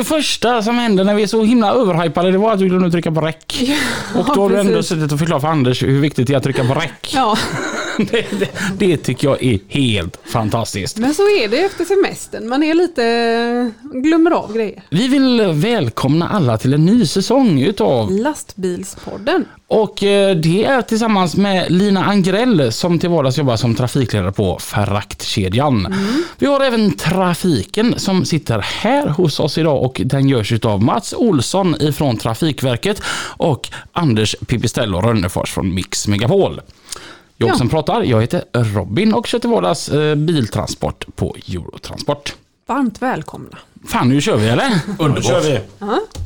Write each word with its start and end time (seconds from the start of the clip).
Det 0.00 0.04
första 0.04 0.62
som 0.62 0.78
hände 0.78 1.04
när 1.04 1.14
vi 1.14 1.22
är 1.22 1.26
så 1.26 1.44
himla 1.44 1.72
överhypade 1.72 2.30
det 2.30 2.38
var 2.38 2.52
att 2.52 2.60
vi 2.60 2.68
glömde 2.68 2.90
trycka 2.90 3.12
på 3.12 3.20
räck. 3.20 3.62
Och 4.14 4.24
då 4.34 4.42
har 4.42 4.50
du 4.50 4.60
ändå 4.60 4.82
suttit 4.82 5.12
och 5.12 5.18
förklarat 5.18 5.42
för 5.42 5.48
Anders 5.48 5.82
hur 5.82 6.00
viktigt 6.00 6.26
det 6.26 6.32
är 6.32 6.36
att 6.36 6.42
trycka 6.42 6.64
på 6.64 6.74
räck. 6.74 7.10
Ja, 7.14 7.36
Det, 8.10 8.26
det, 8.38 8.48
det 8.78 8.96
tycker 8.96 9.28
jag 9.28 9.42
är 9.42 9.58
helt 9.68 10.18
fantastiskt. 10.24 10.98
men 10.98 11.14
så 11.14 11.22
är 11.22 11.48
det 11.48 11.60
efter 11.60 11.84
semestern. 11.84 12.48
Man 12.48 12.62
är 12.62 12.74
lite... 12.74 13.72
glömmer 14.02 14.30
av 14.30 14.54
grejer. 14.54 14.82
Vi 14.90 15.08
vill 15.08 15.42
välkomna 15.52 16.28
alla 16.28 16.58
till 16.58 16.74
en 16.74 16.84
ny 16.84 17.06
säsong 17.06 17.60
utav 17.60 18.10
Lastbilspodden. 18.12 19.44
och 19.66 20.02
eh, 20.02 20.36
det 20.36 20.64
är 20.64 20.82
tillsammans 20.82 21.36
med 21.36 21.72
Lina 21.72 22.04
Angrell 22.04 22.72
som 22.72 22.98
till 22.98 23.10
vardags 23.10 23.38
jobbar 23.38 23.56
som 23.56 23.74
trafikledare 23.74 24.32
på 24.32 24.58
Fraktkedjan. 24.58 25.94
Vi 26.38 26.46
har 26.46 26.60
även 26.60 26.92
trafiken 26.96 27.94
som 27.98 28.24
sitter 28.24 28.58
här 28.58 29.08
hos 29.08 29.40
oss 29.40 29.58
idag 29.58 29.82
och 29.82 30.00
den 30.04 30.28
görs 30.28 30.52
utav 30.52 30.82
Mats 30.82 31.14
Olsson 31.16 31.76
ifrån 31.80 32.16
Trafikverket 32.16 33.02
och 33.36 33.68
Anders 33.92 34.36
Pipistrello 34.46 35.00
Rönnefors 35.00 35.50
från 35.50 35.74
Mix 35.74 36.08
Megapol. 36.08 36.60
Jag 37.42 37.48
Ja. 37.50 37.54
som 37.54 37.68
pratar, 37.68 38.02
jag 38.02 38.20
heter 38.20 38.44
Robin 38.52 39.14
och 39.14 39.26
kör 39.26 39.38
till 39.38 39.50
vardags 39.50 39.88
eh, 39.88 40.14
biltransport 40.14 41.16
på 41.16 41.36
Eurotransport. 41.48 42.36
Varmt 42.66 43.02
välkomna. 43.02 43.58
Fan, 43.88 44.08
nu 44.08 44.20
kör 44.20 44.36
vi 44.36 44.48
eller? 44.48 44.70
Underbart. 44.98 45.24
kör 45.24 45.40
vi. 45.40 45.60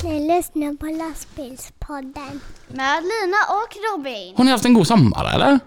Ni 0.09 0.35
lyssnar 0.35 0.77
på 0.77 0.85
lastbilspodden. 0.85 2.39
Med 2.67 3.03
Lina 3.03 3.37
och 3.49 3.97
Robin. 3.97 4.33
Har 4.37 4.43
ni 4.43 4.51
haft 4.51 4.65
en 4.65 4.73
god 4.73 4.87
sommar 4.87 5.31
eller? 5.35 5.59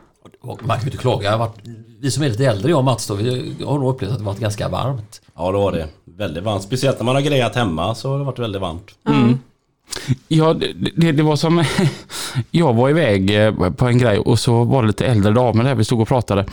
Man 0.43 0.57
kan 0.57 0.79
ju 0.81 0.85
inte 0.85 0.97
klaga. 0.99 1.31
Jag 1.31 1.39
varit, 1.39 1.57
vi 2.01 2.11
som 2.11 2.23
är 2.23 2.29
lite 2.29 2.45
äldre, 2.45 2.71
jag 2.71 2.79
och 2.79 2.85
Mats, 2.85 3.07
då, 3.07 3.15
vi 3.15 3.57
har 3.67 3.79
nog 3.79 3.95
upplevt 3.95 4.13
att 4.13 4.19
det 4.19 4.25
varit 4.25 4.39
ganska 4.41 4.69
varmt. 4.69 5.21
Ja 5.37 5.53
det 5.53 5.59
var 5.59 5.73
det. 5.73 5.89
Väldigt 6.05 6.45
varmt. 6.45 6.63
Speciellt 6.63 6.99
när 6.99 7.05
man 7.05 7.15
har 7.15 7.23
grejat 7.23 7.55
hemma 7.55 7.95
så 7.95 8.11
har 8.11 8.19
det 8.19 8.25
varit 8.25 8.39
väldigt 8.39 8.63
varmt. 8.63 8.91
Ja, 10.29 10.55
det, 10.55 10.73
det, 10.97 11.13
det 11.13 11.23
var 11.23 11.37
som... 11.37 11.65
Jag 12.51 12.75
var 12.75 12.91
iväg 12.91 13.45
eh, 13.45 13.71
på 13.71 13.87
en 13.87 13.99
grej 13.99 14.19
och 14.19 14.39
så 14.39 14.65
var 14.65 14.83
det 14.83 14.87
lite 14.87 15.07
äldre 15.07 15.33
damer 15.33 15.65
där 15.65 15.75
vi 15.75 15.85
stod 15.85 16.01
och 16.01 16.09
pratade. 16.09 16.45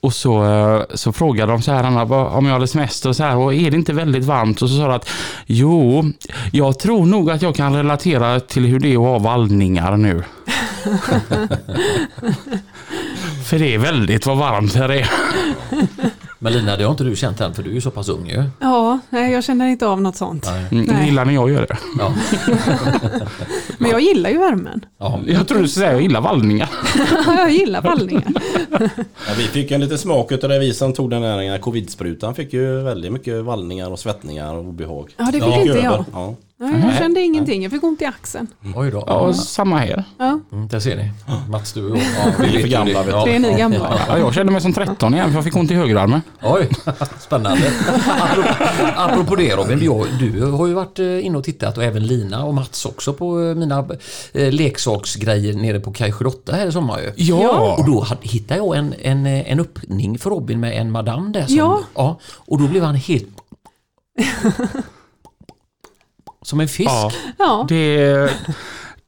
Och 0.00 0.14
så, 0.14 0.44
eh, 0.44 0.82
så 0.94 1.12
frågade 1.12 1.52
de 1.52 1.62
så 1.62 1.72
här 1.72 1.84
Anna, 1.84 2.02
om 2.04 2.46
jag 2.46 2.52
hade 2.52 2.66
semester 2.66 3.08
och 3.08 3.16
så 3.16 3.22
här 3.22 3.36
och 3.36 3.54
är 3.54 3.70
det 3.70 3.76
inte 3.76 3.92
väldigt 3.92 4.24
varmt? 4.24 4.62
Och 4.62 4.68
så 4.68 4.76
sa 4.76 4.86
de 4.86 4.92
att 4.92 5.08
jo, 5.46 6.04
jag 6.52 6.78
tror 6.78 7.06
nog 7.06 7.30
att 7.30 7.42
jag 7.42 7.54
kan 7.54 7.76
relatera 7.76 8.40
till 8.40 8.64
hur 8.64 8.80
det 8.80 8.88
är 8.88 8.96
att 8.96 8.98
ha 8.98 9.18
vallningar 9.18 9.96
nu. 9.96 10.22
För 13.44 13.58
det 13.58 13.74
är 13.74 13.78
väldigt 13.78 14.26
vad 14.26 14.38
varmt 14.38 14.74
här 14.74 14.88
är. 14.88 15.10
Men 16.42 16.52
Lina, 16.52 16.76
det 16.76 16.84
har 16.84 16.90
inte 16.90 17.04
du 17.04 17.16
känt 17.16 17.40
än 17.40 17.54
för 17.54 17.62
du 17.62 17.70
är 17.70 17.74
ju 17.74 17.80
så 17.80 17.90
pass 17.90 18.08
ung 18.08 18.28
ju. 18.28 18.44
Ja, 18.60 18.98
nej, 19.10 19.32
jag 19.32 19.44
känner 19.44 19.66
inte 19.66 19.86
av 19.86 20.00
något 20.02 20.16
sånt. 20.16 20.46
Mm, 20.70 20.84
Nej. 20.84 21.06
Gillar 21.06 21.24
när 21.24 21.32
jag 21.34 21.50
gör 21.50 21.66
det. 21.66 21.78
Ja. 21.98 22.14
Men 23.78 23.90
jag 23.90 24.00
gillar 24.00 24.30
ju 24.30 24.38
värmen. 24.38 24.84
Ja. 24.98 25.20
Jag 25.26 25.48
tror 25.48 25.58
du 25.58 25.68
skulle 25.68 25.84
säga 25.84 25.86
att 25.88 25.94
jag 25.94 26.02
gillar 26.02 26.20
vallningar. 26.20 26.70
jag 27.26 27.50
gillar 27.50 27.82
vallningar. 27.82 28.32
Ja, 29.28 29.34
vi 29.38 29.42
fick 29.42 29.70
en 29.70 29.80
liten 29.80 29.98
smak 29.98 30.32
utav 30.32 30.50
det 30.50 30.58
vi 30.58 30.74
som 30.74 30.92
tog 30.92 31.10
den 31.10 31.22
här 31.22 31.58
covid-sprutan. 31.58 32.34
Fick 32.34 32.52
ju 32.52 32.82
väldigt 32.82 33.12
mycket 33.12 33.44
vallningar 33.44 33.90
och 33.90 33.98
svettningar 33.98 34.54
och 34.54 34.64
obehag. 34.64 35.14
Ja, 35.16 35.24
det 35.24 35.32
fick 35.32 35.42
Ja, 35.42 35.60
inte 35.60 35.78
jag. 35.78 36.04
Ja. 36.12 36.34
Nej, 36.62 36.80
jag 36.84 36.96
kände 36.98 37.20
ingenting. 37.20 37.62
Jag 37.62 37.72
fick 37.72 37.82
ont 37.84 38.02
i 38.02 38.04
axeln. 38.04 38.46
Oj 38.76 38.90
då. 38.90 39.04
Ja, 39.06 39.32
samma 39.32 39.78
här. 39.78 40.04
Ja, 40.18 40.40
Mm, 40.52 40.68
där 40.68 40.80
ser 40.80 40.96
ni. 40.96 41.10
Mats, 41.50 41.72
du 41.72 41.90
och. 41.90 41.96
Ja, 41.98 42.32
vi 42.40 42.56
är 42.56 42.60
för 42.60 42.68
gamla, 42.68 43.02
vet 43.02 43.24
det 43.24 43.34
är 43.36 43.38
ni 43.38 43.52
gamla. 43.54 44.00
Ja, 44.08 44.18
jag 44.18 44.34
kände 44.34 44.52
mig 44.52 44.60
som 44.60 44.72
13 44.72 45.14
igen 45.14 45.28
för 45.28 45.34
jag 45.34 45.44
fick 45.44 45.56
ont 45.56 45.70
i 45.70 45.74
högerarmen. 45.74 46.22
Oj, 46.42 46.68
spännande. 47.20 47.62
Apropå, 48.20 48.54
apropå 48.96 49.36
det 49.36 49.56
Robin, 49.56 49.84
jag, 49.84 50.06
du 50.18 50.42
har 50.46 50.66
ju 50.66 50.74
varit 50.74 50.98
eh, 50.98 51.26
inne 51.26 51.38
och 51.38 51.44
tittat 51.44 51.76
och 51.78 51.84
även 51.84 52.06
Lina 52.06 52.44
och 52.44 52.54
Mats 52.54 52.84
också 52.86 53.12
på 53.12 53.40
eh, 53.42 53.54
mina 53.54 53.88
eh, 54.32 54.52
leksaksgrejer 54.52 55.54
nere 55.54 55.80
på 55.80 55.92
Kaj 55.92 56.12
78 56.12 56.52
här 56.52 56.66
i 56.66 56.72
sommar 56.72 57.00
ju. 57.00 57.12
Ja. 57.16 57.76
Och 57.78 57.86
då 57.86 58.06
hittade 58.22 58.60
jag 58.60 58.76
en, 58.76 58.94
en, 59.02 59.26
en 59.26 59.60
öppning 59.60 60.18
för 60.18 60.30
Robin 60.30 60.60
med 60.60 60.80
en 60.80 60.90
madam 60.90 61.32
där. 61.32 61.46
Som, 61.46 61.56
Ja. 61.56 61.80
ja. 61.94 62.18
Och 62.36 62.58
då 62.60 62.68
blev 62.68 62.82
han 62.82 62.94
helt... 62.94 63.28
Som 66.42 66.60
en 66.60 66.68
fisk. 66.68 66.90
Ja. 66.90 67.10
Ja, 67.38 67.66
Det, 67.68 68.30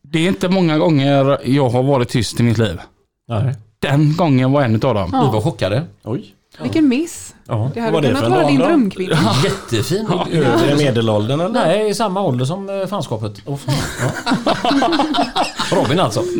det 0.02 0.18
är 0.18 0.28
inte 0.28 0.48
många 0.48 0.78
gånger 0.78 1.38
jag 1.44 1.68
har 1.68 1.82
varit 1.82 2.08
tyst 2.08 2.40
i 2.40 2.42
mitt 2.42 2.58
liv. 2.58 2.80
Nej. 3.28 3.54
Den 3.78 4.16
gången 4.16 4.52
var 4.52 4.62
en 4.62 4.74
utav 4.74 4.94
dem. 4.94 5.10
Vi 5.10 5.32
var 5.32 5.40
chockade. 5.40 5.84
Oj. 6.04 6.34
Vilken 6.60 6.88
miss. 6.88 7.34
Ja. 7.48 7.70
Det 7.74 7.80
hade 7.80 8.00
det 8.00 8.06
kunnat 8.06 8.30
vara 8.30 8.46
din 8.46 8.58
drömkvinna. 8.58 9.18
Jättefin. 9.44 10.06
Övre 10.32 10.76
medelåldern 10.76 11.40
eller? 11.40 11.52
Nej, 11.52 11.90
i 11.90 11.94
samma 11.94 12.22
ålder 12.22 12.44
som 12.44 12.68
eh, 12.80 12.86
fanskapet. 12.86 13.32
ja. 13.46 13.58
Robin 15.76 16.00
alltså. 16.00 16.22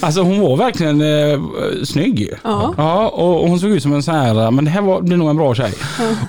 Alltså 0.00 0.20
hon 0.20 0.40
var 0.40 0.56
verkligen 0.56 1.00
eh, 1.00 1.40
snygg. 1.84 2.30
Ja. 2.42 2.74
Ja, 2.76 3.08
och 3.08 3.42
och 3.42 3.48
hon 3.48 3.60
såg 3.60 3.70
ut 3.70 3.82
som 3.82 3.92
en 3.92 4.02
sån 4.02 4.14
här, 4.14 4.50
men 4.50 4.64
det 4.64 4.70
här 4.70 4.80
var, 4.80 5.00
blir 5.00 5.16
nog 5.16 5.30
en 5.30 5.36
bra 5.36 5.54
tjej. 5.54 5.72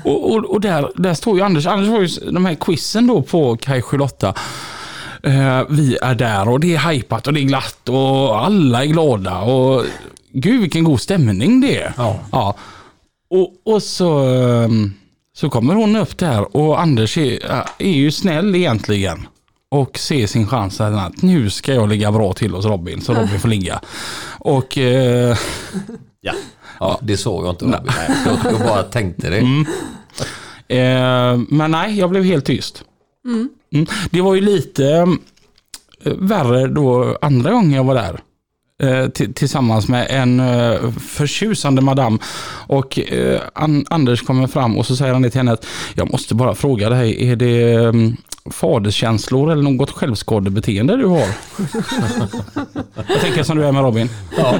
Och, 0.03 0.31
och, 0.31 0.45
och 0.45 0.61
där, 0.61 0.91
där 0.95 1.13
står 1.13 1.37
ju 1.37 1.43
Anders, 1.43 1.65
Anders 1.67 1.89
var 1.89 1.99
ju 1.99 2.31
de 2.31 2.45
här 2.45 2.55
quizen 2.55 3.07
då 3.07 3.21
på 3.21 3.57
Kaj 3.57 3.81
78. 3.81 4.33
Eh, 5.23 5.61
vi 5.69 5.97
är 6.01 6.15
där 6.15 6.49
och 6.49 6.59
det 6.59 6.75
är 6.75 6.91
hypat 6.91 7.27
och 7.27 7.33
det 7.33 7.39
är 7.39 7.43
glatt 7.43 7.89
och 7.89 8.45
alla 8.45 8.83
är 8.83 8.87
glada 8.87 9.37
och 9.39 9.83
gud 10.35 10.61
vilken 10.61 10.83
god 10.83 11.01
stämning 11.01 11.61
det 11.61 11.77
är. 11.77 11.93
Ja. 11.97 12.19
Ja. 12.31 12.55
Och, 13.29 13.53
och 13.73 13.83
så, 13.83 14.19
ehm, 14.19 14.93
så 15.33 15.49
kommer 15.49 15.75
hon 15.75 15.95
upp 15.95 16.17
där 16.17 16.57
och 16.57 16.81
Anders 16.81 17.17
är, 17.17 17.39
är 17.77 17.91
ju 17.91 18.11
snäll 18.11 18.55
egentligen. 18.55 19.27
Och 19.69 19.97
ser 19.99 20.27
sin 20.27 20.47
chans 20.47 20.81
att 20.81 21.21
nu 21.21 21.49
ska 21.49 21.73
jag 21.73 21.89
ligga 21.89 22.11
bra 22.11 22.33
till 22.33 22.53
hos 22.53 22.65
Robin 22.65 23.01
så 23.01 23.13
Robin 23.13 23.39
får 23.39 23.49
ligga. 23.49 23.81
Och 24.39 24.77
eh, 24.77 25.37
Ja. 26.21 26.33
Ja, 26.79 26.99
det 27.01 27.17
såg 27.17 27.45
jag 27.45 27.51
inte 27.53 27.65
Robin. 27.65 27.91
Jag, 28.25 28.53
jag 28.53 28.59
bara 28.59 28.83
tänkte 28.83 29.29
det. 29.29 29.39
Eh, 30.77 31.39
men 31.49 31.71
nej, 31.71 31.99
jag 31.99 32.09
blev 32.09 32.23
helt 32.23 32.45
tyst. 32.45 32.83
Mm. 33.25 33.49
Det 34.11 34.21
var 34.21 34.35
ju 34.35 34.41
lite 34.41 34.87
eh, 36.03 36.13
värre 36.13 36.67
då 36.67 37.17
andra 37.21 37.51
gången 37.51 37.71
jag 37.71 37.83
var 37.83 37.95
där. 37.95 38.19
Eh, 38.83 38.87
ti- 38.87 39.33
tillsammans 39.33 39.87
med 39.87 40.07
en 40.09 40.39
eh, 40.39 40.91
förtjusande 40.91 41.81
madam. 41.81 42.19
Och 42.67 42.99
eh, 42.99 43.41
An- 43.53 43.85
Anders 43.89 44.21
kommer 44.21 44.47
fram 44.47 44.77
och 44.77 44.85
så 44.85 44.95
säger 44.95 45.13
han 45.13 45.21
det 45.21 45.29
till 45.29 45.39
henne 45.39 45.51
att 45.51 45.65
jag 45.93 46.11
måste 46.11 46.35
bara 46.35 46.55
fråga 46.55 46.89
dig, 46.89 47.29
är 47.31 47.35
det 47.35 47.73
eh, 47.73 47.93
faderskänslor 48.51 49.51
eller 49.51 49.63
något 49.63 49.91
självskadebeteende 49.91 50.97
du 50.97 51.05
har? 51.05 51.19
jag 53.09 53.21
tänker 53.21 53.43
som 53.43 53.57
du 53.57 53.65
är 53.65 53.71
med 53.71 53.81
Robin. 53.81 54.09
Ja. 54.37 54.55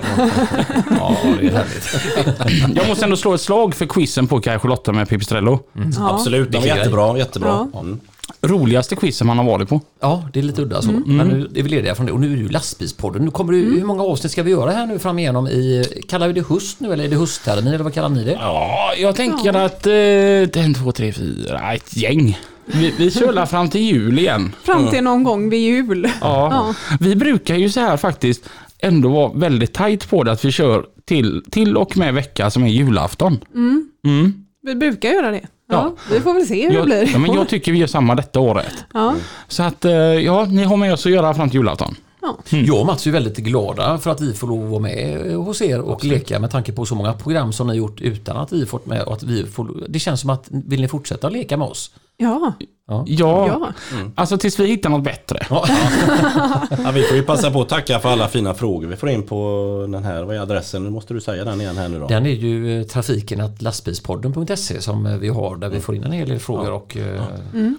ja, 1.00 1.16
det 1.40 1.48
är 1.48 1.52
härligt. 1.52 2.76
Jag 2.78 2.88
måste 2.88 3.06
ändå 3.06 3.18
slå 3.18 3.34
ett 3.34 3.42
slag 3.42 3.76
för 3.76 3.86
quizen 3.86 4.28
på 4.28 4.40
Kaj 4.42 4.60
Charlotta 4.60 4.92
med 4.92 5.10
Pipistrello. 5.10 5.60
Ja. 5.74 6.10
Absolut, 6.14 6.52
de 6.52 6.58
Vilken 6.62 6.78
jättebra. 6.78 7.18
jättebra. 7.18 7.68
Ja. 7.74 7.80
Mm. 7.80 8.00
Roligaste 8.48 8.96
quizen 8.96 9.28
man 9.28 9.38
har 9.38 9.46
varit 9.46 9.70
på. 9.70 9.82
Ja, 10.00 10.30
det 10.34 10.40
är 10.40 10.44
lite 10.44 10.62
udda 10.62 10.82
så. 10.82 10.92
Men 10.92 11.28
nu 11.28 11.50
är 11.56 11.64
vi 11.64 11.70
lediga 11.70 11.96
från 11.96 12.06
det. 12.06 12.12
Och 12.12 12.20
nu 12.20 12.32
är 12.32 12.36
det 12.36 12.42
ju 12.42 12.50
lastbilspodden. 12.50 13.26
Nu 13.26 13.32
kommer 13.32 13.54
det, 13.54 13.60
Hur 13.60 13.86
många 13.86 14.04
avsnitt 14.04 14.32
ska 14.32 14.44
vi 14.44 14.52
göra 14.52 14.72
här 14.72 14.86
nu 14.86 15.00
fram 15.00 15.20
igenom 15.20 15.48
i... 15.48 15.86
Kallar 16.10 16.28
vi 16.28 16.34
det 16.34 16.48
höst 16.48 16.80
nu 16.80 16.94
eller 16.94 17.04
är 17.04 17.08
det 17.08 17.16
hösttermin 17.16 17.68
eller 17.74 17.84
vad 17.84 17.94
kallar 17.94 18.10
ni 18.10 18.24
det? 18.24 18.32
Ja, 18.32 18.94
jag 18.98 19.16
tänker 19.16 19.54
att 19.54 19.88
eh, 19.88 20.64
en, 20.64 20.74
två, 20.74 20.92
tre, 20.92 21.14
fyra, 21.14 21.74
ett 21.74 21.98
gäng. 21.98 22.40
Vi, 22.66 22.94
vi 22.98 23.12
kör 23.12 23.46
fram 23.46 23.70
till 23.70 23.82
jul 23.82 24.20
igen. 24.20 24.56
Fram 24.64 24.88
till 24.88 25.04
någon 25.04 25.24
gång 25.24 25.50
vid 25.50 25.60
jul. 25.60 26.10
Ja. 26.22 26.50
Ja. 26.52 26.74
Vi 27.00 27.16
brukar 27.16 27.56
ju 27.56 27.70
så 27.70 27.80
här 27.80 27.98
faktiskt 27.98 28.50
ändå 28.80 29.10
vara 29.10 29.32
väldigt 29.34 29.74
tajt 29.74 30.10
på 30.10 30.24
det 30.24 30.32
att 30.32 30.46
vi 30.46 30.52
kör 30.52 30.86
till, 31.06 31.44
till 31.52 31.78
och 31.78 31.98
med 31.98 32.14
vecka 32.14 32.50
som 32.50 32.64
är 32.64 32.68
julafton. 32.68 33.40
Mm. 33.56 34.46
Vi 34.62 34.76
brukar 34.76 35.10
göra 35.10 35.32
det. 35.32 35.48
Ja. 35.68 35.96
Vi 36.12 36.20
får 36.20 36.34
väl 36.34 36.46
se 36.46 36.62
hur 36.64 36.70
det 36.70 36.76
Jag, 36.76 36.86
blir. 36.86 37.10
ja, 37.14 37.18
men 37.20 37.34
jag 37.34 37.50
tycker 37.50 37.72
vi 37.72 37.78
gör 37.78 37.88
samma 37.88 38.16
detta 38.16 38.40
året. 38.40 38.74
ja. 38.94 39.16
Så 39.48 39.64
att 39.64 39.86
eh, 39.86 39.92
ja, 39.94 40.46
ni 40.46 40.64
har 40.64 40.78
med 40.78 40.94
oss 40.94 41.06
att 41.06 41.12
göra 41.12 41.34
fram 41.34 41.50
till 41.50 41.60
julafton. 41.60 41.96
Ja. 42.22 42.38
Jag 42.50 42.80
och 42.80 42.86
Mats 42.86 43.08
är 43.08 43.12
väldigt 43.12 43.38
glada 43.38 43.98
för 43.98 44.12
att 44.12 44.22
vi 44.22 44.34
får 44.34 44.48
lov 44.48 44.64
att 44.64 44.70
vara 44.70 44.80
med 44.80 45.34
hos 45.36 45.62
er 45.62 45.80
och 45.82 46.04
leka 46.06 46.40
med 46.40 46.52
tanke 46.52 46.72
på 46.72 46.86
så 46.86 46.96
många 46.96 47.14
program 47.14 47.54
som 47.54 47.68
ni 47.68 47.72
har 47.74 47.78
gjort 47.78 48.02
utan 48.02 48.38
att 48.38 48.52
vi 48.54 48.66
fått 48.66 48.86
med. 48.86 49.02
Och 49.04 49.14
att 49.14 49.24
vi 49.24 49.44
får, 49.46 49.86
det 49.90 50.00
känns 50.00 50.22
som 50.22 50.30
att 50.30 50.46
vill 50.50 50.82
ni 50.82 50.88
fortsätta 50.88 51.30
leka 51.30 51.58
med 51.58 51.68
oss? 51.68 51.92
Ja, 52.18 52.54
Ja, 52.88 53.04
ja. 53.48 53.72
alltså 54.16 54.38
tills 54.38 54.60
vi 54.60 54.68
hittar 54.68 54.90
något 54.90 55.04
bättre. 55.04 55.40
Ja, 55.50 55.66
Ja, 56.84 56.92
vi 56.94 57.04
får 57.04 57.18
ju 57.18 57.24
passa 57.24 57.52
på 57.52 57.62
att 57.62 57.70
tacka 57.70 58.00
för 58.00 58.10
alla 58.10 58.28
fina 58.28 58.54
frågor 58.54 58.88
vi 58.88 58.96
får 58.96 59.10
in 59.10 59.24
på 59.24 59.88
den 59.92 60.04
här. 60.04 60.24
Vad 60.24 60.36
är 60.36 60.40
adressen? 60.40 60.84
Nu 60.84 60.90
måste 60.90 61.14
du 61.14 61.22
säga 61.22 61.44
den 61.46 61.62
igen 61.62 61.78
här 61.78 61.90
nu 61.90 62.00
då. 62.00 62.08
Den 62.08 62.26
är 62.26 62.30
ju 62.30 62.80
eh, 62.82 62.86
trafiken 62.88 63.42
att 63.42 63.62
lastbilspodden.se 63.62 64.82
som 64.82 65.06
eh, 65.06 65.18
vi 65.18 65.28
har 65.30 65.56
där 65.58 65.70
vi 65.70 65.80
får 65.80 65.96
in 65.96 66.04
en 66.04 66.12
hel 66.12 66.30
del 66.30 66.40
frågor 66.40 66.72
och 66.72 66.98
eh, 66.98 67.22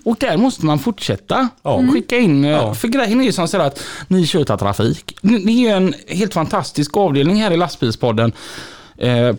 Och 0.04 0.16
där 0.20 0.36
måste 0.36 0.66
man 0.66 0.78
fortsätta 0.78 1.48
Ja. 1.62 1.82
skicka 1.92 2.16
in. 2.18 2.44
Ja. 2.44 2.74
För 2.74 2.88
grejen 2.88 3.20
är 3.20 3.24
ju 3.24 3.32
som 3.32 3.48
så 3.48 3.60
att 3.60 3.80
ni 4.08 4.26
kör 4.26 4.44
trafik. 4.44 5.16
Ni 5.22 5.64
är 5.64 5.68
ju 5.70 5.76
en 5.76 5.94
helt 6.08 6.34
fantastisk 6.34 6.96
avdelning 6.96 7.36
här 7.42 7.50
i 7.50 7.56
lastbilspodden 7.56 8.32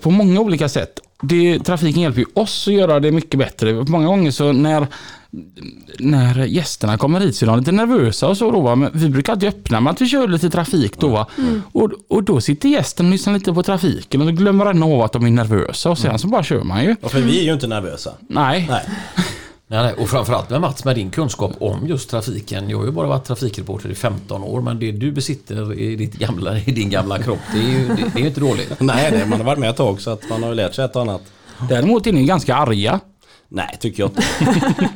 på 0.02 0.12
många 0.12 0.40
olika 0.42 0.70
sätt. 0.70 1.00
Det, 1.22 1.60
trafiken 1.60 2.02
hjälper 2.02 2.20
ju 2.20 2.26
oss 2.34 2.68
att 2.68 2.74
göra 2.74 3.00
det 3.00 3.12
mycket 3.12 3.40
bättre. 3.40 3.74
Många 3.74 4.08
gånger 4.08 4.32
så 4.32 4.52
när 4.52 4.88
när 6.00 6.46
gästerna 6.46 6.98
kommer 6.98 7.20
hit 7.20 7.36
så 7.36 7.46
är 7.46 7.48
de 7.48 7.60
lite 7.60 7.72
nervösa 7.72 8.28
och 8.28 8.38
så 8.38 8.52
då 8.52 8.62
va? 8.62 8.76
Men 8.76 8.92
vi 8.94 9.10
brukar 9.10 9.34
alltid 9.34 9.50
öppna 9.50 9.82
med 9.82 9.92
att 9.92 10.02
vi 10.02 10.08
kör 10.08 10.28
lite 10.28 10.50
trafik 10.50 11.00
då 11.00 11.08
va? 11.08 11.28
Och, 11.72 11.92
och 12.08 12.24
då 12.24 12.42
sitter 12.42 12.70
gästen 12.70 13.06
och 13.06 13.12
lyssnar 13.12 13.34
lite 13.34 13.54
på 13.54 13.64
trafiken 13.64 14.22
och 14.22 14.28
så 14.28 14.34
glömmer 14.34 14.66
den 14.66 14.84
av 14.84 15.02
att 15.02 15.14
de 15.14 15.26
är 15.26 15.30
nervösa 15.30 15.90
och 15.90 15.98
sen 15.98 16.20
så 16.20 16.28
bara 16.28 16.44
kör 16.44 16.64
man 16.64 16.84
ju. 16.84 16.96
Ja, 17.02 17.10
för 17.10 17.20
vi 17.22 17.40
är 17.40 17.44
ju 17.44 17.54
inte 17.54 17.68
nervösa. 17.68 18.12
Nej. 18.30 18.68
Nej. 18.70 18.86
Nej, 19.70 19.84
nej, 19.84 19.94
och 19.94 20.10
framförallt 20.10 20.50
med 20.50 20.62
Mats 20.62 20.86
med 20.86 20.96
din 20.96 21.10
kunskap 21.12 21.52
om 21.60 21.88
just 21.88 22.10
trafiken. 22.10 22.70
Jag 22.70 22.78
har 22.78 22.86
ju 22.86 22.92
bara 22.92 23.08
varit 23.08 23.26
trafikreporter 23.26 23.90
i 23.90 23.96
15 23.96 24.44
år 24.44 24.62
men 24.62 24.80
det 24.80 24.92
du 24.92 25.12
besitter 25.12 25.74
i, 25.80 25.96
ditt 25.96 26.14
gamla, 26.14 26.58
i 26.58 26.72
din 26.72 26.90
gamla 26.90 27.18
kropp 27.20 27.40
det 27.54 27.60
är 27.60 27.64
ju, 27.64 27.88
det, 27.88 28.12
det 28.14 28.22
är 28.22 28.26
inte 28.26 28.40
dåligt. 28.40 28.74
Nej, 28.80 29.12
det, 29.12 29.26
man 29.26 29.40
har 29.40 29.46
varit 29.46 29.60
med 29.60 29.70
ett 29.70 29.78
tag 29.78 30.02
så 30.02 30.10
att 30.10 30.30
man 30.30 30.44
har 30.44 30.56
lärt 30.56 30.76
sig 30.76 30.86
ett 30.86 30.96
och 30.96 31.02
annat. 31.02 31.22
Däremot 31.70 32.08
är 32.08 32.14
ni 32.14 32.26
ganska 32.26 32.56
arga. 32.56 33.00
Nej, 33.50 33.78
tycker 33.80 34.04
jag 34.04 34.10
inte. 34.10 34.24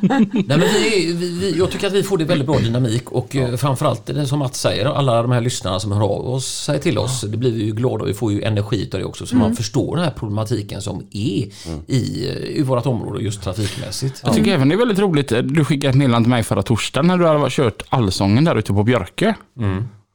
Nej, 0.00 0.44
men 0.46 0.60
vi, 0.60 1.12
vi, 1.12 1.38
vi, 1.40 1.54
jag 1.58 1.70
tycker 1.70 1.86
att 1.86 1.92
vi 1.92 2.02
får 2.02 2.18
det 2.18 2.24
väldigt 2.24 2.46
bra 2.46 2.58
dynamik 2.58 3.10
och 3.10 3.34
ja. 3.34 3.56
framförallt 3.56 4.06
det 4.06 4.26
som 4.26 4.38
Mats 4.38 4.60
säger, 4.60 4.86
alla 4.86 5.22
de 5.22 5.30
här 5.30 5.40
lyssnarna 5.40 5.80
som 5.80 5.92
hör 5.92 6.02
av 6.02 6.28
oss, 6.28 6.46
säger 6.64 6.80
till 6.80 6.98
oss, 6.98 7.20
det 7.20 7.36
blir 7.36 7.52
vi 7.52 7.64
ju 7.64 7.72
glada 7.72 8.02
och 8.02 8.08
vi 8.08 8.14
får 8.14 8.32
ju 8.32 8.42
energi 8.42 8.90
av 8.92 9.00
det 9.00 9.04
också 9.04 9.26
så 9.26 9.36
man 9.36 9.56
förstår 9.56 9.96
den 9.96 10.04
här 10.04 10.12
problematiken 10.12 10.82
som 10.82 11.06
är 11.10 11.48
i, 11.86 12.28
i 12.56 12.62
vårt 12.62 12.86
område 12.86 13.24
just 13.24 13.42
trafikmässigt. 13.42 14.20
Jag 14.24 14.34
tycker 14.34 14.54
även 14.54 14.68
det 14.68 14.74
är 14.74 14.78
väldigt 14.78 14.98
roligt. 14.98 15.28
Du 15.28 15.64
skickade 15.64 15.90
ett 15.90 15.96
meddelande 15.96 16.24
till 16.24 16.30
mig 16.30 16.42
förra 16.42 16.62
torsdagen 16.62 17.06
när 17.06 17.18
du 17.18 17.26
hade 17.26 17.50
kört 17.50 17.82
allsången 17.88 18.44
där 18.44 18.56
ute 18.56 18.72
på 18.72 18.82
Björke. 18.82 19.34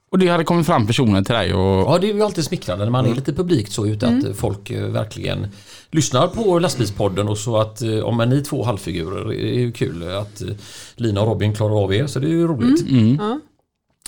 Och 0.09 0.19
det 0.19 0.27
hade 0.27 0.44
kommit 0.44 0.65
fram 0.65 0.88
personer 0.88 1.21
till 1.21 1.36
dig 1.36 1.54
och 1.54 1.62
Ja, 1.62 1.98
det 2.01 2.09
är 2.09 2.13
ju 2.13 2.24
alltid 2.24 2.44
smickrande 2.44 2.83
när 2.86 2.92
man 2.92 3.06
är 3.06 3.15
lite 3.15 3.33
publikt 3.33 3.71
så 3.71 3.88
ute 3.88 4.07
att 4.07 4.38
folk 4.38 4.69
eh, 4.69 4.83
verkligen 4.83 5.48
lyssnar 5.92 6.27
på 6.27 6.59
lastbilspodden 6.59 7.27
och 7.27 7.38
så 7.38 7.57
att 7.57 7.81
eh, 7.81 8.00
om 8.00 8.18
ni 8.30 8.44
två 8.44 8.63
halvfigurer 8.63 9.33
är 9.33 9.59
ju 9.59 9.71
kul 9.71 10.12
att 10.12 10.42
eh, 10.42 10.48
Lina 10.95 11.21
och 11.21 11.27
Robin 11.27 11.56
klarar 11.56 11.83
av 11.83 11.94
er 11.94 12.07
så 12.07 12.19
det 12.19 12.27
är 12.27 12.31
ju 12.31 12.48
roligt. 12.48 12.86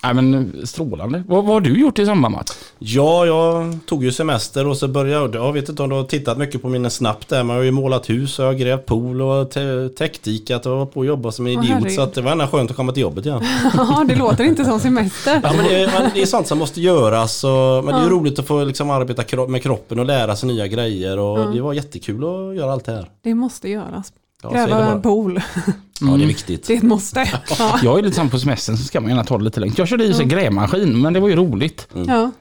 Nej 0.04 0.14
men 0.14 0.54
strålande. 0.64 1.24
Vad, 1.28 1.46
vad 1.46 1.54
har 1.54 1.62
du 1.62 1.80
gjort 1.80 2.00
i 2.00 2.06
samband 2.06 2.36
med? 2.36 2.44
Ja, 2.80 3.26
jag 3.26 3.78
tog 3.86 4.04
ju 4.04 4.12
semester 4.12 4.68
och 4.68 4.78
så 4.78 4.88
började 4.88 5.38
jag, 5.38 5.46
jag 5.48 5.54
vet 5.54 5.70
inte 5.70 5.84
om 5.84 5.90
du 5.90 5.96
har 5.96 6.04
tittat 6.04 6.38
mycket 6.38 6.62
på 6.62 6.70
mina 6.70 6.90
snabbt 6.90 7.30
där, 7.30 7.44
men 7.44 7.50
jag 7.56 7.60
har 7.62 7.66
ju 7.66 7.72
målat 7.72 8.10
hus 8.10 8.40
och 8.40 8.46
jag 8.46 8.50
har 8.50 8.54
grävt 8.58 8.86
pool 8.86 9.22
och 9.22 9.52
täckdikat 9.98 10.66
och 10.66 10.78
var 10.78 10.86
på 10.86 11.02
att 11.02 11.08
jobba 11.08 11.32
som 11.32 11.46
en 11.48 11.52
idiot. 11.52 11.66
herregud. 11.66 11.92
så 11.92 12.02
att 12.02 12.14
det 12.14 12.22
var 12.22 12.32
ändå 12.32 12.48
skönt 12.48 12.72
att 12.72 12.78
komma 12.78 12.92
till 12.92 13.02
jobbet 13.02 13.26
igen. 13.26 13.42
ja, 13.78 14.06
det 14.08 14.16
låter 14.16 14.44
inte 14.44 14.66
som 14.66 14.80
semester. 14.80 15.40
Ja, 15.44 15.54
men 15.56 15.66
det, 15.66 15.76
är, 15.84 16.00
men 16.02 16.12
det 16.14 16.22
är 16.22 16.26
sånt 16.26 16.48
som 16.48 16.58
måste 16.58 16.82
göras. 16.82 17.44
Och, 17.44 17.50
men 17.84 17.86
det 17.86 18.00
är 18.00 18.04
ju 18.04 18.10
roligt 18.10 18.40
att 18.40 18.48
få 18.48 18.64
liksom 18.64 18.90
arbeta 18.90 19.24
kro- 19.24 19.48
med 19.48 19.64
kroppen 19.64 20.00
och 20.00 20.06
lära 20.06 20.36
sig 20.36 20.48
nya 20.50 20.68
grejer. 20.68 21.18
Och 21.20 21.54
Det 21.54 21.62
var 21.62 21.74
jättekul 21.74 22.24
att 22.24 22.56
göra 22.56 22.72
allt 22.74 22.86
det 22.86 22.92
här. 22.92 23.10
Det 23.24 23.34
måste 23.34 23.70
göras. 23.70 24.14
Ja, 24.44 24.50
Gräva 24.50 24.76
bara. 24.76 24.92
en 24.92 25.02
Ja, 26.02 26.08
det 26.08 26.24
är 26.24 26.28
viktigt. 26.28 26.68
Det 26.68 26.74
är 26.74 26.78
ett 26.78 26.84
måste. 26.84 27.30
Ja. 27.60 27.80
Jag 27.84 28.00
är 28.00 28.04
lite 28.04 28.16
samma 28.16 28.30
på 28.30 28.40
semestern 28.40 28.78
så 28.78 28.84
ska 28.84 29.02
man 29.02 29.10
gärna 29.10 29.24
ta 29.24 29.38
det 29.38 29.44
lite 29.44 29.60
lugnt. 29.60 29.78
Jag 29.78 29.88
körde 29.88 30.04
i 30.04 30.14
sig 30.14 30.26
grävmaskin 30.26 31.02
men 31.02 31.14
det 31.14 31.20
var 31.20 31.30
ju 31.30 31.36
roligt. 31.36 31.88
Ja. 32.08 32.32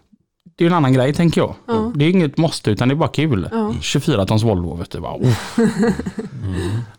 Det 0.59 0.65
är 0.65 0.67
ju 0.67 0.71
en 0.71 0.77
annan 0.77 0.93
grej 0.93 1.15
tänker 1.15 1.41
jag. 1.41 1.55
Ja. 1.67 1.93
Det 1.95 2.05
är 2.05 2.11
inget 2.11 2.37
måste 2.37 2.71
utan 2.71 2.89
det 2.89 2.95
är 2.95 2.97
bara 2.97 3.09
kul. 3.09 3.49
Ja. 3.53 3.75
24 3.81 4.27
tons 4.27 4.43
Volvo 4.43 4.75
vet 4.77 4.91
du. 4.91 5.01
Bara, 5.01 5.15
oh. 5.15 5.33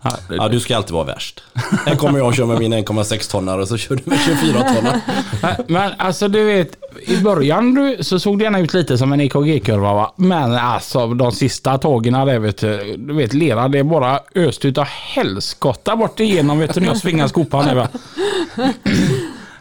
ja, 0.01 0.11
Ja, 0.29 0.47
du 0.47 0.59
ska 0.59 0.75
alltid 0.77 0.94
vara 0.94 1.03
värst. 1.03 1.44
Här 1.85 1.95
kommer 1.95 2.19
jag 2.19 2.27
och 2.27 2.33
kör 2.35 2.45
med 2.45 2.59
min 2.59 2.73
1,6 2.73 3.31
tonnare 3.31 3.61
och 3.61 3.67
så 3.67 3.77
kör 3.77 3.95
du 3.95 4.01
med 4.06 4.19
24 4.19 4.63
tonnare. 4.63 5.01
Men- 5.67 5.91
alltså 5.97 6.27
du 6.27 6.44
vet, 6.44 6.77
i 7.07 7.17
början 7.17 7.73
du, 7.73 8.03
så 8.03 8.19
såg 8.19 8.39
det 8.39 8.44
gärna 8.44 8.59
ut 8.59 8.73
lite 8.73 8.97
som 8.97 9.13
en 9.13 9.21
EKG-kurva 9.21 9.94
va. 9.94 10.13
Men 10.15 10.53
alltså 10.56 11.07
de 11.07 11.31
sista 11.31 11.77
tagen 11.77 12.13
där 12.13 12.39
vet 12.39 12.57
du, 12.57 12.95
du 12.97 13.13
vet 13.13 13.33
lera 13.33 13.67
det 13.67 13.79
är 13.79 13.83
bara 13.83 14.19
öst 14.35 14.65
utav 14.65 14.85
helskotta 14.85 15.95
bort 15.95 16.19
igenom 16.19 16.59
vet 16.59 16.73
du 16.73 16.79
när 16.79 16.88
jag 16.88 16.97
svingar 16.97 17.27
skopan. 17.27 17.65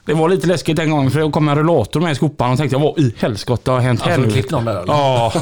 Det 0.08 0.14
var 0.14 0.28
lite 0.28 0.46
läskigt 0.46 0.78
en 0.78 0.90
gång 0.90 1.10
för 1.10 1.20
det 1.20 1.30
kom 1.30 1.48
en 1.48 1.56
rullator 1.58 2.00
med 2.00 2.12
i 2.12 2.14
skopan 2.14 2.52
och 2.52 2.58
tänkte 2.58 2.74
jag 2.76 2.80
vad 2.80 2.98
i 2.98 3.14
helskotta 3.18 3.72
har 3.72 3.80
hänt 3.80 4.00
här 4.02 4.06
Alltså, 4.12 4.26
nu? 4.26 4.30
klippt 4.32 4.50
någon 4.50 4.64
där 4.64 4.82
eller? 4.82 4.92
Ja, 4.92 5.32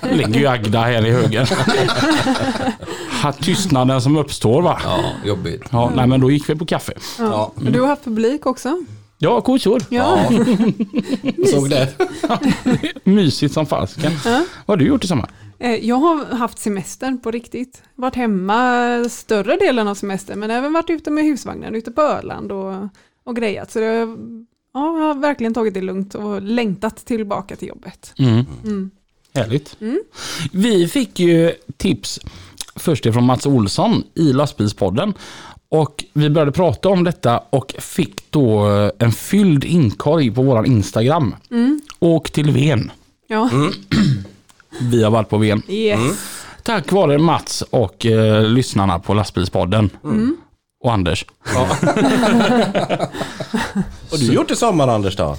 ligger 0.12 0.40
ju 0.40 0.46
Agda 0.46 0.80
här 0.80 1.06
i 1.06 1.10
högen. 1.10 1.46
Ha, 3.22 3.32
Tystnaden 3.32 4.00
som 4.02 4.16
uppstår 4.16 4.62
va. 4.62 4.80
Ja, 4.84 4.98
jobbigt. 5.24 5.62
Ja, 5.70 5.92
nej 5.96 6.06
men 6.06 6.20
då 6.20 6.30
gick 6.30 6.48
vi 6.50 6.54
på 6.56 6.66
kaffe. 6.66 6.92
Ja, 7.18 7.52
Men 7.56 7.72
du 7.72 7.80
har 7.80 7.88
haft 7.88 8.04
publik 8.04 8.46
också? 8.46 8.82
Ja, 9.18 9.40
kossor. 9.40 9.82
Ja. 9.88 10.18
såg 11.52 11.70
det. 11.70 11.88
Mysigt 13.04 13.54
som 13.54 13.66
fasken. 13.66 14.12
Vad 14.24 14.42
har 14.66 14.76
du 14.76 14.84
gjort 14.86 15.04
i 15.04 15.06
sommar? 15.06 15.30
Eh, 15.58 15.74
Jag 15.74 15.96
har 15.96 16.36
haft 16.36 16.58
semester 16.58 17.18
på 17.22 17.30
riktigt. 17.30 17.82
Varit 17.94 18.14
hemma 18.14 19.04
större 19.10 19.56
delen 19.56 19.88
av 19.88 19.94
semestern 19.94 20.38
men 20.40 20.50
även 20.50 20.72
varit 20.72 20.90
ute 20.90 21.10
med 21.10 21.24
husvagnen 21.24 21.74
ute 21.74 21.90
på 21.90 22.02
Öland 22.02 22.52
och, 22.52 22.74
och 23.24 23.36
grejat. 23.36 23.70
Så 23.70 23.80
det, 23.80 23.86
ja, 24.74 24.98
jag 24.98 25.04
har 25.06 25.14
verkligen 25.14 25.54
tagit 25.54 25.74
det 25.74 25.80
lugnt 25.80 26.14
och 26.14 26.42
längtat 26.42 26.96
tillbaka 26.96 27.56
till 27.56 27.68
jobbet. 27.68 28.14
Mm. 28.18 28.44
Mm. 28.64 28.90
Härligt. 29.34 29.76
Vi 30.52 30.88
fick 30.88 31.18
ju 31.18 31.52
tips 31.76 32.20
först 32.76 33.06
ifrån 33.06 33.24
Mats 33.24 33.46
Olsson 33.46 34.02
i 34.14 34.32
lastbilspodden. 34.32 35.14
Och 35.68 36.04
vi 36.12 36.30
började 36.30 36.52
prata 36.52 36.88
om 36.88 37.04
detta 37.04 37.38
och 37.50 37.74
fick 37.78 38.30
då 38.30 38.60
en 38.98 39.12
fylld 39.12 39.64
inkorg 39.64 40.30
på 40.30 40.42
våran 40.42 40.66
Instagram. 40.66 41.34
Åk 41.98 42.30
till 42.30 42.50
Ven. 42.50 42.90
Ja, 43.26 43.50
Vi 44.80 45.02
har 45.02 45.10
varit 45.10 45.28
på 45.28 45.38
Ven. 45.38 45.62
yes. 45.68 46.00
Tack 46.62 46.92
vare 46.92 47.18
Mats 47.18 47.62
och 47.70 48.06
eh, 48.06 48.42
lyssnarna 48.44 48.98
på 48.98 49.14
lastbilspodden. 49.14 49.90
Och 50.82 50.92
Anders. 50.92 51.24
Och 54.12 54.18
du 54.18 54.26
har 54.26 54.34
gjort 54.34 54.50
i 54.50 54.56
sommar 54.56 54.88
Anders 54.88 55.16
då? 55.16 55.36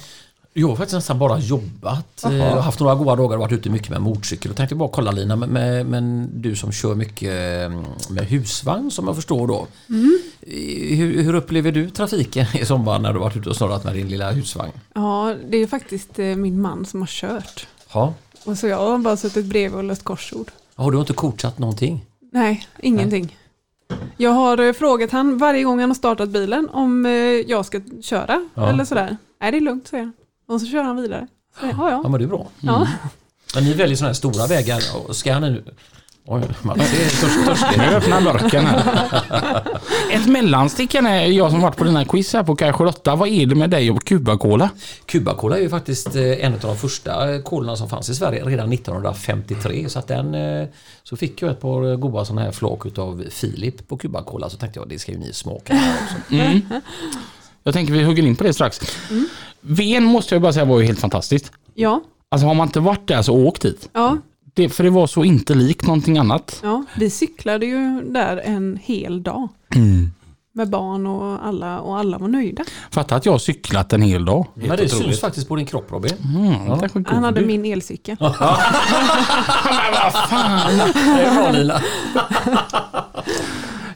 Jag 0.55 0.67
har 0.67 0.75
faktiskt 0.75 0.93
nästan 0.95 1.19
bara 1.19 1.39
jobbat. 1.39 2.19
Jag 2.23 2.29
har 2.51 2.61
haft 2.61 2.79
några 2.79 2.95
goda 2.95 3.15
dagar 3.15 3.35
och 3.37 3.41
varit 3.41 3.51
ute 3.51 3.69
mycket 3.69 3.89
med 3.89 4.01
motorcykel. 4.01 4.51
Och 4.51 4.57
tänkte 4.57 4.75
bara 4.75 4.89
kolla 4.89 5.11
Lina, 5.11 5.35
men, 5.35 5.49
men, 5.49 5.87
men 5.87 6.29
du 6.41 6.55
som 6.55 6.71
kör 6.71 6.95
mycket 6.95 7.29
eh, 7.29 7.69
med 8.09 8.25
husvagn 8.27 8.91
som 8.91 9.07
jag 9.07 9.15
förstår 9.15 9.47
då. 9.47 9.67
Eh, 10.47 10.97
Hur, 10.97 11.23
hur 11.23 11.35
upplever 11.35 11.71
du 11.71 11.89
trafiken 11.89 12.45
i 12.53 12.65
sommar 12.65 12.99
när 12.99 13.13
du 13.13 13.19
varit 13.19 13.35
ute 13.37 13.49
och 13.49 13.55
snurrat 13.55 13.83
med 13.83 13.95
din 13.95 14.07
lilla 14.09 14.31
husvagn? 14.31 14.71
Ja, 14.95 15.35
det 15.49 15.57
är 15.57 15.67
faktiskt 15.67 16.19
eh, 16.19 16.25
min 16.25 16.61
man 16.61 16.85
som 16.85 16.99
har 16.99 17.07
kört. 17.07 17.67
Ja. 17.93 18.13
Och 18.45 18.57
så 18.57 18.67
jag 18.67 18.77
har 18.77 18.97
bara 18.97 19.17
suttit 19.17 19.45
bredvid 19.45 19.77
och 19.77 19.83
löst 19.83 20.03
korsord. 20.03 20.51
Har 20.75 20.91
du 20.91 20.99
inte 20.99 21.13
coachat 21.13 21.59
någonting? 21.59 22.05
Nej, 22.31 22.67
ingenting. 22.81 23.37
Jag 24.17 24.31
har 24.31 24.57
eh, 24.57 24.73
frågat 24.73 25.11
han 25.11 25.37
varje 25.37 25.63
gång 25.63 25.79
han 25.79 25.89
har 25.89 25.95
startat 25.95 26.29
bilen 26.29 26.69
om 26.69 27.05
eh, 27.05 27.11
jag 27.11 27.65
ska 27.65 27.81
köra 28.01 28.49
Ja. 28.55 28.69
eller 28.69 28.85
sådär. 28.85 29.17
Nej, 29.41 29.51
det 29.51 29.57
är 29.57 29.61
lugnt 29.61 29.87
säger 29.87 30.03
han. 30.03 30.13
Och 30.47 30.61
så 30.61 30.67
kör 30.67 30.83
han 30.83 30.95
vidare. 31.01 31.27
Så, 31.59 31.65
ja, 31.65 31.71
Ja, 31.77 31.89
ja. 32.03 32.09
men 32.09 32.11
det 32.19 32.25
är 32.25 32.27
bra. 32.27 32.47
ja. 32.61 32.87
Men 33.55 33.63
ni 33.63 33.73
väljer 33.73 33.95
sådana 33.95 34.09
här 34.09 34.13
stora 34.13 34.47
vägar. 34.47 34.81
Och 35.07 35.15
Ska 35.15 35.39
nu... 35.39 35.63
Oj, 36.25 36.41
man 36.61 36.79
ser 36.79 37.21
törst, 37.21 37.45
törstig. 37.45 37.77
Nu 37.79 37.85
öppnar 37.85 38.21
burken 38.21 38.65
här. 38.65 39.63
Ett 40.11 40.27
mellanstick 40.27 40.95
är 40.95 41.25
jag 41.25 41.51
som 41.51 41.61
varit 41.61 41.77
på 41.77 41.83
dina 41.83 42.05
quiz 42.05 42.33
här 42.33 42.43
på 42.43 42.55
Kanske 42.55 42.83
8. 42.83 43.15
Vad 43.15 43.29
är 43.29 43.45
det 43.45 43.55
med 43.55 43.69
dig 43.69 43.91
och 43.91 44.03
Cuba-Cola? 44.03 44.69
Cuba-Cola 45.05 45.55
är 45.57 45.61
ju 45.61 45.69
faktiskt 45.69 46.15
eh, 46.15 46.45
en 46.45 46.53
av 46.53 46.59
de 46.59 46.77
första 46.77 47.41
kolorna 47.41 47.75
som 47.75 47.89
fanns 47.89 48.09
i 48.09 48.15
Sverige 48.15 48.43
redan 48.45 48.73
1953. 48.73 49.89
Så 49.89 49.99
att 49.99 50.07
den 50.07 50.35
eh, 50.35 50.67
så 51.03 51.15
fick 51.17 51.41
jag 51.41 51.51
ett 51.51 51.61
par 51.61 51.95
goda 51.95 52.25
sådana 52.25 52.41
här 52.41 52.51
flak 52.51 52.85
utav 52.85 53.23
Filip 53.31 53.87
på 53.87 53.97
Cuba-Cola. 53.97 54.49
Så 54.49 54.57
tänkte 54.57 54.79
jag 54.79 54.89
det 54.89 54.99
ska 54.99 55.11
ju 55.11 55.17
ni 55.17 55.33
smaka 55.33 55.73
här 55.73 55.93
också. 56.03 56.15
Mm. 56.35 56.61
Jag 57.63 57.73
tänker 57.73 57.93
vi 57.93 58.03
hugger 58.03 58.23
in 58.23 58.35
på 58.35 58.43
det 58.43 58.53
strax. 58.53 58.79
Ven 59.61 60.03
måste 60.03 60.35
jag 60.35 60.41
bara 60.41 60.53
säga 60.53 60.65
var 60.65 60.79
ju 60.79 60.85
helt 60.85 60.99
fantastiskt. 60.99 61.51
ja, 61.73 62.01
Alltså 62.29 62.47
har 62.47 62.53
man 62.53 62.67
inte 62.67 62.79
varit 62.79 63.07
där 63.07 63.21
så 63.21 63.33
åk 63.33 63.61
dit. 63.61 63.89
ja, 63.93 64.17
Det, 64.53 64.69
för 64.69 64.83
det 64.83 64.89
var 64.89 65.07
så 65.07 65.23
inte 65.23 65.55
likt 65.55 65.85
någonting 65.85 66.17
annat. 66.17 66.59
ja. 66.63 66.85
Vi 66.97 67.09
cyklade 67.09 67.65
ju 67.65 68.01
där 68.01 68.37
en 68.37 68.79
hel 68.83 69.23
dag. 69.23 69.47
med 70.55 70.69
barn 70.69 71.05
och 71.07 71.45
alla, 71.47 71.79
och 71.79 71.97
alla 71.97 72.17
var 72.17 72.27
nöjda. 72.27 72.63
Fatta 72.91 73.15
att 73.15 73.25
jag 73.25 73.31
har 73.31 73.39
cyklat 73.39 73.93
en 73.93 74.01
hel 74.01 74.25
dag. 74.25 74.47
Men 74.53 74.77
det 74.77 74.89
syns 74.89 75.19
faktiskt 75.19 75.47
på 75.47 75.55
din 75.55 75.65
kropp 75.65 75.91
Robin. 75.91 76.11
Mm, 76.35 76.67
god 76.93 77.07
Han 77.07 77.23
hade 77.23 77.39
du. 77.39 77.45
min 77.45 77.65
elcykel. 77.65 78.15
Det 78.19 78.25
är 81.23 81.35
bra 81.35 81.51
Lina. 81.51 81.81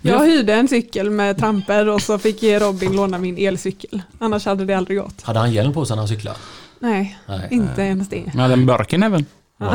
Jag 0.01 0.25
hyrde 0.25 0.53
en 0.53 0.67
cykel 0.67 1.09
med 1.09 1.37
tramper 1.37 1.89
och 1.89 2.01
så 2.01 2.17
fick 2.19 2.43
Robin 2.43 2.95
låna 2.95 3.17
min 3.17 3.37
elcykel. 3.37 4.01
Annars 4.19 4.45
hade 4.45 4.65
det 4.65 4.73
aldrig 4.73 4.97
gått. 4.97 5.21
Hade 5.21 5.39
han 5.39 5.51
hjälm 5.51 5.73
på 5.73 5.85
sig 5.85 5.95
när 5.95 6.01
han 6.01 6.07
cyklade? 6.07 6.37
Nej, 6.79 7.17
Nej. 7.25 7.47
inte 7.51 7.81
ens 7.81 8.09
det. 8.09 8.23
Jag 8.33 8.41
hade 8.41 8.53
en 8.53 8.65
burken 8.65 9.03
även. 9.03 9.25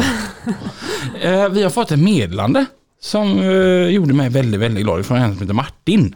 Eh, 1.21 1.49
vi 1.49 1.63
har 1.63 1.71
fått 1.71 1.91
ett 1.91 1.99
meddelande 1.99 2.67
som 3.01 3.39
eh, 3.39 3.89
gjorde 3.89 4.15
mig 4.15 4.29
väldigt, 4.29 4.61
väldigt 4.61 4.85
glad 4.85 5.07
från 5.07 5.19
en 5.19 5.33
som 5.33 5.41
heter 5.41 5.55
Martin. 5.55 6.15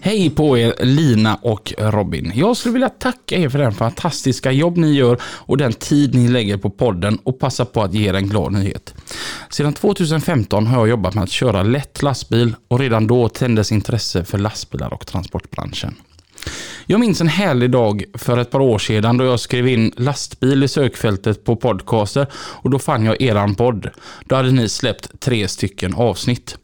Hej 0.00 0.30
på 0.30 0.58
er 0.58 0.74
Lina 0.84 1.36
och 1.36 1.74
Robin. 1.78 2.32
Jag 2.34 2.56
skulle 2.56 2.72
vilja 2.72 2.88
tacka 2.88 3.36
er 3.36 3.48
för 3.48 3.58
den 3.58 3.72
fantastiska 3.72 4.52
jobb 4.52 4.76
ni 4.76 4.92
gör 4.92 5.20
och 5.22 5.56
den 5.56 5.72
tid 5.72 6.14
ni 6.14 6.28
lägger 6.28 6.56
på 6.56 6.70
podden 6.70 7.18
och 7.24 7.38
passa 7.38 7.64
på 7.64 7.82
att 7.82 7.94
ge 7.94 8.08
er 8.08 8.14
en 8.14 8.28
glad 8.28 8.52
nyhet. 8.52 8.94
Sedan 9.50 9.72
2015 9.72 10.66
har 10.66 10.78
jag 10.78 10.88
jobbat 10.88 11.14
med 11.14 11.24
att 11.24 11.30
köra 11.30 11.62
lätt 11.62 12.02
lastbil 12.02 12.54
och 12.68 12.78
redan 12.78 13.06
då 13.06 13.28
tändes 13.28 13.72
intresse 13.72 14.24
för 14.24 14.38
lastbilar 14.38 14.94
och 14.94 15.06
transportbranschen. 15.06 15.94
Jag 16.86 17.00
minns 17.00 17.20
en 17.20 17.28
härlig 17.28 17.70
dag 17.70 18.04
för 18.14 18.38
ett 18.38 18.50
par 18.50 18.60
år 18.60 18.78
sedan 18.78 19.16
då 19.16 19.24
jag 19.24 19.40
skrev 19.40 19.68
in 19.68 19.92
lastbil 19.96 20.62
i 20.62 20.68
sökfältet 20.68 21.44
på 21.44 21.56
podcaster 21.56 22.26
och 22.34 22.70
då 22.70 22.78
fann 22.78 23.04
jag 23.04 23.22
eran 23.22 23.54
podd. 23.54 23.90
Då 24.24 24.36
hade 24.36 24.50
ni 24.50 24.68
släppt 24.68 25.20
tre 25.20 25.48
stycken 25.48 25.94
avsnitt. 25.94 26.56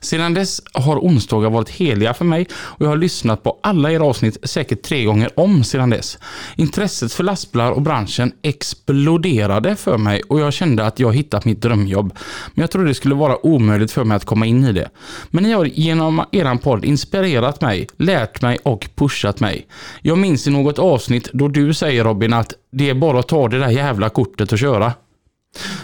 Sedan 0.00 0.34
dess 0.34 0.60
har 0.72 0.96
onsdagar 0.96 1.50
varit 1.50 1.70
heliga 1.70 2.14
för 2.14 2.24
mig 2.24 2.46
och 2.52 2.86
jag 2.86 2.88
har 2.88 2.96
lyssnat 2.96 3.42
på 3.42 3.58
alla 3.62 3.92
era 3.92 4.04
avsnitt 4.04 4.36
säkert 4.42 4.82
tre 4.82 5.04
gånger 5.04 5.30
om 5.36 5.64
sedan 5.64 5.90
dess. 5.90 6.18
Intresset 6.56 7.12
för 7.12 7.24
lastbilar 7.24 7.70
och 7.70 7.82
branschen 7.82 8.32
exploderade 8.42 9.76
för 9.76 9.98
mig 9.98 10.22
och 10.28 10.40
jag 10.40 10.52
kände 10.52 10.86
att 10.86 11.00
jag 11.00 11.14
hittat 11.14 11.44
mitt 11.44 11.62
drömjobb. 11.62 12.12
Men 12.54 12.62
jag 12.62 12.70
trodde 12.70 12.88
det 12.88 12.94
skulle 12.94 13.14
vara 13.14 13.46
omöjligt 13.46 13.92
för 13.92 14.04
mig 14.04 14.16
att 14.16 14.24
komma 14.24 14.46
in 14.46 14.64
i 14.64 14.72
det. 14.72 14.90
Men 15.30 15.44
ni 15.44 15.52
har 15.52 15.64
genom 15.64 16.24
eran 16.32 16.58
podd 16.58 16.84
inspirerat 16.84 17.60
mig, 17.60 17.86
lärt 17.96 18.42
mig 18.42 18.58
och 18.62 18.88
pushat 18.94 19.40
mig. 19.40 19.66
Jag 20.02 20.18
minns 20.18 20.46
i 20.46 20.50
något 20.50 20.78
avsnitt 20.78 21.28
då 21.32 21.48
du 21.48 21.74
säger 21.74 22.04
Robin 22.04 22.32
att 22.32 22.52
det 22.72 22.90
är 22.90 22.94
bara 22.94 23.18
att 23.18 23.28
ta 23.28 23.48
det 23.48 23.58
där 23.58 23.70
jävla 23.70 24.08
kortet 24.08 24.52
och 24.52 24.58
köra. 24.58 24.92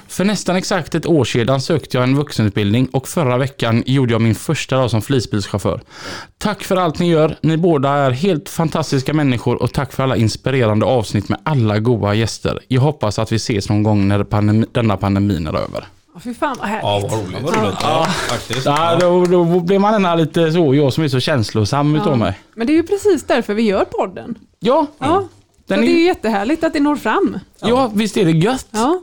För 0.09 0.25
nästan 0.25 0.57
exakt 0.57 0.95
ett 0.95 1.07
år 1.07 1.25
sedan 1.25 1.61
sökte 1.61 1.97
jag 1.97 2.05
en 2.05 2.17
vuxenutbildning 2.17 2.87
och 2.93 3.09
förra 3.09 3.39
veckan 3.39 3.83
gjorde 3.87 4.13
jag 4.13 4.21
min 4.21 4.35
första 4.35 4.77
dag 4.77 4.91
som 4.91 5.03
flisbilschaufför. 5.03 5.81
Tack 6.39 6.65
för 6.65 6.77
allt 6.77 6.99
ni 6.99 7.09
gör. 7.11 7.37
Ni 7.41 7.57
båda 7.57 7.91
är 7.91 8.11
helt 8.11 8.49
fantastiska 8.49 9.15
människor 9.15 9.63
och 9.63 9.73
tack 9.73 9.93
för 9.93 10.03
alla 10.03 10.17
inspirerande 10.17 10.87
avsnitt 10.87 11.29
med 11.29 11.39
alla 11.43 11.79
goa 11.79 12.15
gäster. 12.15 12.61
Jag 12.69 12.81
hoppas 12.81 13.19
att 13.19 13.33
vi 13.33 13.37
ses 13.37 13.69
någon 13.69 13.83
gång 13.83 14.09
när 14.09 14.25
pandemi, 14.25 14.67
denna 14.73 14.97
pandemin 14.97 15.47
är 15.47 15.57
över. 15.57 15.85
Ja, 16.15 16.21
fy 16.21 16.35
fan 16.35 16.57
vad 16.59 16.69
härligt. 16.69 16.83
Ja, 16.85 17.01
vad 17.11 17.13
roligt. 17.13 17.43
Vad 17.43 17.57
roligt. 17.57 17.79
Ja, 17.83 18.05
faktiskt. 18.29 18.67
Ja, 18.67 18.97
då, 19.01 19.25
då 19.25 19.61
blir 19.61 19.79
man 19.79 19.93
gärna 19.93 20.15
lite 20.15 20.53
så, 20.53 20.75
jag 20.75 20.93
som 20.93 21.05
är 21.05 21.09
så 21.09 21.21
känslosam 21.21 21.97
utav 21.97 22.19
mig. 22.19 22.39
Men 22.55 22.67
det 22.67 22.73
är 22.73 22.75
ju 22.75 22.83
precis 22.83 23.25
därför 23.25 23.55
vi 23.55 23.63
gör 23.63 23.85
podden. 23.85 24.39
Ja, 24.61 24.87
Ja, 24.99 25.29
den 25.67 25.79
så 25.79 25.83
det 25.85 25.91
är 25.91 25.95
ju 25.95 26.03
är, 26.03 26.07
jättehärligt 26.07 26.65
att 26.65 26.73
det 26.73 26.81
når 26.81 26.97
fram. 26.97 27.39
ja, 27.61 27.91
visst 27.95 28.17
är 28.17 28.25
det 28.25 28.31
gött. 28.31 28.67
Ja, 28.71 29.01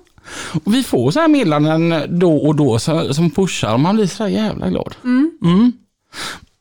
Och 0.65 0.73
vi 0.73 0.83
får 0.83 1.11
så 1.11 1.19
här 1.19 1.27
meddelanden 1.27 2.19
då 2.19 2.37
och 2.37 2.55
då 2.55 2.79
så- 2.79 3.13
som 3.13 3.31
pushar 3.31 3.73
och 3.73 3.79
man 3.79 3.95
blir 3.95 4.07
så 4.07 4.23
här 4.23 4.29
jävla 4.29 4.69
glad. 4.69 4.95
Mm. 5.03 5.71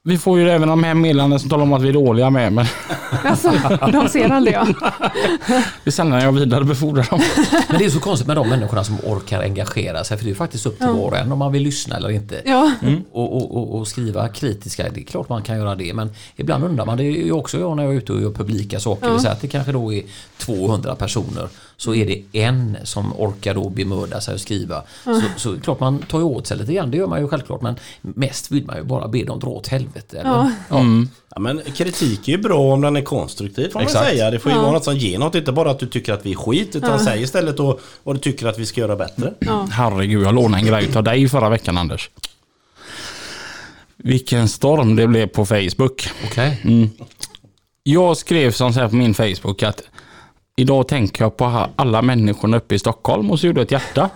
Vi 0.04 0.18
får 0.18 0.38
ju 0.38 0.50
även 0.50 0.68
de 0.68 0.84
här 0.84 0.94
meddelanden 0.94 1.40
som 1.40 1.50
talar 1.50 1.62
om 1.62 1.72
att 1.72 1.82
vi 1.82 1.88
är 1.88 1.92
dåliga 1.92 2.30
med, 2.30 2.52
men 2.52 2.66
alltså, 3.24 3.52
de 3.92 4.08
ser 4.08 4.30
aldrig 4.30 4.54
jag. 4.54 4.66
det 5.46 5.62
är 5.84 5.90
sällan 5.90 6.20
jag 6.22 6.32
vidarebefordrar 6.32 7.06
dem. 7.10 7.20
Men 7.68 7.78
det 7.78 7.84
är 7.84 7.90
så 7.90 8.00
konstigt 8.00 8.26
med 8.26 8.36
de 8.36 8.48
människorna 8.48 8.84
som 8.84 8.98
orkar 9.06 9.42
engagera 9.42 10.04
sig 10.04 10.16
för 10.16 10.24
det 10.24 10.28
är 10.28 10.32
ju 10.32 10.34
faktiskt 10.36 10.66
upp 10.66 10.78
till 10.78 10.86
var 10.86 10.94
och 11.10 11.16
en 11.16 11.32
om 11.32 11.38
man 11.38 11.52
vill 11.52 11.62
lyssna 11.62 11.96
eller 11.96 12.10
inte. 12.10 12.42
Ja, 12.44 12.72
Och, 13.12 13.36
och, 13.36 13.56
och, 13.56 13.78
och 13.78 13.88
skriva 13.88 14.28
kritiska, 14.28 14.86
det 14.94 15.00
är 15.00 15.04
klart 15.04 15.28
man 15.28 15.42
kan 15.42 15.56
göra 15.58 15.74
det 15.74 15.94
men 15.94 16.10
ibland 16.36 16.64
undrar 16.64 16.86
man, 16.86 16.96
det 16.96 17.04
är 17.04 17.24
ju 17.24 17.32
också 17.32 17.58
jag 17.60 17.76
när 17.76 17.82
jag 17.84 17.92
är 17.94 17.98
ute 17.98 18.12
och 18.12 18.20
gör 18.22 18.30
publika 18.30 18.80
saker, 18.80 19.06
det 19.06 19.12
vill 19.12 19.20
säga 19.20 19.32
att 19.32 19.40
det 19.40 19.48
kanske 19.48 19.72
då 19.72 19.92
är 19.92 20.02
200 20.38 20.94
personer 20.94 21.48
så 21.80 21.94
är 21.94 22.06
det 22.06 22.22
en 22.38 22.76
som 22.84 23.12
orkar 23.20 23.54
då 23.54 23.68
bemöda 23.68 24.20
sig 24.20 24.34
och 24.34 24.40
skriva. 24.40 24.82
Så, 25.04 25.20
så 25.36 25.60
klart 25.60 25.80
man 25.80 25.98
tar 25.98 26.18
ju 26.18 26.24
åt 26.24 26.46
sig 26.46 26.56
lite 26.56 26.72
grann, 26.72 26.90
det 26.90 26.96
gör 26.96 27.06
man 27.06 27.20
ju 27.20 27.28
självklart 27.28 27.62
men 27.62 27.74
mest 28.00 28.50
vill 28.50 28.64
man 28.66 28.76
ju 28.76 28.82
bara 28.82 29.08
be 29.08 29.24
dem 29.24 29.38
dra 29.40 29.48
åt 29.48 29.66
helvete. 29.68 30.18
Eller? 30.20 30.30
Ja. 30.30 30.50
Ja. 30.70 30.82
Ja, 31.30 31.40
men 31.40 31.60
kritik 31.76 32.28
är 32.28 32.32
ju 32.32 32.38
bra 32.38 32.58
om 32.72 32.80
den 32.80 32.96
är 32.96 33.02
konstruktiv 33.02 33.68
får 33.68 33.74
man 33.74 33.82
Exakt. 33.82 34.06
säga. 34.08 34.30
Det 34.30 34.38
får 34.38 34.52
ju 34.52 34.58
Ja. 34.58 34.62
vara 34.62 34.72
något 34.72 34.84
som 34.84 34.96
ger 34.96 35.18
något. 35.18 35.34
Inte 35.34 35.52
bara 35.52 35.70
att 35.70 35.78
du 35.78 35.86
tycker 35.86 36.12
att 36.12 36.26
vi 36.26 36.30
är 36.32 36.36
skit 36.36 36.76
utan 36.76 37.00
säg 37.00 37.22
istället 37.22 37.56
då 37.56 37.78
vad 38.02 38.16
du 38.16 38.20
tycker 38.20 38.46
att 38.46 38.58
vi 38.58 38.66
ska 38.66 38.80
göra 38.80 38.96
bättre. 38.96 39.34
Herregud, 39.70 40.22
jag 40.26 40.34
lånade 40.34 40.62
en 40.62 40.66
grej 40.66 40.96
av 40.96 41.02
dig 41.04 41.28
förra 41.28 41.48
veckan 41.48 41.78
Anders. 41.78 42.10
Vilken 43.96 44.48
storm 44.48 44.96
det 44.96 45.06
blev 45.06 45.26
på 45.26 45.46
Facebook. 45.46 46.08
Okej. 46.24 46.60
Jag 47.82 48.16
skrev 48.16 48.50
som 48.52 48.72
så 48.72 48.80
här 48.80 48.88
på 48.88 48.96
min 48.96 49.14
Facebook 49.14 49.62
att 49.62 49.82
idag 50.58 50.88
tänker 50.88 51.24
jag 51.24 51.36
på 51.36 51.66
alla 51.76 52.02
människorna 52.02 52.56
uppe 52.56 52.74
i 52.74 52.78
Stockholm 52.78 53.30
och 53.30 53.40
så 53.40 53.46
gjorde 53.46 53.60
jag 53.60 53.64
ett 53.64 53.72
hjärta. 53.72 54.10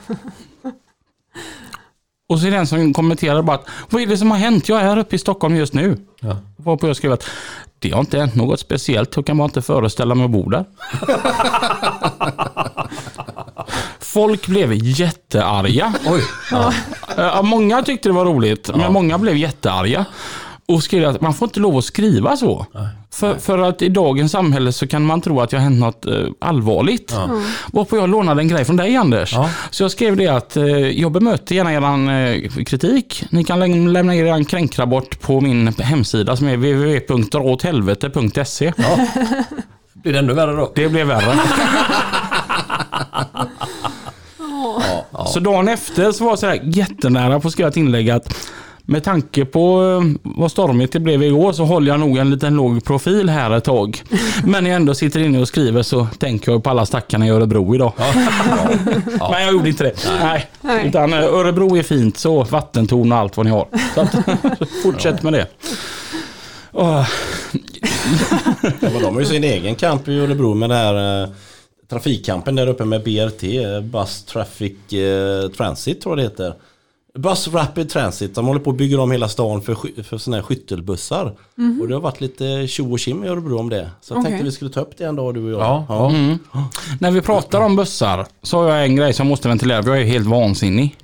Och 2.28 2.38
så 2.38 2.46
är 2.46 2.50
det 2.50 2.56
en 2.56 2.66
som 2.66 2.94
kommenterade 2.94 3.42
bara 3.42 3.56
att 3.56 3.66
vad 3.90 4.02
är 4.02 4.06
det 4.06 4.16
som 4.16 4.30
har 4.30 4.38
hänt? 4.38 4.68
Jag 4.68 4.80
är 4.80 4.84
här 4.84 4.99
uppe 4.99 5.16
i 5.16 5.18
Stockholm 5.18 5.56
just 5.56 5.72
nu. 5.72 5.96
Ja. 6.20 6.37
Varpå 6.56 6.87
jag 6.87 6.96
skrev 6.96 7.12
att 7.12 7.25
det 7.78 7.90
har 7.90 8.00
inte 8.00 8.18
hänt 8.18 8.34
något 8.34 8.61
speciellt. 8.61 9.16
Jag 9.16 9.26
kan 9.26 9.38
bara 9.38 9.44
inte 9.44 9.62
föreställa 9.62 10.14
mig 10.14 10.25
att 10.25 10.30
bo 10.30 10.50
där. 10.50 10.64
Folk 14.00 14.46
blev 14.46 14.75
jättearga. 14.75 15.94
Oj. 16.06 16.22
Ja. 16.50 16.72
Ja, 17.16 17.42
många 17.42 17.82
tyckte 17.82 18.08
det 18.08 18.12
var 18.12 18.25
roligt, 18.25 18.70
men 18.76 18.92
många 18.92 19.18
blev 19.18 19.37
jättearga. 19.37 20.06
Och 20.75 20.83
skrev 20.83 21.09
att 21.09 21.21
man 21.21 21.35
får 21.35 21.49
inte 21.49 21.61
lov 21.61 21.76
att 21.76 21.85
skriva 21.85 22.37
så. 22.37 22.67
För, 23.12 23.35
för 23.35 23.59
att 23.59 23.83
i 23.83 23.88
dagens 23.88 24.33
samhälle 24.33 24.73
så 24.73 24.87
kan 24.87 25.05
man 25.05 25.21
tro 25.21 25.41
att 25.41 25.52
jag 25.52 25.59
har 25.61 25.64
hänt 25.64 25.81
något 25.81 26.07
eh, 26.07 26.12
allvarligt. 26.41 27.14
Varpå 27.73 27.97
jag 27.97 28.09
lånade 28.09 28.41
en 28.43 28.49
grej 28.49 28.64
från 28.64 28.76
dig 28.76 28.97
Anders. 28.97 29.33
Ja. 29.33 29.50
Så 29.71 29.85
jag 29.85 29.91
skrev 29.91 30.17
det 30.17 30.29
att 30.29 30.57
eh, 30.57 30.67
jag 31.00 31.12
bemöter 31.12 31.55
gärna 31.55 31.73
eran 31.73 32.09
eh, 32.09 32.49
kritik. 32.64 33.25
Ni 33.31 33.45
kan 33.45 33.61
lä- 33.61 33.93
lämna 33.93 34.14
er 34.17 34.26
en 34.26 34.45
kränkrapport 34.45 35.21
på 35.21 35.41
min 35.41 35.69
hemsida 35.79 36.37
som 36.37 36.49
är 36.49 36.57
www.dråthelvete.se. 36.57 38.73
Blir 39.95 40.12
det 40.12 40.19
ännu 40.19 40.33
värre 40.35 40.52
då? 40.57 40.73
Det 40.75 40.88
blev 40.88 41.07
värre. 41.07 41.38
Ja. 44.38 44.83
Ja. 45.12 45.26
Så 45.26 45.41
dagen 45.41 45.69
efter 45.69 46.12
så 46.12 46.25
var 46.25 46.31
jag 46.33 46.38
så 46.38 46.47
här 46.47 46.61
jättenära 46.64 47.41
på 47.41 47.49
att 47.49 47.52
skriva 47.52 47.69
ett 47.69 47.76
inlägg 47.76 48.11
att 48.11 48.37
med 48.92 49.04
tanke 49.04 49.44
på 49.44 49.82
eh, 49.82 50.20
vad 50.22 50.50
stormigt 50.50 50.92
det 50.92 51.00
blev 51.00 51.22
igår 51.22 51.52
så 51.52 51.64
håller 51.64 51.92
jag 51.92 52.00
nog 52.00 52.18
en 52.18 52.30
liten 52.30 52.54
låg 52.54 52.84
profil 52.84 53.28
här 53.28 53.50
ett 53.50 53.64
tag. 53.64 54.02
Men 54.44 54.64
när 54.64 54.70
jag 54.70 54.76
ändå 54.76 54.94
sitter 54.94 55.20
inne 55.20 55.40
och 55.40 55.49
skriver 55.49 55.82
så 55.82 56.06
tänker 56.18 56.52
jag 56.52 56.64
på 56.64 56.70
alla 56.70 56.87
stackarna 56.87 57.26
i 57.26 57.30
Örebro 57.30 57.75
idag. 57.75 57.92
Men 59.30 59.42
jag 59.42 59.52
gjorde 59.52 59.68
inte 59.68 59.84
det. 59.84 59.94
Nej. 60.22 60.46
Nej. 60.61 60.88
Utan 60.88 61.12
eh, 61.12 61.18
Örebro 61.18 61.76
är 61.76 61.82
fint 61.82 62.18
så, 62.18 62.44
vattentorn 62.44 63.12
och 63.12 63.18
allt 63.18 63.37
vad 63.37 63.46
ni 63.46 63.52
har. 63.52 63.66
Så 63.94 64.00
att, 64.00 64.16
fortsätt 64.82 65.22
med 65.22 65.32
det. 65.32 65.46
Åh, 66.72 67.08
Ja, 68.62 68.90
men 68.92 69.02
de 69.02 69.14
har 69.14 69.20
ju 69.20 69.26
sin 69.26 69.44
egen 69.44 69.75
kamp 69.75 70.08
i 70.08 70.18
Örebro 70.18 70.54
med 70.54 70.70
det 70.70 70.75
här 70.76 71.22
eh, 71.22 71.28
trafikkampen 71.90 72.54
där 72.54 72.66
uppe 72.66 72.84
med 72.84 73.02
BRT, 73.02 73.42
Bus 73.82 74.25
Traffic 74.25 74.92
eh, 74.92 75.49
Transit 75.49 76.00
tror 76.00 76.18
jag 76.18 76.18
det 76.18 76.30
heter. 76.32 76.54
Bus 77.19 77.49
Rapid 77.49 77.90
Transit, 77.90 78.35
de 78.35 78.47
håller 78.47 78.61
på 78.61 78.71
att 78.71 78.76
bygga 78.76 79.00
om 79.00 79.11
hela 79.11 79.28
stan 79.28 79.62
för, 79.62 80.02
för 80.02 80.19
sådana 80.19 80.37
här 80.37 80.42
skyttelbussar. 80.42 81.37
Och 81.81 81.88
det 81.88 81.95
har 81.95 82.00
varit 82.00 82.21
lite 82.21 82.66
tjo 82.66 82.92
och 82.92 82.99
tjim 82.99 83.25
i 83.25 83.28
Örebro 83.28 83.59
om 83.59 83.69
det. 83.69 83.90
Så 84.00 84.14
jag 84.14 84.19
Okej. 84.19 84.31
tänkte 84.31 84.45
vi 84.45 84.52
skulle 84.52 84.71
ta 84.71 84.81
upp 84.81 84.97
det 84.99 85.04
en 85.04 85.16
dag 85.16 85.35
du 85.35 85.45
och 85.45 85.50
jag. 85.50 85.61
Ja, 85.61 85.87
ja. 86.52 86.69
När 87.00 87.11
vi 87.11 87.21
pratar 87.21 87.61
om 87.61 87.76
bussar 87.76 88.26
så 88.42 88.62
har 88.62 88.69
jag 88.69 88.85
en 88.85 88.97
grej 88.97 89.12
som 89.12 89.26
jag 89.26 89.31
måste 89.31 89.49
ventilera, 89.49 89.83
för 89.83 89.90
jag 89.90 90.00
är 90.00 90.04
helt 90.04 90.26
vansinnig. 90.26 90.97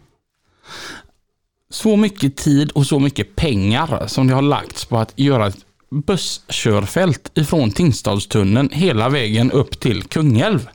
Så 1.71 1.97
mycket 1.97 2.37
tid 2.37 2.71
och 2.71 2.87
så 2.87 2.99
mycket 2.99 3.37
pengar 3.37 4.07
som 4.07 4.27
det 4.27 4.35
har 4.35 4.43
lagts 4.43 4.85
på 4.85 4.99
att 4.99 5.12
göra 5.17 5.47
ett 5.47 5.59
busskörfält 5.91 7.31
ifrån 7.35 7.71
Tingstadstunneln 7.71 8.69
hela 8.73 9.09
vägen 9.09 9.50
upp 9.50 9.81
till 9.81 10.03
Kungälv. 10.03 10.69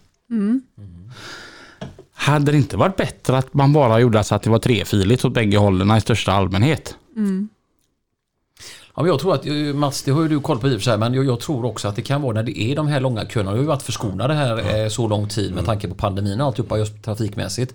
Hade 2.24 2.51
det 2.51 2.58
inte 2.58 2.77
varit 2.77 2.96
bättre 2.96 3.38
att 3.38 3.53
man 3.53 3.74
bara 3.74 4.00
gjorde 4.00 4.24
så 4.24 4.36
att 4.36 4.44
det 4.44 4.50
var 4.50 4.60
trefiligt 4.60 5.25
åt 5.25 5.34
bägge 5.34 5.58
hållen 5.58 5.98
i 5.98 6.01
största 6.01 6.32
allmänhet? 6.32 6.96
Ja, 8.96 9.01
men 9.01 9.06
jag 9.06 9.20
tror 9.20 9.34
att, 9.34 9.46
eh, 9.46 9.53
Mats, 9.53 10.03
det 10.03 10.12
har 10.12 10.22
ju 10.22 10.27
du 10.27 10.39
koll 10.39 10.60
på 10.60 10.68
i 10.68 10.72
och 10.72 10.80
för 10.80 10.84
sig, 10.84 10.98
men 10.98 11.13
jag, 11.13 11.25
jag 11.25 11.39
tror 11.39 11.65
också 11.65 11.88
att 11.88 11.96
det 11.96 12.01
kan 12.01 12.22
vara 12.22 12.34
när 12.34 12.44
det 12.44 12.60
är 12.60 12.75
de 12.75 12.88
här 12.88 13.00
långa 13.00 13.25
köerna. 13.25 13.51
Vi 13.51 13.58
har 13.58 13.63
ju 13.63 13.68
varit 13.68 13.82
förskonade 13.82 14.34
här 14.34 14.84
eh, 14.84 14.89
så 14.89 15.08
lång 15.08 15.27
tid 15.27 15.56
med 15.56 15.65
tanke 15.65 15.88
på 15.88 15.96
pandemin 15.96 16.42
och 16.42 16.48
alltihopa 16.48 16.77
just 16.77 17.03
trafikmässigt. 17.03 17.74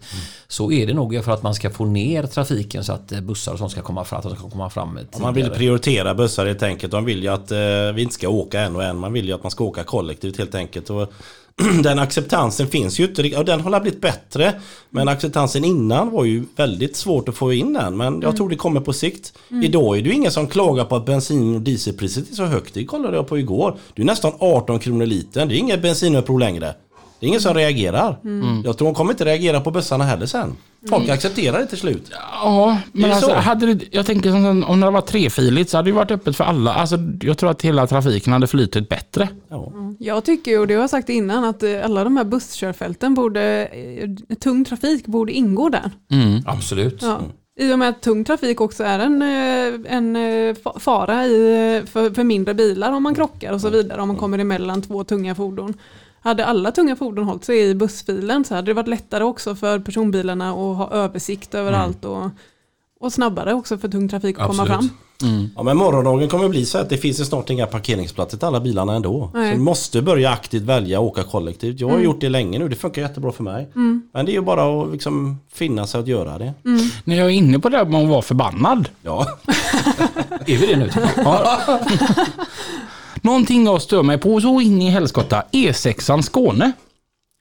Så 0.49 0.73
är 0.73 0.87
det 0.87 0.95
nog 0.95 1.25
för 1.25 1.33
att 1.33 1.43
man 1.43 1.55
ska 1.55 1.71
få 1.71 1.85
ner 1.85 2.23
trafiken 2.23 2.85
så 2.85 2.93
att 2.93 3.13
eh, 3.13 3.21
bussar 3.21 3.53
och 3.53 3.59
sånt 3.59 3.73
ska 3.73 3.83
komma 3.83 4.05
fram, 4.05 4.19
att 4.19 4.25
de 4.25 4.37
ska 4.37 4.51
komma 4.51 4.71
fram 4.71 4.97
tidigare. 4.97 5.23
Man 5.23 5.35
vill 5.35 5.51
prioritera 5.51 6.15
bussar 6.15 6.47
helt 6.47 6.63
enkelt. 6.63 6.93
De 6.93 7.05
vill 7.05 7.23
ju 7.23 7.29
att 7.29 7.51
eh, 7.51 7.59
vi 7.95 8.03
inte 8.03 8.15
ska 8.15 8.29
åka 8.29 8.61
en 8.61 8.77
och 8.77 8.85
en. 8.85 8.99
Man 8.99 9.13
vill 9.13 9.27
ju 9.27 9.33
att 9.33 9.43
man 9.43 9.51
ska 9.51 9.65
åka 9.65 9.85
kollektivt 9.85 10.39
helt 10.39 10.55
enkelt. 10.55 10.91
Och 10.91 11.13
den 11.83 11.99
acceptansen 11.99 12.67
finns 12.67 13.01
ju 13.01 13.05
inte. 13.05 13.37
Och 13.37 13.45
den 13.45 13.61
har 13.61 13.81
blivit 13.81 14.01
bättre. 14.01 14.55
Men 14.91 15.09
acceptansen 15.09 15.65
innan 15.65 16.11
var 16.11 16.25
ju 16.25 16.45
väldigt 16.57 16.97
svårt 16.97 17.29
att 17.29 17.35
få 17.35 17.53
in 17.53 17.73
den. 17.73 17.97
Men 17.97 18.21
jag 18.23 18.37
tror 18.37 18.49
det 18.49 18.57
kommer 18.57 18.81
på 18.81 18.93
sikt. 18.93 19.33
Idag 19.63 19.99
är 19.99 20.03
det 20.03 20.09
ju 20.09 20.15
ingen 20.15 20.33
som 20.33 20.47
klagar 20.47 20.85
på 20.85 20.97
att 20.97 21.07
bensin 21.07 21.55
och 21.55 21.61
dieselpriset 21.61 22.31
är 22.31 22.35
så 22.35 22.45
högt. 22.45 22.75
Det 22.75 22.85
kollade 22.85 23.17
jag 23.17 23.29
på 23.29 23.39
igår. 23.39 23.77
Det 23.95 24.03
är 24.03 24.07
nästan 24.07 24.33
18 24.39 24.79
kronor 24.79 25.07
litern. 25.07 25.49
Det 25.49 25.55
är 25.55 25.59
inget 25.59 25.83
bensinuppror 25.83 26.39
längre. 26.39 26.75
Det 27.21 27.27
är 27.27 27.29
ingen 27.29 27.41
som 27.41 27.55
reagerar. 27.55 28.19
Jag 28.65 28.79
tror 28.79 28.89
de 28.89 28.95
kommer 28.95 29.11
inte 29.13 29.25
reagera 29.25 29.61
på 29.61 29.71
bussarna 29.71 30.05
heller 30.05 30.27
sen. 30.27 30.57
Folk 30.89 31.09
accepterar 31.09 31.59
det 31.59 31.67
till 31.67 31.79
slut. 31.79 32.11
Ja, 32.43 32.79
men 32.93 33.11
alltså, 33.13 33.27
så. 33.29 33.35
hade 33.35 33.75
det, 33.75 33.85
jag 33.91 34.07
tänker 34.07 34.31
som, 34.31 34.65
om 34.65 34.81
det 34.81 34.91
var 34.91 35.01
trefiligt 35.01 35.71
så 35.71 35.77
hade 35.77 35.89
det 35.91 35.95
varit 35.95 36.11
öppet 36.11 36.37
för 36.37 36.45
alla. 36.45 36.75
Alltså, 36.75 36.97
jag 37.21 37.39
tror 37.39 37.51
att 37.51 37.63
hela 37.63 37.87
trafiken 37.87 38.33
hade 38.33 38.47
flyttit 38.47 38.89
bättre. 38.89 39.29
Ja. 39.49 39.73
Jag 39.99 40.25
tycker 40.25 40.61
och 40.61 40.67
det 40.67 40.75
har 40.75 40.81
jag 40.81 40.91
sagt 40.91 41.09
innan, 41.09 41.45
att 41.45 41.63
eh, 41.63 41.85
alla 41.85 42.05
de 42.05 42.17
här 42.17 42.25
busskörfälten 42.25 43.15
borde, 43.15 43.67
eh, 43.67 44.35
tung 44.37 44.65
trafik 44.65 45.07
borde 45.07 45.33
ingå 45.33 45.69
där. 45.69 45.91
Mm. 46.11 46.43
Absolut. 46.47 47.03
Ja. 47.03 47.19
I 47.61 47.73
och 47.73 47.79
med 47.79 47.89
att 47.89 48.01
tung 48.03 48.25
trafik 48.25 48.61
också 48.61 48.85
är 48.85 48.99
en, 48.99 49.23
eh, 49.23 49.95
en 49.97 50.17
fa- 50.55 50.79
fara 50.79 51.27
i, 51.27 51.83
för, 51.87 52.11
för 52.15 52.25
mindre 52.25 52.55
bilar 52.55 52.93
om 52.93 53.03
man 53.03 53.15
krockar 53.15 53.53
och 53.53 53.61
så 53.61 53.69
vidare, 53.69 54.03
om 54.03 54.09
man 54.09 54.17
kommer 54.17 54.39
emellan 54.39 54.83
två 54.83 55.05
tunga 55.05 55.35
fordon. 55.35 55.75
Hade 56.21 56.47
alla 56.47 56.73
tunga 56.73 56.97
fordon 56.97 57.25
hållit 57.25 57.45
sig 57.45 57.61
i 57.61 57.75
bussfilen 57.75 58.45
så 58.45 58.55
hade 58.55 58.71
det 58.71 58.75
varit 58.75 58.89
lättare 58.89 59.25
också 59.25 59.55
för 59.55 59.79
personbilarna 59.79 60.51
att 60.51 60.77
ha 60.77 60.91
översikt 60.91 61.55
över 61.55 61.73
allt 61.73 62.05
och, 62.05 62.31
och 63.01 63.13
snabbare 63.13 63.55
också 63.55 63.79
för 63.79 63.89
tung 63.89 64.09
trafik 64.09 64.39
att 64.39 64.47
komma 64.47 64.63
Absolut. 64.63 64.79
fram. 64.79 64.91
Ja 65.57 65.63
men 65.63 65.77
morgondagen 65.77 66.29
kommer 66.29 66.49
bli 66.49 66.65
så 66.65 66.79
att 66.79 66.91
det 66.91 66.97
finns 66.99 67.29
snart 67.29 67.51
inga 67.51 67.67
parkeringsplatser 67.67 68.39
till 68.39 68.47
alla 68.47 68.61
bilarna 68.61 68.95
ändå. 68.95 69.31
Nej. 69.35 69.51
Så 69.53 69.59
vi 69.59 69.63
måste 69.63 70.03
börja 70.03 70.31
aktivt 70.31 70.63
välja 70.63 70.99
att 70.99 71.05
åka 71.05 71.23
kollektivt. 71.23 71.81
Jag 71.81 71.89
har 71.89 71.99
gjort 71.99 72.21
det 72.21 72.29
länge 72.29 72.59
nu, 72.59 72.69
det 72.69 72.77
funkar 72.77 73.03
jättebra 73.03 73.33
för 73.33 73.43
mig. 73.43 73.69
Men 74.13 74.27
det 74.27 74.33
är 74.33 74.35
ju 74.35 74.41
bara 74.41 74.83
att 74.83 74.93
liksom 74.93 75.39
finna 75.53 75.87
sig 75.87 76.01
att 76.01 76.07
göra 76.09 76.39
det. 76.39 76.55
När 77.05 77.17
jag 77.17 77.27
är 77.27 77.31
inne 77.31 77.59
på 77.59 77.69
det 77.69 77.77
här 77.77 77.85
med 77.85 78.03
att 78.03 78.09
vara 78.09 78.23
förbannad. 78.23 78.89
Ja. 79.03 79.27
Är 80.47 80.57
vi 80.57 80.67
det 80.67 80.77
nu? 80.77 80.91
jag? 81.17 81.59
Någonting 83.23 83.65
jag 83.65 83.83
stör 83.83 84.03
mig 84.03 84.19
på 84.19 84.41
så 84.41 84.61
in 84.61 84.83
i 84.83 84.91
helskotta. 84.91 85.43
E6an 85.53 86.23
Skåne. 86.23 86.73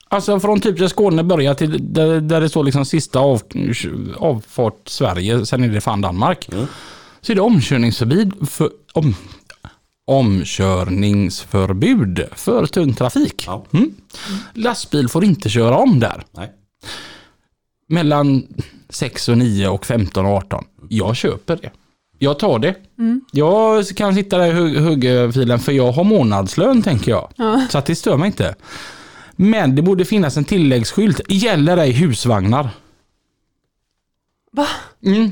Alltså 0.09 0.39
från 0.39 0.59
typ 0.59 0.77
där 0.77 0.87
Skåne 0.87 1.23
börjar 1.23 1.53
till 1.53 1.93
där, 1.93 2.21
där 2.21 2.41
det 2.41 2.49
står 2.49 2.63
liksom 2.63 2.85
sista 2.85 3.19
av, 3.19 3.41
avfart 4.17 4.81
Sverige, 4.85 5.45
sen 5.45 5.63
är 5.63 5.67
det 5.67 5.81
fan 5.81 6.01
Danmark. 6.01 6.49
Så 7.21 7.31
är 7.31 7.35
det 7.35 7.41
omkörningsförbud 7.41 8.49
för, 8.49 8.69
om, 8.93 9.15
omkörningsförbud 10.07 12.23
för 12.35 12.65
tung 12.65 12.93
trafik. 12.93 13.43
Ja. 13.47 13.65
Mm. 13.73 13.95
Lastbil 14.53 15.09
får 15.09 15.23
inte 15.23 15.49
köra 15.49 15.77
om 15.77 15.99
där. 15.99 16.23
Nej. 16.31 16.51
Mellan 17.89 18.47
6 18.89 19.29
och 19.29 19.37
9 19.37 19.67
och 19.67 19.85
15 19.85 20.25
och 20.25 20.31
18. 20.31 20.63
Jag 20.89 21.15
köper 21.15 21.55
det. 21.55 21.71
Jag 22.19 22.39
tar 22.39 22.59
det. 22.59 22.75
Jag 23.31 23.87
kan 23.87 24.15
sitta 24.15 24.37
där 24.37 24.47
i 24.47 24.51
hugg- 24.53 24.79
huggfilen 24.79 25.59
för 25.59 25.71
jag 25.71 25.91
har 25.91 26.03
månadslön 26.03 26.81
tänker 26.81 27.11
jag. 27.11 27.29
Så 27.69 27.77
att 27.77 27.85
det 27.85 27.95
stör 27.95 28.17
mig 28.17 28.27
inte. 28.27 28.55
Men 29.35 29.75
det 29.75 29.81
borde 29.81 30.05
finnas 30.05 30.37
en 30.37 30.45
tilläggsskylt. 30.45 31.21
Gäller 31.29 31.77
ej 31.77 31.91
husvagnar. 31.91 32.69
Va? 34.51 34.67
Mm. 35.05 35.31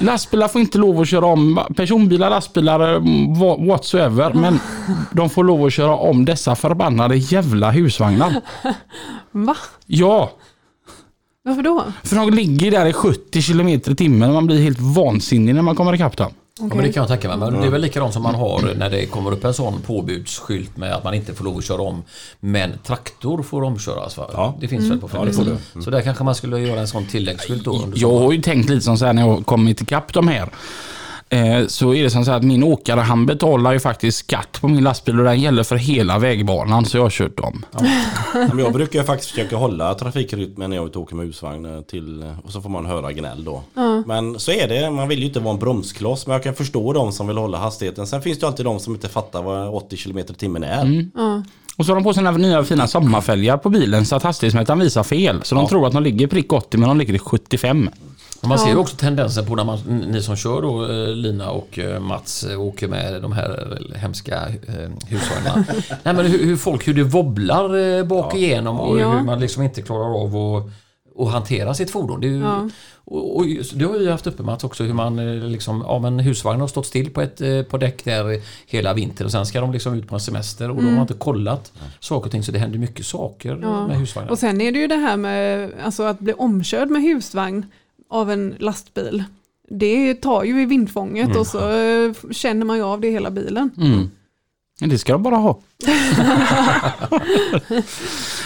Lastbilar 0.00 0.48
får 0.48 0.60
inte 0.60 0.78
lov 0.78 1.00
att 1.00 1.08
köra 1.08 1.26
om. 1.26 1.60
Personbilar, 1.76 2.30
lastbilar, 2.30 2.94
mm, 2.94 3.34
wha- 3.34 3.66
whatsoever. 3.68 4.32
Men 4.32 4.58
de 5.12 5.30
får 5.30 5.44
lov 5.44 5.64
att 5.64 5.72
köra 5.72 5.96
om 5.96 6.24
dessa 6.24 6.56
förbannade 6.56 7.16
jävla 7.16 7.70
husvagnar. 7.70 8.40
Va? 9.32 9.56
Ja, 9.86 10.32
Varför 11.46 11.62
då? 11.62 11.84
för 12.02 12.16
de 12.16 12.30
ligger 12.30 12.70
där 12.70 12.86
i 12.86 12.92
70 12.92 13.42
km 13.42 13.68
i 13.68 13.80
timmen 13.80 14.28
och 14.28 14.34
man 14.34 14.46
blir 14.46 14.62
helt 14.62 14.80
vansinnig 14.80 15.54
när 15.54 15.62
man 15.62 15.76
kommer 15.76 15.94
ikapp 15.94 16.16
dem. 16.16 16.32
Ja, 16.58 16.64
men 16.64 16.78
det 16.78 16.92
kan 16.92 17.00
jag 17.00 17.08
tänka 17.08 17.28
mig. 17.28 17.36
Men 17.36 17.60
det 17.60 17.66
är 17.66 17.70
väl 17.70 17.80
likadant 17.80 18.12
som 18.12 18.22
man 18.22 18.34
har 18.34 18.74
när 18.76 18.90
det 18.90 19.06
kommer 19.06 19.32
upp 19.32 19.44
en 19.44 19.54
sån 19.54 19.80
påbudsskylt 19.86 20.76
med 20.76 20.94
att 20.94 21.04
man 21.04 21.14
inte 21.14 21.34
får 21.34 21.44
lov 21.44 21.58
att 21.58 21.64
köra 21.64 21.82
om. 21.82 22.02
Men 22.40 22.72
traktor 22.86 23.42
får 23.42 23.62
omköras. 23.62 24.16
Va? 24.16 24.30
Ja. 24.32 24.54
Det 24.60 24.68
finns 24.68 24.90
väl 24.90 24.98
på 25.00 25.08
Ja, 25.12 25.24
det 25.24 25.32
får 25.32 25.44
fältet. 25.44 25.84
Så 25.84 25.90
där 25.90 26.00
kanske 26.00 26.24
man 26.24 26.34
skulle 26.34 26.58
göra 26.58 26.80
en 26.80 26.88
sån 26.88 27.06
tilläggsskylt 27.06 27.64
då. 27.64 27.84
Jag 27.94 28.18
har 28.18 28.32
ju 28.32 28.42
tänkt 28.42 28.68
lite 28.68 28.80
som 28.80 28.98
så 28.98 29.06
här 29.06 29.12
när 29.12 29.28
jag 29.28 29.46
kommit 29.46 29.80
ikapp 29.82 30.12
de 30.12 30.28
här. 30.28 30.48
Eh, 31.28 31.66
så 31.66 31.94
är 31.94 32.02
det 32.02 32.10
som 32.10 32.24
så 32.24 32.30
här 32.30 32.38
att 32.38 32.44
min 32.44 32.62
åkare 32.62 33.00
han 33.00 33.26
betalar 33.26 33.72
ju 33.72 33.80
faktiskt 33.80 34.18
skatt 34.18 34.58
på 34.60 34.68
min 34.68 34.84
lastbil 34.84 35.18
och 35.18 35.24
den 35.24 35.40
gäller 35.40 35.62
för 35.62 35.76
hela 35.76 36.18
vägbanan 36.18 36.84
så 36.84 36.96
jag 36.96 37.02
har 37.02 37.10
kört 37.10 37.36
dem. 37.36 37.64
Men 38.32 38.58
jag 38.58 38.72
brukar 38.72 39.02
faktiskt 39.02 39.30
försöka 39.30 39.56
hålla 39.56 39.94
trafikrytmen 39.94 40.70
när 40.70 40.76
jag 40.76 40.86
ute 40.86 40.98
åker 40.98 41.16
med 41.16 41.26
husvagn 41.26 41.64
eh, 41.64 41.80
till, 41.80 42.32
och 42.44 42.50
så 42.52 42.60
får 42.60 42.70
man 42.70 42.86
höra 42.86 43.12
gnäll 43.12 43.44
då. 43.44 43.62
Men 44.06 44.40
så 44.40 44.50
är 44.52 44.68
det, 44.68 44.90
man 44.90 45.08
vill 45.08 45.18
ju 45.18 45.26
inte 45.26 45.40
vara 45.40 45.54
en 45.54 45.60
bromskloss 45.60 46.26
men 46.26 46.34
jag 46.34 46.42
kan 46.42 46.54
förstå 46.54 46.92
de 46.92 47.12
som 47.12 47.26
vill 47.26 47.38
hålla 47.38 47.58
hastigheten. 47.58 48.06
Sen 48.06 48.22
finns 48.22 48.38
det 48.38 48.44
ju 48.44 48.48
alltid 48.48 48.66
de 48.66 48.80
som 48.80 48.94
inte 48.94 49.08
fattar 49.08 49.42
vad 49.42 49.68
80 49.74 49.96
km 49.96 50.18
i 50.18 50.24
timmen 50.24 50.64
är. 50.64 50.84
Och 51.76 51.86
så 51.86 51.92
har 51.92 51.94
de 51.96 52.04
på 52.04 52.14
sina 52.14 52.30
nya 52.30 52.64
fina 52.64 52.86
sommarfälgar 52.86 53.56
på 53.56 53.68
bilen 53.68 54.06
så 54.06 54.16
att 54.16 54.22
hastighetsmätaren 54.22 54.80
visar 54.80 55.02
fel. 55.02 55.40
Så 55.42 55.54
de 55.54 55.68
tror 55.68 55.86
att 55.86 55.92
de 55.92 56.02
ligger 56.02 56.26
prick 56.26 56.52
80 56.52 56.78
men 56.78 56.88
de 56.88 56.98
ligger 56.98 57.14
i 57.14 57.18
75. 57.18 57.90
Och 58.44 58.48
man 58.48 58.58
ser 58.58 58.66
ju 58.68 58.72
Ja. 58.72 58.78
också 58.78 58.96
tendensen 58.96 59.46
på 59.46 59.54
när 59.56 59.64
man, 59.64 59.78
ni 60.08 60.22
som 60.22 60.36
kör 60.36 60.62
då 60.62 60.84
eh, 60.84 61.08
Lina 61.08 61.50
och 61.50 61.78
eh, 61.78 62.00
Mats 62.00 62.44
eh, 62.44 62.60
åker 62.60 62.88
med 62.88 63.22
de 63.22 63.32
här 63.32 63.78
hemska 63.96 64.40
husvagnarna. 65.08 65.64
Nej 66.02 66.14
men 66.14 66.26
hur, 66.26 66.44
hur 66.44 66.56
folk, 66.56 66.88
hur 66.88 66.94
det 66.94 67.02
wobblar 67.04 68.04
bak 68.04 68.34
igenom 68.34 68.80
och 68.80 69.00
Ja. 69.00 69.10
hur 69.12 69.22
man 69.24 69.40
liksom 69.40 69.62
inte 69.62 69.82
klarar 69.82 70.22
av 70.24 70.36
att 70.36 70.70
att 71.18 71.32
hantera 71.32 71.74
sitt 71.74 71.90
fordon. 71.90 72.20
Det, 72.20 72.26
är 72.26 72.30
ju, 72.30 72.40
Ja. 72.40 72.68
och, 73.04 73.36
och, 73.36 73.46
just- 73.46 73.78
det 73.78 73.84
har 73.84 73.92
vi 73.98 74.10
haft 74.10 74.26
uppe 74.26 74.42
Mats 74.42 74.64
också 74.64 74.84
hur 74.84 74.92
man 74.92 75.16
liksom, 75.52 75.84
ja 75.86 75.98
men 75.98 76.18
husvagnen 76.18 76.60
har 76.60 76.68
stått 76.68 76.86
still 76.86 77.10
på 77.10 77.20
ett 77.20 77.68
på 77.68 77.78
däck 77.78 78.04
där 78.04 78.40
hela 78.66 78.94
vintern 78.94 79.24
och 79.24 79.32
sen 79.32 79.46
ska 79.46 79.60
de 79.60 79.72
liksom 79.72 79.94
ut 79.94 80.08
på 80.08 80.14
en 80.14 80.20
semester 80.20 80.70
och 80.70 80.76
de 80.76 80.94
har 80.94 81.02
inte 81.02 81.14
kollat 81.14 81.72
saker 82.00 82.26
och 82.26 82.30
ting 82.32 82.42
så 82.42 82.52
det 82.52 82.58
händer 82.58 82.78
mycket 82.78 83.06
saker 83.06 83.58
Ja. 83.62 83.86
med 83.86 83.96
husvagnar. 83.98 84.30
Och 84.30 84.38
sen 84.38 84.60
är 84.60 84.72
det 84.72 84.78
ju 84.78 84.86
det 84.86 84.96
här 84.96 85.16
med 85.16 85.70
alltså 85.84 86.02
att 86.02 86.18
bli 86.18 86.32
omkörd 86.32 86.90
med 86.90 87.02
husvagn 87.02 87.66
av 88.10 88.30
en 88.30 88.56
lastbil. 88.58 89.24
Det 89.68 90.14
tar 90.14 90.44
ju 90.44 90.62
i 90.62 90.64
vindfånget 90.64 91.36
och 91.36 91.46
så 91.46 91.70
eh, 91.70 92.12
känner 92.30 92.66
man 92.66 92.76
ju 92.76 92.82
av 92.82 93.00
det 93.00 93.10
hela 93.10 93.30
bilen. 93.30 93.70
Mm. 93.76 94.10
Men 94.80 94.88
Det 94.88 94.98
ska 94.98 95.12
de 95.12 95.22
bara 95.22 95.36
ha. 95.36 95.60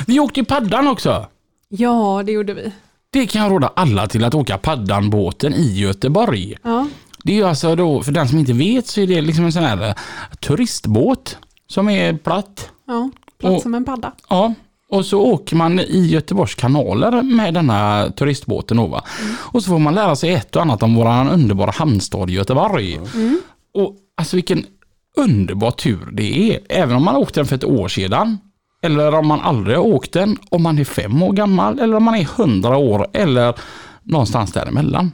vi 0.07 0.21
åkte 0.21 0.41
i 0.41 0.45
paddan 0.45 0.89
också. 0.89 1.27
Ja, 1.69 2.23
det 2.27 2.33
gjorde 2.33 2.55
vi. 2.55 2.73
Det 3.11 3.27
kan 3.27 3.43
jag 3.43 3.53
råda 3.53 3.73
alla 3.77 4.07
till 4.07 4.25
att 4.25 4.35
åka 4.35 4.59
paddanbåten 4.59 5.55
i 5.55 5.79
Göteborg. 5.81 6.55
Ja, 6.63 6.87
Det 7.25 7.33
är 7.33 7.37
ju 7.37 7.45
alltså 7.45 7.77
då, 7.77 8.03
för 8.03 8.13
den 8.13 8.29
som 8.29 8.39
inte 8.39 8.53
vet 8.53 8.87
så 8.87 9.01
är 9.01 9.07
det 9.07 9.21
liksom 9.21 9.45
en 9.45 9.53
sån 9.53 9.63
här 9.63 9.89
eh, 9.89 9.95
turistbåt 10.41 11.39
som 11.67 11.89
är 11.89 12.17
platt. 12.17 12.71
ja 12.87 13.11
plats 13.39 13.57
Och- 13.57 13.63
som 13.63 13.75
en 13.75 13.85
padda. 13.85 14.13
Ja, 14.29 14.55
och 14.91 15.07
så 15.07 15.21
åker 15.21 15.57
man 15.57 15.81
i 15.81 16.07
Göteborgs 16.07 16.55
kanaler 16.55 17.23
med 17.23 17.55
denna 17.55 18.11
turistbåten 18.11 18.77
då, 18.77 18.87
va? 18.87 19.05
Och 19.39 19.63
så 19.63 19.71
får 19.71 19.79
man 19.79 19.95
lära 19.95 20.17
sig 20.17 20.33
ett 20.35 20.57
och 20.57 20.63
annat 20.63 20.83
om 20.83 20.95
våran 20.95 21.29
underbara 21.29 21.71
hamnstad 21.71 22.31
Göteborg. 22.31 23.01
Och 23.75 23.97
alltså 24.17 24.37
vilken 24.37 24.67
underbar 25.17 25.71
tur 25.71 26.09
det 26.13 26.53
är. 26.53 26.61
Även 26.69 26.97
om 26.97 27.05
man 27.05 27.17
åkte 27.17 27.41
den 27.41 27.47
för 27.47 27.57
ett 27.57 27.65
år 27.65 27.89
sedan. 27.89 28.39
Eller 28.83 29.15
om 29.15 29.27
man 29.27 29.41
aldrig 29.41 29.77
har 29.77 29.85
åkt 29.85 30.13
den. 30.13 30.37
Om 30.51 30.63
man 30.63 30.79
är 30.79 30.85
fem 30.85 31.23
år 31.23 31.33
gammal 31.33 31.79
eller 31.81 31.97
om 31.97 32.05
man 32.05 32.15
är 32.15 32.25
hundra 32.25 32.77
år. 32.77 33.07
Eller 33.13 33.55
någonstans 34.03 34.53
däremellan. 34.53 35.13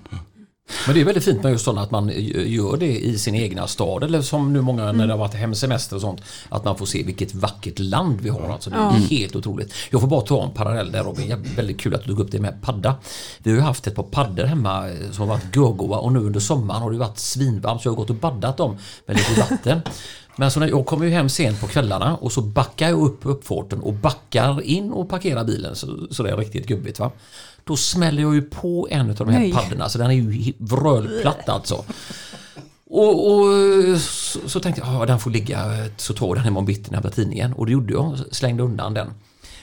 Men 0.87 0.95
det 0.95 1.01
är 1.01 1.05
väldigt 1.05 1.25
fint 1.25 1.43
med 1.43 1.53
just 1.53 1.65
sådana 1.65 1.83
att 1.83 1.91
man 1.91 2.13
gör 2.47 2.77
det 2.77 2.99
i 2.99 3.19
sin 3.19 3.35
egna 3.35 3.67
stad 3.67 4.05
eller 4.05 4.23
som 4.23 4.53
nu 4.53 4.61
många 4.61 4.93
när 4.93 5.07
det 5.07 5.13
har 5.13 5.19
varit 5.19 5.35
hemsemester 5.35 5.97
och 5.97 6.03
sånt 6.03 6.21
att 6.49 6.65
man 6.65 6.79
får 6.79 6.87
se 6.87 7.03
vilket 7.03 7.35
vackert 7.35 7.79
land 7.79 8.21
vi 8.21 8.29
har. 8.29 8.49
Alltså, 8.49 8.71
det 8.71 8.77
är 8.77 8.91
helt 8.91 9.37
otroligt. 9.37 9.75
Jag 9.91 10.01
får 10.01 10.09
bara 10.09 10.21
ta 10.21 10.45
en 10.45 10.51
parallell 10.51 10.93
där 10.93 11.05
Robin. 11.05 11.29
Ja, 11.29 11.37
Väldigt 11.57 11.81
kul 11.81 11.95
att 11.95 12.03
du 12.03 12.09
tog 12.09 12.21
upp 12.21 12.31
det 12.31 12.41
med 12.41 12.63
padda. 12.63 12.95
Vi 13.39 13.51
har 13.51 13.57
ju 13.57 13.63
haft 13.63 13.87
ett 13.87 13.95
par 13.95 14.03
paddor 14.03 14.45
hemma 14.45 14.89
eh, 14.89 15.11
som 15.13 15.29
har 15.29 15.37
varit 15.37 15.57
görgoa 15.57 15.99
och 15.99 16.13
nu 16.13 16.19
under 16.19 16.41
sommaren 16.41 16.83
har 16.83 16.91
det 16.91 16.99
varit 16.99 17.19
svinvarmt 17.19 17.83
så 17.83 17.89
jag 17.89 17.93
har 17.93 17.97
gått 17.97 18.11
och 18.11 18.17
baddat 18.17 18.57
dem 18.57 18.79
med 19.07 19.17
lite 19.17 19.41
vatten. 19.41 19.81
Men 20.37 20.51
så 20.51 20.61
när 20.61 20.69
jag 20.69 20.87
kommer 20.87 21.07
ju 21.07 21.13
hem 21.13 21.29
sent 21.29 21.61
på 21.61 21.67
kvällarna 21.67 22.17
och 22.17 22.33
så 22.33 22.41
backar 22.41 22.89
jag 22.89 23.01
upp 23.01 23.19
uppfarten 23.23 23.81
och 23.81 23.93
backar 23.93 24.63
in 24.63 24.93
och 24.93 25.09
parkerar 25.09 25.45
bilen 25.45 25.77
så, 25.77 26.07
så 26.11 26.23
det 26.23 26.31
är 26.31 26.37
riktigt 26.37 26.67
gubbigt 26.67 26.99
va. 26.99 27.11
Då 27.65 27.77
smäller 27.77 28.23
jag 28.23 28.35
ju 28.35 28.43
på 28.43 28.89
en 28.91 29.11
av 29.11 29.17
de 29.17 29.29
här 29.29 29.39
Nej. 29.39 29.53
paddorna 29.53 29.89
så 29.89 29.99
den 29.99 30.11
är 30.11 30.15
ju 30.15 30.53
vrölplatt 30.59 31.49
alltså. 31.49 31.85
Och, 32.87 33.33
och 33.33 34.01
så, 34.01 34.49
så 34.49 34.61
tänkte 34.61 34.83
jag, 34.85 34.95
ja 34.95 35.07
den 35.07 35.19
får 35.19 35.31
ligga, 35.31 35.89
så 35.97 36.15
tar 36.15 36.35
den 36.35 36.47
imorgon 36.47 36.67
bitti 36.67 36.91
när 36.91 37.01
jag 37.03 37.15
tidningen. 37.15 37.53
Och 37.53 37.67
det 37.67 37.73
gjorde 37.73 37.93
jag, 37.93 38.19
slängde 38.31 38.63
undan 38.63 38.95
den. 38.95 39.11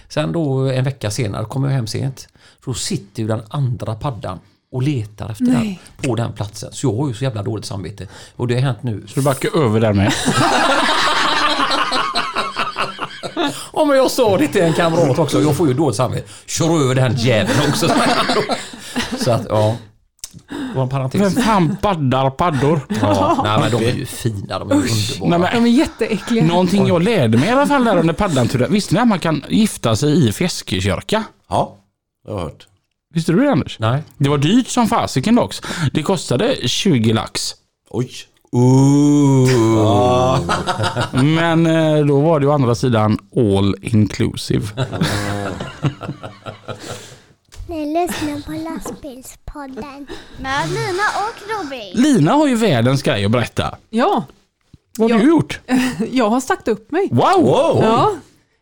Sen 0.10 0.32
då 0.32 0.60
en 0.60 0.84
vecka 0.84 1.12
senare 1.12 1.46
kommer 1.46 1.68
jag 1.68 1.76
hem 1.76 1.88
sent. 1.88 2.28
Då 2.66 2.74
sitter 2.74 3.22
ju 3.22 3.28
den 3.28 3.42
andra 3.50 3.96
paddan 3.96 4.40
och 4.72 4.82
letar 4.82 5.30
efter 5.30 5.46
Nej. 5.46 5.80
den 5.98 6.10
på 6.10 6.16
den 6.16 6.34
platsen. 6.34 6.70
Så 6.74 6.88
jag 6.88 6.98
har 6.98 7.08
ju 7.08 7.14
så 7.14 7.24
jävla 7.24 7.44
dåligt 7.44 7.66
samvete. 7.66 8.08
Och 8.36 8.48
det 8.48 8.54
har 8.54 8.62
hänt 8.62 8.84
nu. 8.84 9.04
Så 9.08 9.14
du 9.16 9.22
backar 9.22 9.58
över 9.66 9.80
där 9.80 9.94
med. 9.94 10.14
Ja 13.74 13.86
men 13.86 13.98
jag 13.98 14.12
sa 14.12 14.38
det 14.38 14.48
till 14.48 14.62
en 14.62 14.74
kamrat 14.74 15.20
också. 15.20 15.42
Jag 15.42 15.56
får 15.56 15.68
ju 15.68 15.74
dåligt 15.74 15.96
samvete. 15.98 16.30
Kör 16.46 16.82
över 16.84 16.96
den 16.96 17.16
jäveln 17.16 17.60
också. 17.70 17.88
Så 19.18 19.32
att 19.32 19.46
ja. 19.50 19.76
Det 20.50 20.76
var 20.76 20.84
en 20.84 20.90
parentes. 20.90 21.22
Vem 21.22 21.44
fan 21.44 21.78
paddar 21.82 22.30
paddor? 22.30 22.80
Ja, 23.02 23.42
nej 23.44 23.60
men 23.60 23.72
de 23.82 23.88
är 23.90 23.94
ju 23.96 24.06
fina. 24.06 24.60
De 24.60 24.72
är 24.72 24.76
ju 24.76 24.82
underbara. 24.82 25.30
Nej, 25.30 25.40
men, 25.40 25.64
De 25.64 25.70
är 25.70 25.74
jätteäckliga. 25.74 26.44
någonting 26.44 26.88
jag 26.88 27.04
lärde 27.04 27.38
mig 27.38 27.48
i 27.50 27.52
alla 27.52 27.68
fall 27.68 27.84
där 27.84 27.98
under 27.98 28.14
paddanturen. 28.14 28.72
Visste 28.72 28.94
ni 28.94 29.00
att 29.02 29.08
man 29.08 29.20
kan 29.20 29.44
gifta 29.50 29.96
sig 29.96 30.28
i 30.28 30.32
Fjäskekyrka? 30.32 31.24
Ja, 31.50 31.76
jag 32.28 32.34
har 32.34 32.40
hört. 32.42 32.68
Visste 33.14 33.32
du 33.32 33.44
det 33.44 33.52
Anders? 33.52 33.80
Nej. 33.80 34.04
Det 34.18 34.30
var 34.30 34.38
dyrt 34.38 34.68
som 34.68 34.88
fasiken 34.88 35.36
dock. 35.36 35.56
Det 35.94 36.04
kostade 36.04 36.56
20 36.68 37.14
lax. 37.14 37.52
Oj. 37.90 38.10
Men 41.14 41.66
eh, 41.68 42.06
då 42.06 42.20
var 42.22 42.40
det 42.40 42.48
å 42.48 42.52
andra 42.52 42.76
sidan 42.76 43.18
all 43.36 43.76
inclusive. 43.82 44.66
Ni 47.70 47.94
lyssnar 47.94 48.42
på 48.46 48.52
lastbilspodden. 48.52 50.08
Med 50.40 50.70
Lina 50.70 51.04
och 51.18 51.64
Robin. 51.64 51.92
Lina 51.94 52.32
har 52.34 52.48
ju 52.48 52.56
världens 52.56 53.04
grej 53.04 53.26
att 53.26 53.32
berätta. 53.32 53.76
Ja, 53.90 54.24
Vad 54.98 55.12
har 55.12 55.20
Ja. 55.20 55.24
du 55.26 55.30
gjort? 55.32 55.60
jag 56.12 56.30
har 56.30 56.40
sagt 56.42 56.68
upp 56.68 56.92
mig. 56.92 57.08
Wow! 57.12 57.42
Wow! 57.44 57.80
Ja, 57.84 58.16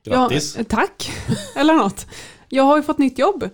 Grattis. 0.06 0.56
Ja, 0.58 0.63
tack, 0.69 1.12
eller 1.56 1.73
något. 1.73 2.06
Jag 2.49 2.63
har 2.63 2.78
ju 2.78 2.84
fått 2.84 2.97
nytt 2.97 3.19
jobb. 3.19 3.49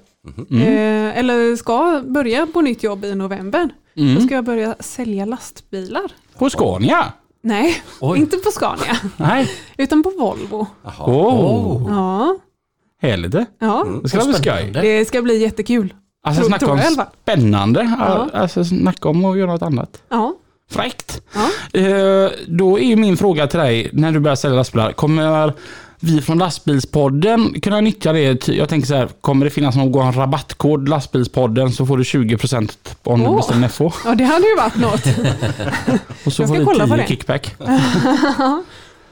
Mm. 0.52 0.62
Eh, 0.62 1.18
eller 1.18 1.56
ska 1.56 2.02
börja 2.06 2.48
på 2.54 2.62
nytt 2.62 2.84
jobb 2.84 3.06
i 3.06 3.16
november. 3.16 3.70
Mm. 3.98 4.16
Då 4.16 4.22
ska 4.22 4.36
jag 4.36 4.46
börja 4.46 4.76
sälja 4.80 5.26
lastbilar. 5.26 6.04
På 6.38 6.50
Scania? 6.50 7.14
Nej, 7.44 7.84
Oj. 8.02 8.20
inte 8.20 8.38
på 8.38 8.52
Scania, 8.52 8.98
Nej. 9.18 9.52
utan 9.78 10.04
på 10.04 10.10
Volvo. 10.10 10.68
Åh, 10.84 11.10
oh, 11.10 11.86
Ja, 11.90 12.36
härligt 13.02 13.32
det. 13.32 13.46
ja. 13.60 13.86
Det 14.04 14.10
ska 14.10 14.18
bli 14.26 14.34
skoj. 14.34 14.44
Spännande. 14.44 14.82
det 14.82 15.06
ska 15.06 15.22
bli 15.22 15.38
jättekul. 15.42 15.94
Alltså 16.24 16.40
Tror- 16.42 16.48
snacka 16.50 16.60
tror 16.66 16.72
om 16.72 16.78
jag 16.78 16.84
i 16.86 16.88
alla 16.88 16.96
fall. 16.96 17.14
spännande. 17.24 17.96
Ja. 18.00 18.30
Alltså 18.34 18.64
snacka 18.66 19.10
om 19.10 19.26
att 19.26 19.38
göra 19.38 19.52
något 19.52 19.62
annat. 19.62 20.02
Ja, 20.10 20.34
Fräckt. 20.72 21.22
ja. 21.34 21.80
Eh, 21.80 22.30
då 22.48 22.80
är 22.80 22.84
ju 22.84 22.96
min 22.96 23.18
fråga 23.18 23.48
till 23.48 23.60
dig, 23.60 23.90
när 23.94 24.12
du 24.12 24.20
börjar 24.20 24.36
sälja 24.36 24.58
lastbilar, 24.58 24.92
kommer 24.92 25.54
vi 26.00 26.22
från 26.22 26.38
lastbilspodden 26.38 27.62
kunna 27.62 27.82
nyttja 27.82 28.14
det? 28.14 28.48
Jag 28.48 28.70
tänker 28.70 28.88
så 28.88 28.96
här, 28.96 29.08
kommer 29.22 29.46
det 29.46 29.50
finnas 29.52 29.76
någon 29.76 30.14
rabattkod 30.14 30.90
lastbilspodden 30.90 31.72
så 31.72 31.86
får 31.86 31.98
du 31.98 32.04
20% 32.04 32.72
om 33.04 33.20
du 33.20 33.26
Åh. 33.28 33.36
beställer 33.38 33.68
FH. 33.68 33.82
ja 34.06 34.16
det 34.16 34.24
hade 34.24 34.48
ju 34.48 34.56
varit 34.56 34.76
något. 34.78 35.06
Och 36.26 36.34
så 36.34 36.42
Jag 36.42 36.48
får 36.50 36.56
ska 36.56 36.60
vi 36.60 36.66
kolla 36.66 36.88
på 36.88 36.94
10 36.94 37.02
det. 37.02 37.08
kickback. 37.08 37.56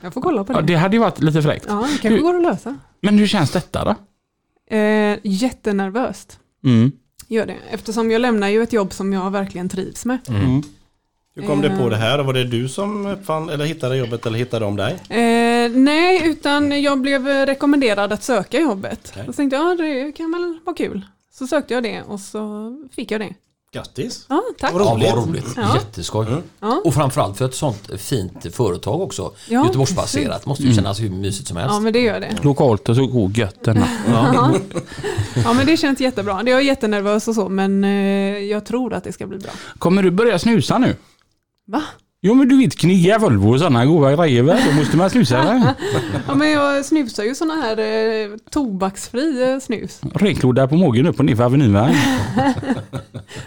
Jag 0.01 0.13
får 0.13 0.21
kolla 0.21 0.43
på 0.43 0.53
Ja, 0.53 0.61
det. 0.61 0.67
det 0.67 0.75
hade 0.75 0.95
ju 0.95 0.99
varit 1.01 1.19
lite 1.21 1.41
fräckt. 1.41 1.65
Ja, 1.69 1.75
det 1.75 2.01
kanske 2.01 2.21
går 2.21 2.35
att 2.35 2.41
lösa. 2.41 2.75
Men 3.01 3.17
hur 3.19 3.27
känns 3.27 3.51
detta 3.51 3.85
då? 3.85 3.95
Eh, 4.77 5.17
jättenervöst 5.23 6.39
Mm. 6.65 6.91
gör 7.27 7.45
det. 7.45 7.55
Eftersom 7.71 8.11
jag 8.11 8.21
lämnar 8.21 8.47
ju 8.47 8.63
ett 8.63 8.73
jobb 8.73 8.93
som 8.93 9.13
jag 9.13 9.31
verkligen 9.31 9.69
trivs 9.69 10.05
med. 10.05 10.17
Mm. 10.27 10.63
Hur 11.35 11.43
kom 11.43 11.61
det 11.61 11.69
på 11.69 11.89
det 11.89 11.95
här? 11.97 12.19
Var 12.19 12.33
det 12.33 12.43
du 12.43 12.69
som 12.69 13.05
uppfann 13.05 13.49
eller 13.49 13.65
hittade 13.65 13.97
jobbet 13.97 14.25
eller 14.25 14.39
hittade 14.39 14.65
de 14.65 14.75
dig? 14.75 14.91
Eh, 15.09 15.17
nej, 15.69 16.27
utan 16.27 16.81
jag 16.81 17.01
blev 17.01 17.27
rekommenderad 17.27 18.13
att 18.13 18.23
söka 18.23 18.59
jobbet. 18.59 18.99
Okej. 19.11 19.25
Så 19.25 19.33
tänkte 19.33 19.55
jag, 19.55 19.71
ja, 19.71 19.75
det 19.83 20.11
kan 20.11 20.31
väl 20.31 20.59
vara 20.65 20.75
kul. 20.75 21.01
Så 21.33 21.47
sökte 21.47 21.73
jag 21.73 21.83
det 21.83 22.01
och 22.01 22.19
så 22.19 22.73
fick 22.95 23.11
jag 23.11 23.21
det. 23.21 23.33
Grattis! 23.73 24.25
Ja, 24.29 24.43
tack. 24.59 24.73
Vad 24.73 24.81
Ja, 24.81 24.93
roligt. 24.93 25.13
vad 25.15 25.27
roligt. 25.27 25.45
Ja. 25.55 25.75
Jätteskoj. 25.75 26.25
Ja. 26.59 26.81
Och 26.85 26.93
framförallt 26.93 27.37
för 27.37 27.45
ett 27.45 27.55
sånt 27.55 28.01
fint 28.01 28.55
företag 28.55 29.01
också. 29.01 29.31
Ja, 29.49 29.65
Göteborgsbaserat. 29.65 30.45
Måste 30.45 30.63
ju 30.63 30.73
kännas 30.73 30.99
hur 30.99 31.09
mysigt 31.09 31.47
som 31.47 31.57
helst. 31.57 31.73
Ja, 31.73 31.79
men 31.79 31.93
det 31.93 31.99
gör 31.99 32.19
det. 32.19 32.37
Lokalt 32.43 32.89
och 32.89 32.95
så 32.95 33.07
god 33.07 33.37
gött 33.37 33.63
denna. 33.63 33.87
Ja. 34.07 34.53
ja, 35.43 35.53
men 35.53 35.65
det 35.65 35.77
känns 35.77 35.99
jättebra. 35.99 36.41
Jag 36.45 36.59
är 36.59 36.63
jättenervös 36.63 37.27
och 37.27 37.35
så, 37.35 37.49
men 37.49 37.83
eh, 37.83 37.89
jag 38.39 38.65
tror 38.65 38.93
att 38.93 39.03
det 39.03 39.13
ska 39.13 39.27
bli 39.27 39.37
bra. 39.37 39.51
Kommer 39.79 40.03
du 40.03 40.11
börja 40.11 40.39
snusa 40.39 40.77
nu? 40.77 40.95
Va? 41.67 41.83
Jo 42.25 42.33
men 42.33 42.47
du 42.47 42.57
vet 42.57 42.75
knya 42.75 43.17
Volvo 43.19 43.53
och 43.53 43.59
sådana 43.59 43.85
goda 43.85 44.15
grejer 44.15 44.43
väl? 44.43 44.61
Då 44.69 44.75
måste 44.75 44.97
man 44.97 45.09
snusa 45.09 45.37
eller? 45.39 45.73
Ja, 46.27 46.35
men 46.35 46.51
jag 46.51 46.85
snusar 46.85 47.23
ju 47.23 47.35
sådana 47.35 47.61
här 47.61 47.77
eh, 47.79 48.37
tobaksfri 48.51 49.51
eh, 49.53 49.59
snus. 49.59 50.01
Renklodda 50.13 50.67
på 50.67 50.75
magen 50.75 51.05
upp 51.07 51.19
och 51.19 51.25
ner 51.25 51.35
för 51.35 51.43
Avenyn 51.43 51.73
va? 51.73 51.89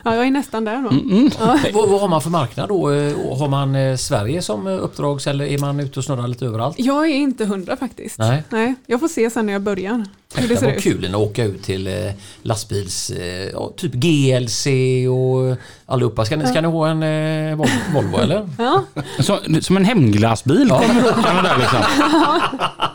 Ja, 0.05 0.15
jag 0.15 0.27
är 0.27 0.31
nästan 0.31 0.65
där 0.65 0.83
då. 0.83 0.89
Mm. 0.91 1.31
Vad, 1.75 1.89
vad 1.89 2.01
har 2.01 2.09
man 2.09 2.21
för 2.23 2.31
marknad 2.31 2.69
då? 2.69 2.91
Eh, 2.93 3.39
Har 3.39 3.49
man 3.49 3.75
eh, 3.75 3.97
Sverige 3.97 4.43
som 4.43 4.67
eh, 4.67 4.73
uppdrags 4.85 5.27
eller 5.27 5.45
är 5.45 5.59
man 5.59 5.81
ute 5.81 5.99
och 6.01 6.05
snurrar 6.05 6.29
lite 6.29 6.47
överallt? 6.47 6.77
Jag 6.79 7.05
är 7.07 7.15
inte 7.15 7.45
hundra 7.45 7.77
faktiskt. 7.77 8.19
Nej. 8.19 8.43
Nej, 8.49 8.75
jag 8.87 9.01
får 9.01 9.09
se 9.09 9.31
sen 9.31 9.47
när 9.47 9.53
jag 9.53 9.63
börjar. 9.63 10.05
Hur 10.35 10.49
det 10.49 10.57
ser 10.57 10.67
var 10.67 10.73
ut. 10.73 10.83
kul 10.83 11.05
att 11.05 11.15
åka 11.15 11.45
ut 11.45 11.63
till 11.63 11.87
eh, 11.87 12.13
lastbils, 12.43 13.11
eh, 13.11 13.51
ja, 13.53 13.73
typ 13.77 13.93
GLC 13.93 14.67
och 15.11 15.57
allihopa. 15.87 16.25
Ska 16.25 16.37
ni, 16.37 16.47
ska 16.47 16.61
ni 16.61 16.69
ha 16.69 16.89
en 16.89 17.03
eh, 17.03 17.57
Vol- 17.57 17.93
Volvo 17.95 18.19
eller? 18.19 18.49
Ja, 18.59 18.85
Så, 19.21 19.39
som 19.61 19.77
en 19.77 19.85
hemglassbil 19.85 20.67
Ja. 20.71 20.79
kommer 21.15 21.35
den 21.35 21.45
där 21.45 21.59
liksom. 21.59 21.79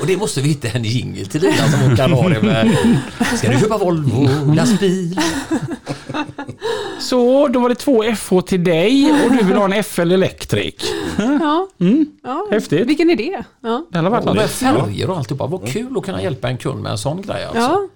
Och 0.00 0.06
det 0.06 0.16
måste 0.16 0.40
vi 0.40 0.48
hitta 0.48 0.68
en 0.68 0.84
jingel 0.84 1.26
till 1.26 1.40
Lina 1.42 1.68
som 1.68 1.80
hon 1.80 1.96
kan 1.96 2.12
ha 2.12 2.28
det 2.28 2.42
med. 2.42 2.76
Ska 3.38 3.50
du 3.50 3.58
köpa 3.60 3.78
Volvo 3.78 4.28
lastbil? 4.54 5.20
Så 7.00 7.48
då 7.48 7.60
var 7.60 7.68
det 7.68 7.74
två 7.74 8.02
FH 8.16 8.40
till 8.46 8.64
dig 8.64 9.12
och 9.24 9.30
du 9.36 9.44
vill 9.44 9.56
ha 9.56 9.74
en 9.74 9.84
FL 9.84 10.12
Electric. 10.12 10.74
ja. 11.18 11.68
Mm. 11.80 12.06
ja. 12.22 12.46
Häftigt. 12.50 12.86
Vilken 12.86 13.10
idé. 13.10 13.42
Ja, 13.62 13.86
Det 13.90 13.98
hade 13.98 14.10
varit 14.10 14.26
Och 14.26 14.36
med 14.36 14.50
färger 14.50 15.10
och 15.10 15.16
alltihopa. 15.16 15.46
Vad 15.46 15.68
kul 15.68 15.96
att 15.96 16.04
kunna 16.04 16.22
hjälpa 16.22 16.48
en 16.48 16.58
kund 16.58 16.82
med 16.82 16.92
en 16.92 16.98
sån 16.98 17.22
grej 17.22 17.44
alltså. 17.44 17.60
ja. 17.60 17.88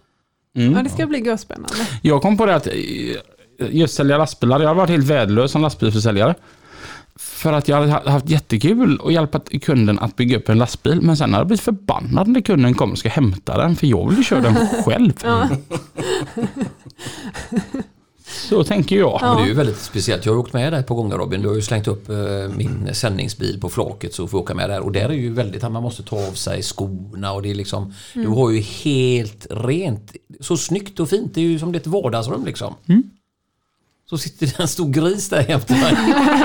Mm. 0.56 0.72
ja 0.76 0.82
det 0.82 0.90
ska 0.90 1.06
bli 1.06 1.18
görspännande. 1.18 1.74
Jag 2.02 2.22
kom 2.22 2.36
på 2.36 2.46
det 2.46 2.54
att 2.54 2.66
eh, 2.66 2.72
just 3.70 3.94
sälja 3.94 4.18
lastbilar, 4.18 4.60
jag 4.60 4.68
har 4.68 4.74
varit 4.74 4.90
helt 4.90 5.06
värdelös 5.06 5.52
som 5.52 5.62
lastbilsförsäljare. 5.62 6.34
För 7.40 7.52
att 7.52 7.68
jag 7.68 7.76
hade 7.80 7.92
ha- 7.92 8.10
haft 8.10 8.28
jättekul 8.28 8.96
och 8.98 9.12
hjälpa 9.12 9.40
kunden 9.62 9.98
att 9.98 10.16
bygga 10.16 10.36
upp 10.36 10.48
en 10.48 10.58
lastbil. 10.58 11.00
Men 11.02 11.16
sen 11.16 11.32
har 11.32 11.40
jag 11.40 11.46
blivit 11.46 11.60
förbannad 11.60 12.28
när 12.28 12.40
kunden 12.40 12.74
kommer 12.74 12.92
och 12.92 12.98
ska 12.98 13.08
hämta 13.08 13.56
den. 13.58 13.76
För 13.76 13.86
jag 13.86 14.08
vill 14.08 14.18
ju 14.18 14.24
köra 14.24 14.40
den 14.40 14.56
själv. 14.84 15.12
Ja. 15.24 15.48
Så 18.26 18.64
tänker 18.64 18.96
jag. 18.98 19.18
Ja. 19.22 19.26
Men 19.28 19.36
det 19.36 19.42
är 19.42 19.48
ju 19.48 19.54
väldigt 19.54 19.76
speciellt. 19.78 20.26
Jag 20.26 20.32
har 20.32 20.38
åkt 20.38 20.52
med 20.52 20.72
dig 20.72 20.82
på 20.82 20.94
gånger 20.94 21.16
Robin. 21.16 21.42
Du 21.42 21.48
har 21.48 21.54
ju 21.54 21.62
slängt 21.62 21.88
upp 21.88 22.08
eh, 22.08 22.16
min 22.56 22.94
sändningsbil 22.94 23.60
på 23.60 23.68
flaket 23.68 24.14
så 24.14 24.26
får 24.28 24.38
jag 24.38 24.42
åka 24.42 24.54
med 24.54 24.70
där. 24.70 24.80
Och 24.80 24.92
där 24.92 25.08
är 25.08 25.12
ju 25.12 25.32
väldigt 25.32 25.64
att 25.64 25.72
man 25.72 25.82
måste 25.82 26.02
ta 26.02 26.16
av 26.28 26.32
sig 26.32 26.62
skorna 26.62 27.32
och 27.32 27.42
det 27.42 27.50
är 27.50 27.54
liksom 27.54 27.94
Du 28.14 28.26
har 28.26 28.50
ju 28.50 28.60
helt 28.60 29.46
rent. 29.50 30.12
Så 30.40 30.56
snyggt 30.56 31.00
och 31.00 31.08
fint. 31.08 31.34
Det 31.34 31.40
är 31.40 31.44
ju 31.44 31.58
som 31.58 31.74
ett 31.74 31.86
vardagsrum 31.86 32.44
liksom. 32.44 32.74
Så 34.10 34.18
sitter 34.18 34.46
det 34.46 34.60
en 34.60 34.68
stor 34.68 34.90
gris 34.90 35.28
där 35.28 35.44
jämte 35.48 35.72
mig. 35.72 35.92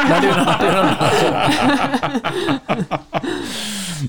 Nej, 0.10 0.22
det 0.22 0.28
är 0.28 0.84
den- 0.84 0.96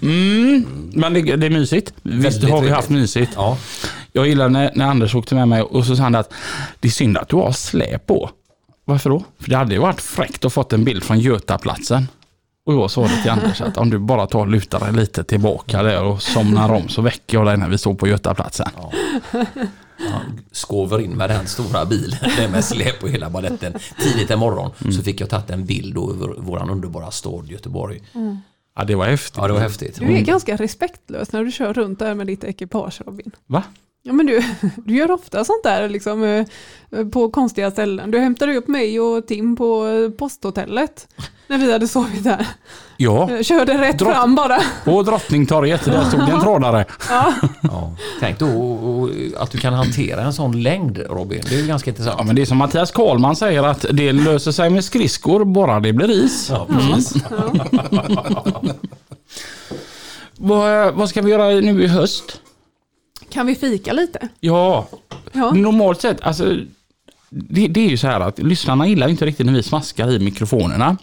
Mm, 0.02 0.90
men 0.94 1.14
det, 1.14 1.36
det 1.36 1.46
är 1.46 1.50
mysigt. 1.50 1.94
Visst 2.02 2.44
har 2.44 2.60
vi 2.60 2.70
haft 2.70 2.88
mysigt. 2.88 3.32
Ja. 3.36 3.58
Jag 4.12 4.26
gillar 4.28 4.48
när, 4.48 4.70
när 4.74 4.86
Anders 4.86 5.14
åkte 5.14 5.34
med 5.34 5.48
mig 5.48 5.62
och 5.62 5.86
så 5.86 5.96
sa 5.96 6.02
han 6.02 6.14
att 6.14 6.32
det 6.80 6.88
är 6.88 6.92
synd 6.92 7.18
att 7.18 7.28
du 7.28 7.36
har 7.36 7.52
släp 7.52 8.06
på. 8.06 8.30
Varför 8.84 9.10
då? 9.10 9.24
För 9.40 9.50
det 9.50 9.56
hade 9.56 9.74
ju 9.74 9.80
varit 9.80 10.00
fräckt 10.00 10.44
att 10.44 10.52
fått 10.52 10.72
en 10.72 10.84
bild 10.84 11.02
från 11.04 11.20
Götaplatsen. 11.20 12.08
Och 12.66 12.74
jag 12.74 12.90
sa 12.90 13.02
det 13.02 13.22
till 13.22 13.30
Anders 13.30 13.60
att 13.60 13.76
om 13.76 13.90
du 13.90 13.98
bara 13.98 14.26
tar 14.26 14.40
och 14.40 14.48
lutar 14.48 14.80
dig 14.80 14.92
lite 14.92 15.24
tillbaka 15.24 15.82
där 15.82 16.04
och 16.04 16.22
somnar 16.22 16.72
om 16.72 16.88
så 16.88 17.02
väcker 17.02 17.38
jag 17.38 17.46
dig 17.46 17.56
när 17.56 17.68
vi 17.68 17.78
står 17.78 17.94
på 17.94 18.08
Götaplatsen. 18.08 18.68
Han 19.98 20.40
skover 20.52 21.00
in 21.00 21.10
med 21.10 21.30
den 21.30 21.46
stora 21.46 21.84
bilen 21.84 22.18
med 22.50 22.64
släp 22.64 23.02
och 23.02 23.08
hela 23.08 23.30
baletten. 23.30 23.74
Tidigt 24.02 24.30
en 24.30 24.38
morgon 24.38 24.70
så 24.92 25.02
fick 25.02 25.20
jag 25.20 25.30
tagit 25.30 25.50
en 25.50 25.64
bild 25.64 25.98
över 25.98 26.40
våran 26.40 26.70
underbara 26.70 27.10
stad 27.10 27.46
Göteborg. 27.50 28.00
Ja, 28.76 28.84
det 28.84 28.94
var 28.94 29.06
häftigt. 29.06 29.36
Ja, 29.36 29.46
det 29.46 29.52
var 29.52 29.60
häftigt. 29.60 29.98
Du 29.98 30.16
är 30.16 30.20
ganska 30.20 30.56
respektlös 30.56 31.32
när 31.32 31.44
du 31.44 31.52
kör 31.52 31.74
runt 31.74 31.98
där 31.98 32.14
med 32.14 32.26
ditt 32.26 32.44
ekipage 32.44 33.00
Robin. 33.06 33.30
Va? 33.46 33.62
Ja 34.06 34.12
men 34.12 34.26
du, 34.26 34.42
du 34.76 34.96
gör 34.96 35.10
ofta 35.10 35.44
sånt 35.44 35.62
där 35.62 35.88
liksom 35.88 36.24
eh, 36.24 37.06
på 37.12 37.30
konstiga 37.30 37.70
ställen. 37.70 38.10
Du 38.10 38.18
hämtade 38.18 38.56
upp 38.56 38.68
mig 38.68 39.00
och 39.00 39.26
Tim 39.26 39.56
på 39.56 39.86
eh, 39.86 40.10
posthotellet 40.18 41.08
när 41.46 41.58
vi 41.58 41.72
hade 41.72 41.88
sovit 41.88 42.24
där. 42.24 42.46
Ja, 42.96 43.30
Jag 43.30 43.44
körde 43.44 43.78
rätt 43.82 43.98
Drott- 43.98 44.12
fram 44.12 44.34
bara. 44.34 44.58
på 44.84 45.02
Drottningtorget, 45.02 45.84
där 45.84 46.04
stod 46.04 46.26
det 46.26 46.32
en 46.32 46.40
trådare. 46.42 46.84
Ja. 47.10 47.32
Ja. 47.62 47.92
Tänk 48.20 48.38
då 48.38 49.10
att 49.38 49.50
du 49.50 49.58
kan 49.58 49.72
hantera 49.74 50.22
en 50.22 50.32
sån 50.32 50.62
längd 50.62 50.98
Robin. 51.10 51.42
Det 51.48 51.54
är 51.54 51.60
ju 51.60 51.66
ganska 51.66 51.90
intressant. 51.90 52.16
Ja, 52.18 52.24
men 52.24 52.36
det 52.36 52.42
är 52.42 52.46
som 52.46 52.58
Mattias 52.58 52.90
Karlman 52.90 53.36
säger 53.36 53.62
att 53.62 53.84
det 53.92 54.12
löser 54.12 54.52
sig 54.52 54.70
med 54.70 54.84
skridskor 54.84 55.44
bara 55.44 55.80
det 55.80 55.92
blir 55.92 56.10
is. 56.10 56.48
Ja, 56.50 56.66
precis. 56.70 57.14
Vad, 60.38 60.94
vad 60.94 61.08
ska 61.08 61.22
vi 61.22 61.30
göra 61.30 61.48
nu 61.60 61.82
i 61.84 61.86
höst? 61.86 62.40
Kan 63.36 63.46
vi 63.46 63.54
fika 63.54 63.92
lite? 63.92 64.28
Ja, 64.40 64.86
Ja. 65.32 65.50
normalt 65.50 66.00
sett, 66.00 66.20
alltså 66.22 66.56
det, 67.30 67.66
det 67.68 67.80
är 67.86 67.88
ju 67.90 67.96
så 67.96 68.06
här 68.06 68.20
att 68.20 68.38
lyssnarna 68.38 68.86
gillar 68.86 69.08
inte 69.08 69.26
riktigt 69.26 69.46
när 69.46 69.52
vi 69.52 69.62
smaskar 69.62 70.10
i 70.12 70.18
mikrofonerna. 70.18 70.96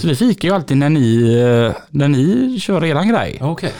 Så 0.00 0.06
vi 0.08 0.16
fikar 0.16 0.48
ju 0.48 0.54
alltid 0.54 0.76
när 0.76 0.90
ni, 0.90 1.32
eh, 1.68 1.82
när 1.90 2.08
ni 2.08 2.58
kör 2.60 2.84
eran 2.84 3.08
grej. 3.08 3.38
Okej. 3.40 3.72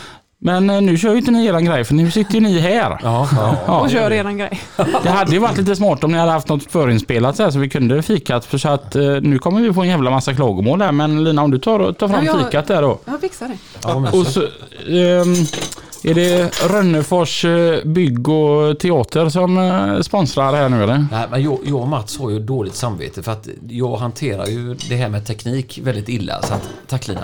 Men 0.43 0.71
eh, 0.71 0.81
nu 0.81 0.99
kör 0.99 1.11
ju 1.13 1.19
inte 1.19 1.31
ni 1.31 1.47
eran 1.47 1.65
grej 1.65 1.85
för 1.85 1.95
nu 1.95 2.11
sitter 2.11 2.35
ju 2.35 2.41
ni 2.41 2.59
här. 2.61 2.99
Ja, 3.03 3.29
ja. 3.33 3.57
Ja, 3.67 3.81
Och 3.81 3.91
kör 3.91 4.11
redan 4.11 4.39
grej. 4.39 4.61
det 5.03 5.09
hade 5.11 5.33
ju 5.33 5.39
varit 5.39 5.59
lite 5.59 5.77
smart 5.77 6.05
om 6.05 6.13
ni 6.13 6.19
hade 6.19 6.33
haft 6.33 6.49
något 6.49 6.73
förinspelat 6.73 7.37
så, 7.37 7.43
här, 7.43 7.51
så 7.51 7.59
vi 7.59 7.69
kunde 7.69 8.03
fikat. 8.03 8.45
För 8.45 8.59
så 8.59 8.69
att 8.69 8.97
eh, 8.97 9.03
nu 9.03 9.39
kommer 9.39 9.61
vi 9.61 9.73
få 9.73 9.83
en 9.83 9.89
jävla 9.89 10.11
massa 10.11 10.35
klagomål 10.35 10.79
där. 10.79 10.93
Men 10.93 11.25
Lina 11.25 11.43
om 11.43 11.51
du 11.51 11.59
tar, 11.59 11.93
tar 11.93 12.09
fram 12.09 12.25
Ja, 12.25 12.33
jag- 12.39 12.45
fikat 12.47 12.67
där 12.67 12.83
då. 12.83 12.99
Jag 13.05 13.21
fixar 13.21 13.49
det. 13.49 13.57
ja 13.83 13.95
Och 14.13 14.27
så. 14.27 14.33
så 14.33 14.41
ehm, 14.89 15.35
är 16.05 16.15
det 16.15 16.51
Rönnefors 16.71 17.45
eh, 17.45 17.85
bygg 17.85 18.29
och 18.29 18.79
teater 18.79 19.29
som 19.29 19.59
eh, 19.59 20.01
sponsrar 20.01 20.53
här 20.55 20.69
nu 20.69 20.83
eller? 20.83 21.07
Nej, 21.11 21.27
men 21.31 21.43
jag, 21.43 21.59
jag 21.65 21.81
och 21.81 21.89
Mats 21.89 22.19
har 22.19 22.31
ju 22.31 22.39
dåligt 22.39 22.75
samvete 22.75 23.23
för 23.23 23.33
att 23.33 23.49
jag 23.69 23.97
hanterar 23.97 24.47
ju 24.47 24.75
det 24.89 24.97
här 24.97 25.09
med 25.09 25.27
teknik 25.27 25.81
väldigt 25.83 26.09
illa. 26.09 26.43
Så 26.43 26.55
att, 26.55 26.69
tack 26.89 27.09
Lina. 27.09 27.21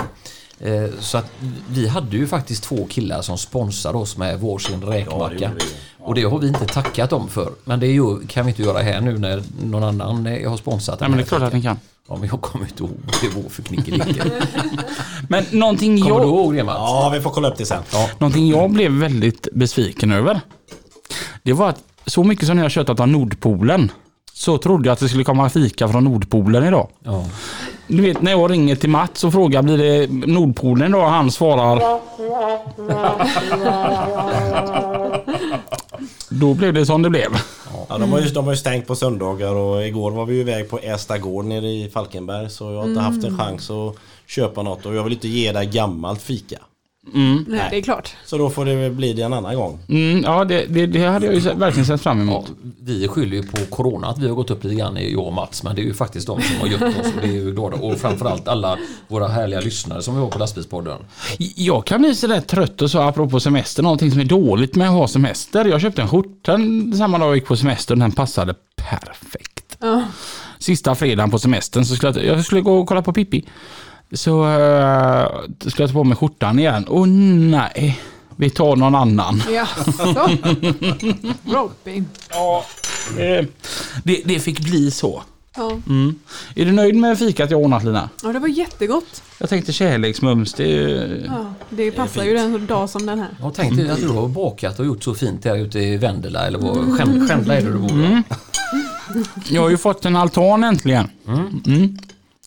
Eh, 0.61 0.91
Så 1.01 1.19
att 1.19 1.31
vi 1.69 1.89
hade 1.89 2.17
ju 2.17 2.27
faktiskt 2.27 2.65
två 2.65 2.87
killar 2.91 3.23
som 3.23 3.39
sponsrade 3.39 3.99
oss 3.99 4.17
med 4.17 4.41
varsin 4.41 4.83
räkmacka. 4.83 5.35
gjorde 5.35 5.53
vi. 5.59 5.65
och 5.99 6.15
det 6.15 6.23
har 6.23 6.39
vi 6.39 6.49
inte 6.49 6.67
tackat 6.67 7.11
dem 7.11 7.29
för. 7.29 7.51
Men 7.65 7.81
det 7.81 7.87
ju, 7.87 8.27
kan 8.27 8.47
vi 8.47 8.51
inte 8.51 8.63
göra 8.63 8.79
här 8.83 9.01
nu 9.01 9.19
när 9.19 9.43
någon 9.65 9.85
annan 9.85 10.27
har 10.27 10.57
sponsrat 10.57 11.01
Nej 11.01 11.09
men 11.09 11.19
det 11.19 11.25
är 11.25 11.27
klart 11.27 11.43
att 11.43 11.53
ni 11.53 11.63
kan. 11.63 11.79
Ja, 12.09 12.17
men 12.17 12.29
jag 12.29 12.41
kommer 12.41 12.65
inte 12.65 12.83
ihåg 12.83 13.01
vad 13.05 13.15
det 13.21 13.43
var 13.43 13.51
för 13.51 13.63
knickelicke. 13.63 14.23
Men 15.29 15.45
någonting 15.51 16.03
Kommer 16.03 16.15
du 16.15 16.21
jag, 16.23 16.29
ihåg 16.29 16.55
det 16.55 16.65
Mats? 16.65 16.77
Ja, 16.79 17.11
vi 17.15 17.21
får 17.21 17.31
kolla 17.31 17.49
upp 17.49 17.57
det 17.59 17.67
sen. 17.67 17.83
Ja. 17.93 18.09
någonting 18.19 18.49
jag 18.49 18.71
blev 18.71 18.93
väldigt 18.93 19.49
besviken 19.53 20.13
över. 20.13 20.41
Det 21.43 21.53
var 21.53 21.69
att 21.69 21.83
så 22.07 22.25
mycket 22.25 22.47
som 22.47 22.57
ni 22.57 22.63
har 22.63 22.69
köttat 22.69 23.01
av 23.01 23.09
Nordpolen 23.09 23.93
så 24.33 24.59
trodde 24.59 24.89
jag 24.89 24.93
att 24.93 24.99
det 24.99 25.09
skulle 25.09 25.25
komma 25.25 25.49
fika 25.51 25.89
från 25.89 26.05
Nordpolen 26.05 26.65
idag. 26.65 26.89
Ja. 27.05 27.25
Du 27.89 28.03
vet 28.03 28.23
när 28.23 28.31
jag 28.31 28.51
ringer 28.51 28.77
till 28.77 28.91
Mats 28.91 29.25
och 29.25 29.33
frågar 29.33 29.63
blir 29.63 29.79
det 29.79 30.27
Nordpolen 30.27 30.89
idag? 30.89 31.09
Han 31.09 31.31
svarar 31.31 32.01
Då 36.29 36.55
blev 36.55 36.75
det 36.75 36.87
som 36.87 37.03
det 37.03 37.11
blev. 37.11 37.31
Ja, 37.89 37.99
de, 37.99 38.13
har 38.13 38.21
ju, 38.21 38.29
de 38.29 38.45
har 38.45 38.53
ju 38.53 38.57
stängt 38.57 38.87
på 38.87 38.97
söndagar 38.97 39.55
och 39.55 39.87
igår 39.87 40.11
var 40.11 40.27
vi 40.27 40.35
ju 40.35 40.41
iväg 40.41 40.71
på 40.71 40.79
Ästa 40.79 41.19
gård 41.19 41.45
nere 41.45 41.67
i 41.67 41.91
Falkenberg 41.93 42.51
så 42.51 42.73
jag 42.73 42.79
har 42.81 42.89
inte 42.89 43.01
haft 43.01 43.25
en 43.25 43.39
chans 43.39 43.71
att 43.71 43.97
köpa 44.27 44.63
något 44.63 44.87
och 44.87 44.95
jag 44.95 45.05
vill 45.05 45.13
inte 45.13 45.29
ge 45.29 45.53
dig 45.53 45.67
gammalt 45.67 46.23
fika. 46.23 46.59
Nej, 47.13 47.69
det 47.71 47.77
är 47.77 47.83
klart. 47.83 48.15
Så 48.25 48.39
då 48.39 48.51
får 48.51 48.65
det 48.65 48.91
bli 48.91 49.13
det 49.13 49.23
en 49.23 49.33
annan 49.33 49.55
gång. 49.57 49.79
Mm, 49.89 50.23
ja, 50.25 50.45
det, 50.45 50.67
det, 50.69 50.87
det 50.87 51.05
hade 51.07 51.27
jag 51.27 51.35
ju 51.35 51.41
verkligen 51.41 51.87
sett 51.87 52.01
fram 52.01 52.19
Ja, 52.19 52.23
emot. 52.25 52.53
vi 52.81 53.09
skyller 53.09 53.37
ju 53.37 53.43
på 53.43 53.57
corona 53.71 54.07
att 54.09 54.19
vi 54.19 54.29
har 54.29 54.35
gått 54.35 54.51
upp 54.51 54.65
lite 54.65 54.77
grann, 54.77 54.99
jag 55.01 55.27
och 55.27 55.33
Mats, 55.33 55.63
men 55.63 55.75
det 55.77 55.83
är 55.83 55.85
ju 55.85 55.95
faktiskt 55.95 56.27
de 56.27 56.41
som 56.43 56.57
har 56.61 56.67
gött 56.67 56.83
oss 56.83 57.07
och 57.17 57.21
det 57.23 57.29
är 57.29 57.33
ju 57.33 57.53
glada. 57.53 57.77
Och 57.77 57.99
framförallt 57.99 58.49
alla 58.49 58.79
våra 59.09 59.29
härliga 59.29 59.61
lyssnare 59.61 60.03
som 60.03 60.15
vi 60.15 60.21
har 60.21 60.29
på 60.29 60.39
Lastbilspodden. 60.39 60.99
Jag 61.57 61.87
kan 61.87 62.01
bli 62.01 62.15
sådär 62.15 62.41
trött 62.41 62.83
och 62.83 62.91
så 62.91 62.99
apropå 63.01 63.41
semester, 63.41 63.83
någonting 63.83 64.11
som 64.11 64.21
är 64.21 64.25
dåligt 64.25 64.75
med 64.77 64.89
att 64.89 64.95
ha 64.95 65.09
semester. 65.09 65.65
Jag 65.65 65.81
köpte 65.81 66.03
en 66.03 66.09
skjorta 66.09 66.59
samma 66.99 67.19
dag 67.19 67.29
jag 67.29 67.35
gick 67.35 67.47
på 67.47 67.57
semester 67.57 67.95
och 67.95 67.99
den 67.99 68.13
passade 68.13 68.55
perfekt. 68.77 69.77
Ja. 69.81 70.03
Sista 70.59 70.95
fredagen 70.95 71.31
på 71.31 71.39
semestern 71.39 71.85
så 71.85 71.97
skulle 71.97 72.13
jag, 72.25 72.37
jag 72.39 72.45
skulle 72.45 72.61
gå 72.61 72.79
och 72.79 72.89
kolla 72.89 73.03
på 73.03 73.13
Pippi. 73.13 73.45
Så 74.13 74.45
uh, 74.45 75.27
skulle 75.61 75.83
jag 75.83 75.89
ta 75.91 75.93
på 75.93 76.05
mig 76.05 76.17
skjortan 76.17 76.59
igen. 76.59 76.85
Och 76.85 77.09
nej, 77.09 78.01
vi 78.37 78.51
tar 78.51 78.77
någon 78.77 78.95
annan. 78.95 79.43
Jaså? 79.53 80.31
Robin. 81.45 82.07
Ja, 82.31 82.65
eh, 83.19 83.47
det, 84.05 84.23
det 84.25 84.41
fick 84.41 84.61
bli 84.61 84.91
så. 84.91 85.23
Ja. 85.57 85.73
Mm. 85.89 86.15
Är 86.55 86.65
du 86.65 86.73
nöjd 86.73 86.97
med 86.97 87.19
fikat 87.19 87.51
jag 87.51 87.61
ordnat 87.61 87.85
Lina? 87.85 88.11
ja, 88.23 88.29
det 88.33 88.39
var 88.39 88.49
jättegott. 88.49 89.23
Jag 89.39 89.49
tänkte 89.49 89.73
kärleksmums, 89.73 90.55
det 90.55 90.83
är, 90.83 91.23
Ja, 91.27 91.55
det 91.71 91.91
passar 91.91 92.25
ju 92.25 92.37
en 92.37 92.67
dag 92.67 92.91
som 92.91 93.07
den 93.07 93.19
här. 93.19 93.29
Jag 93.41 93.55
tänkte 93.55 93.93
att 93.93 94.01
du 94.01 94.09
har 94.09 94.29
bakat 94.29 94.79
och 94.81 94.87
gjort 94.87 95.05
så 95.05 95.15
fint 95.15 95.43
där 95.43 95.57
ute 95.57 95.79
i 95.79 95.97
Vendela 95.97 96.47
eller 96.47 96.59
vad, 96.59 96.77
Skänd- 96.77 97.29
Skändla 97.29 97.55
är 97.57 97.63
det 97.63 97.71
du 97.73 97.79
bor 97.79 97.89
va? 97.89 98.23
Jag 99.49 99.63
har 99.63 99.71
ju 99.71 99.77
fått 99.77 100.05
en 100.05 100.17
altan 100.17 100.65
äntligen. 100.65 101.09
Mm. 101.29 101.99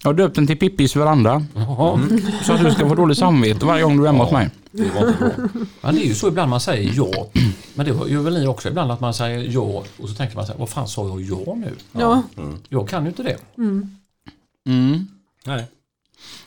Jag 0.04 0.10
har 0.10 0.14
döpt 0.14 0.36
den 0.36 0.48
till 0.48 0.58
Pippis 0.58 0.96
veranda. 0.96 1.46
Jaha, 1.56 2.00
Så 2.44 2.54
att 2.54 2.64
du 2.64 2.72
ska 2.72 2.90
få 2.90 2.96
dåligt 2.96 3.18
samvete 3.18 3.66
varje 3.66 3.84
gång 3.84 3.98
du 3.98 4.04
är 4.04 4.08
hemma 4.12 4.24
hos 4.24 4.34
mig. 4.34 4.50
det 4.72 4.90
var 4.96 5.08
inte 5.08 5.20
bra. 5.20 5.62
Men 5.82 5.96
det 5.96 6.02
är 6.02 6.08
ju 6.08 6.16
så 6.16 6.28
ibland 6.28 6.50
man 6.50 6.60
säger 6.62 6.94
ja. 6.96 7.28
Men 7.74 7.86
det 7.86 7.92
gör 8.12 8.22
väl 8.22 8.34
ni 8.34 8.48
också 8.48 8.70
ibland 8.70 8.92
att 8.92 9.00
man 9.00 9.14
säger 9.14 9.40
ja 9.54 9.84
och 9.98 10.10
så 10.10 10.16
tänker 10.16 10.36
man 10.36 10.46
så 10.46 10.52
här, 10.52 10.60
vad 10.60 10.70
fan 10.70 10.88
sa 10.88 11.08
jag 11.08 11.22
ja 11.22 11.56
nu? 11.56 11.76
Ja, 11.92 12.24
Jag 12.70 12.90
kan 12.90 13.04
ju 13.04 13.10
inte 13.10 13.24
det. 13.24 13.38
Mm. 13.58 15.08
Nej. 15.46 15.66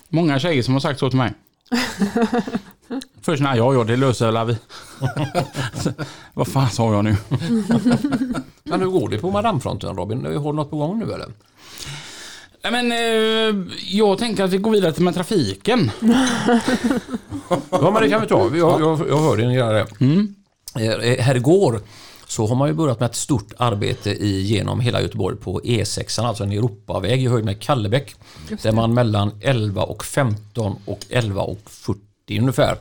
Många 0.08 0.38
tjejer 0.38 0.62
som 0.62 0.74
har 0.74 0.80
sagt 0.80 1.00
så 1.00 1.08
till 1.10 1.18
mig. 1.18 1.32
Först 3.22 3.42
när 3.42 3.56
ja, 3.56 3.74
ja, 3.74 3.84
det 3.84 3.96
löser 3.96 4.32
väl 4.32 4.46
vi. 4.46 4.56
Vad 6.34 6.48
fan 6.48 6.70
sa 6.70 6.94
jag 6.94 7.04
nu? 7.04 7.16
Men 8.64 8.80
hur 8.80 8.86
går 8.88 9.08
det 9.08 9.18
på 9.18 9.30
Madamefronten 9.30 9.96
Robin? 9.96 10.24
Har 10.24 10.32
du 10.52 10.56
något 10.56 10.70
på 10.70 10.76
gång 10.76 10.98
nu 10.98 11.12
eller? 11.12 11.28
Nej 12.62 12.72
men, 12.72 12.92
eh, 12.92 13.66
jag 13.86 14.18
tänker 14.18 14.44
att 14.44 14.50
vi 14.50 14.56
går 14.58 14.70
vidare 14.70 14.92
till 14.92 15.02
med 15.04 15.14
trafiken. 15.14 15.90
Ja 17.70 17.90
men 17.90 18.02
det 18.02 18.08
kan 18.08 18.20
vi 18.20 18.26
ta. 18.28 18.56
Jag, 18.56 18.80
jag, 18.80 19.08
jag 19.08 19.18
hörde 19.18 19.48
ni 19.48 19.54
göra 19.54 19.72
det. 19.72 19.86
Mm. 20.00 20.34
Eh, 20.76 21.24
Här 21.24 21.34
igår 21.34 21.80
så 22.26 22.46
har 22.46 22.54
man 22.56 22.68
ju 22.68 22.74
börjat 22.74 23.00
med 23.00 23.06
ett 23.10 23.16
stort 23.16 23.52
arbete 23.56 24.10
i, 24.10 24.40
genom 24.40 24.80
hela 24.80 25.02
Göteborg 25.02 25.36
på 25.36 25.60
E6, 25.60 26.20
alltså 26.26 26.44
en 26.44 26.52
Europaväg 26.52 27.22
i 27.22 27.26
höjd 27.28 27.44
med 27.44 27.60
Kallebäck. 27.60 28.14
Där 28.62 28.72
man 28.72 28.94
mellan 28.94 29.30
11 29.40 29.82
och 29.82 30.04
15 30.04 30.76
och 30.84 31.00
11 31.10 31.42
och 31.42 31.60
40 31.70 32.00
ungefär 32.38 32.76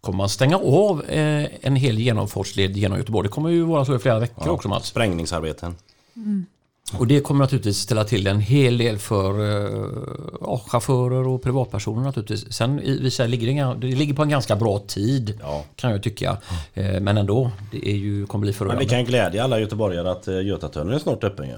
kommer 0.00 0.16
man 0.16 0.28
stänga 0.28 0.56
av 0.56 1.04
eh, 1.04 1.46
en 1.60 1.76
hel 1.76 1.98
genomfartsled 1.98 2.76
genom 2.76 2.98
Göteborg. 2.98 3.28
Det 3.28 3.32
kommer 3.32 3.50
ju 3.50 3.62
vara 3.62 3.84
så 3.84 3.94
i 3.94 3.98
flera 3.98 4.18
veckor 4.18 4.48
också 4.48 4.68
Mats. 4.68 4.86
Sprängningsarbeten. 4.86 5.74
Och 6.98 7.06
det 7.06 7.20
kommer 7.20 7.40
naturligtvis 7.44 7.76
ställa 7.78 8.04
till 8.04 8.26
en 8.26 8.40
hel 8.40 8.78
del 8.78 8.98
för 8.98 9.40
eh, 9.40 9.84
ja, 10.40 10.62
chaufförer 10.68 11.28
och 11.28 11.42
privatpersoner 11.42 12.02
naturligtvis. 12.02 12.52
Sen 12.52 12.80
i 12.80 12.98
vissa 12.98 13.26
ligger 13.26 13.74
det, 13.74 13.86
det 13.88 13.94
ligger 13.96 14.14
på 14.14 14.22
en 14.22 14.28
ganska 14.28 14.56
bra 14.56 14.78
tid 14.78 15.38
Ja. 15.42 15.64
kan 15.76 15.90
jag 15.90 16.02
tycka. 16.02 16.36
Eh, 16.74 17.00
men 17.00 17.18
ändå, 17.18 17.50
det 17.72 17.88
är 17.90 17.96
ju, 17.96 18.26
kommer 18.26 18.40
bli 18.42 18.48
Men 18.50 18.54
förödande. 18.54 18.84
vi 18.84 18.90
kan 18.90 19.04
glädja 19.04 19.44
alla 19.44 19.60
göteborgare 19.60 20.10
att 20.10 20.28
eh, 20.28 20.40
Götatunneln 20.42 20.94
är 20.94 20.98
snart 20.98 21.24
öppen 21.24 21.48
ju. 21.48 21.54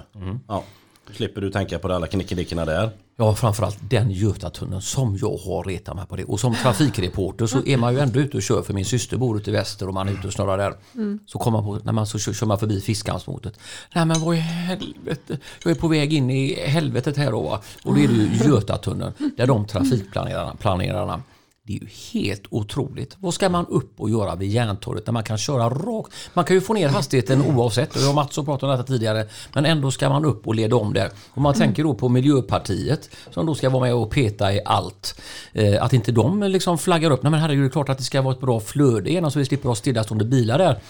Ja. 0.49 0.65
Då 1.09 1.15
slipper 1.15 1.41
du 1.41 1.51
tänka 1.51 1.79
på 1.79 1.93
alla 1.93 2.07
knickedickorna 2.07 2.65
där. 2.65 2.91
Ja, 3.17 3.35
framförallt 3.35 3.79
den 3.91 4.11
Götatunneln 4.11 4.83
som 4.83 5.17
jag 5.17 5.37
har 5.37 5.65
retat 5.65 5.97
mig 5.97 6.07
på 6.07 6.17
det. 6.17 6.25
Och 6.25 6.41
som 6.41 6.55
trafikreporter 6.55 7.47
så 7.47 7.67
är 7.67 7.77
man 7.77 7.95
ju 7.95 8.01
ändå 8.01 8.21
ute 8.21 8.37
och 8.37 8.43
kör 8.43 8.63
för 8.63 8.75
min 8.75 8.85
syster 8.85 9.17
bor 9.17 9.37
ute 9.37 9.51
i 9.51 9.53
väster 9.53 9.89
och 9.89 9.95
man 9.95 10.09
är 10.09 10.13
ute 10.13 10.27
och 10.27 10.33
snurrar 10.33 10.59
där. 10.59 10.75
Så 11.27 11.39
kommer 11.39 11.63
man 11.63 11.79
på, 11.79 11.85
när 11.85 11.93
man 11.93 12.07
så 12.07 12.19
kör, 12.19 12.33
kör 12.33 12.47
man 12.47 12.59
förbi 12.59 12.81
Fiskhamnsmotet. 12.81 13.59
Nej 13.95 14.07
men 14.07 14.21
vad 14.21 14.37
i 14.37 14.39
helvete, 14.39 15.39
jag 15.65 15.71
är 15.71 15.75
på 15.75 15.89
väg 15.89 16.13
in 16.13 16.31
i 16.31 16.55
helvetet 16.67 17.17
här 17.17 17.31
då 17.31 17.43
va. 17.43 17.61
Och 17.85 17.95
då 17.95 18.01
är 18.01 18.09
det 18.09 18.15
ju 18.15 18.29
Götatunneln 18.45 19.13
där 19.37 19.47
de 19.47 19.67
trafikplanerarna, 19.67 20.55
planerarna 20.55 21.23
det 21.67 21.73
är 21.73 21.81
ju 21.81 21.89
helt 22.13 22.43
otroligt. 22.51 23.17
Vad 23.21 23.35
ska 23.35 23.49
man 23.49 23.67
upp 23.67 24.01
och 24.01 24.11
göra 24.11 24.35
vid 24.35 24.51
Järntorget 24.51 25.07
när 25.07 25.13
man 25.13 25.23
kan 25.23 25.39
köra 25.39 25.69
rakt? 25.69 26.13
Man 26.35 26.45
kan 26.45 26.57
ju 26.57 26.61
få 26.61 26.75
ner 26.75 26.89
hastigheten 26.89 27.43
oavsett. 27.43 27.97
Och 27.97 28.03
jag 28.03 28.09
och 28.09 28.15
Mats 28.15 28.37
har 28.37 28.45
pratat 28.45 28.63
om 28.63 28.71
detta 28.71 28.83
tidigare. 28.83 29.27
Men 29.55 29.65
ändå 29.67 29.91
ska 29.91 30.09
man 30.09 30.25
upp 30.25 30.47
och 30.47 30.55
leda 30.55 30.77
om 30.77 30.93
där. 30.93 31.11
Och 31.31 31.43
man 31.43 31.55
tänker 31.55 31.85
då 31.85 31.95
på 31.95 32.09
Miljöpartiet 32.09 33.11
som 33.31 33.47
då 33.47 33.55
ska 33.55 33.71
vara 33.71 33.85
med 33.85 33.95
och 33.95 34.11
peta 34.11 34.53
i 34.53 34.61
allt. 34.65 35.21
Eh, 35.53 35.83
att 35.83 35.93
inte 35.93 36.13
de 36.13 36.43
liksom 36.43 36.79
flaggar 36.79 37.11
upp. 37.11 37.23
Nej 37.23 37.31
men 37.31 37.41
herregud, 37.41 37.65
det 37.65 37.69
är 37.69 37.71
klart 37.71 37.89
att 37.89 37.99
det 37.99 38.05
ska 38.05 38.23
vara 38.23 38.35
ett 38.35 38.41
bra 38.41 38.61
flöde 38.61 39.11
igen 39.11 39.31
så 39.31 39.39
vi 39.39 39.45
slipper 39.45 39.69
ha 39.69 39.75
stillastående 39.75 40.25
bilar 40.25 40.59
där. 40.59 40.81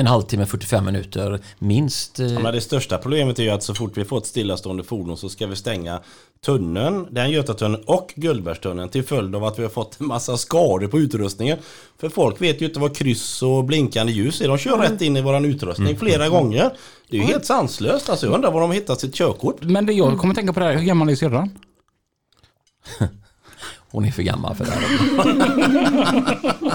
En 0.00 0.06
halvtimme, 0.06 0.46
45 0.46 0.84
minuter 0.84 1.40
minst. 1.58 2.20
eh, 2.20 2.26
Ja, 2.26 2.40
men 2.40 2.54
det 2.54 2.60
största 2.60 2.98
problemet 2.98 3.38
är 3.38 3.42
ju 3.42 3.50
att 3.50 3.62
så 3.62 3.74
fort 3.74 3.96
vi 3.96 4.04
får 4.04 4.18
ett 4.18 4.26
stillastående 4.26 4.84
fordon 4.84 5.16
så 5.16 5.28
ska 5.28 5.46
vi 5.46 5.56
stänga 5.56 6.00
tunneln, 6.44 7.06
den 7.10 7.30
Götatunneln 7.30 7.84
och 7.86 8.12
Gullbergstunneln 8.16 8.88
till 8.88 9.02
följd 9.04 9.34
av 9.36 9.44
att 9.44 9.58
vi 9.58 9.62
har 9.62 9.70
fått 9.70 10.00
en 10.00 10.06
massa 10.06 10.36
skador 10.36 10.86
på 10.86 10.98
utrustningen. 10.98 11.58
För 12.00 12.08
folk 12.08 12.40
vet 12.42 12.60
ju 12.62 12.66
inte 12.66 12.80
vad 12.80 12.96
kryss 12.96 13.42
och 13.42 13.64
blinkande 13.64 14.12
ljus 14.12 14.40
är. 14.40 14.48
De 14.48 14.58
kör 14.58 14.78
rätt 14.78 15.02
in 15.02 15.16
i 15.16 15.22
våran 15.22 15.44
utrustning 15.44 15.96
flera 15.96 16.28
gånger. 16.28 16.70
Det 17.10 17.16
är 17.16 17.20
ju 17.20 17.26
helt 17.26 17.44
sanslöst. 17.46 18.08
Alltså, 18.10 18.26
jag 18.26 18.34
undrar 18.34 18.50
var 18.52 18.60
de 18.60 18.70
har 18.70 18.74
hittat 18.74 19.00
sitt 19.00 19.14
körkort. 19.14 19.62
Men 19.62 19.86
det 19.86 19.92
jag 19.92 20.18
kommer 20.18 20.34
tänka 20.34 20.52
på 20.52 20.60
det 20.60 20.66
här, 20.66 20.74
hur 20.76 20.84
gammal 20.84 21.08
är 21.08 21.14
syrran? 21.14 21.50
Hon 23.94 24.04
är 24.04 24.10
för 24.10 24.22
gammal 24.22 24.54
för 24.54 24.64
det 24.64 24.70
här. 24.70 24.80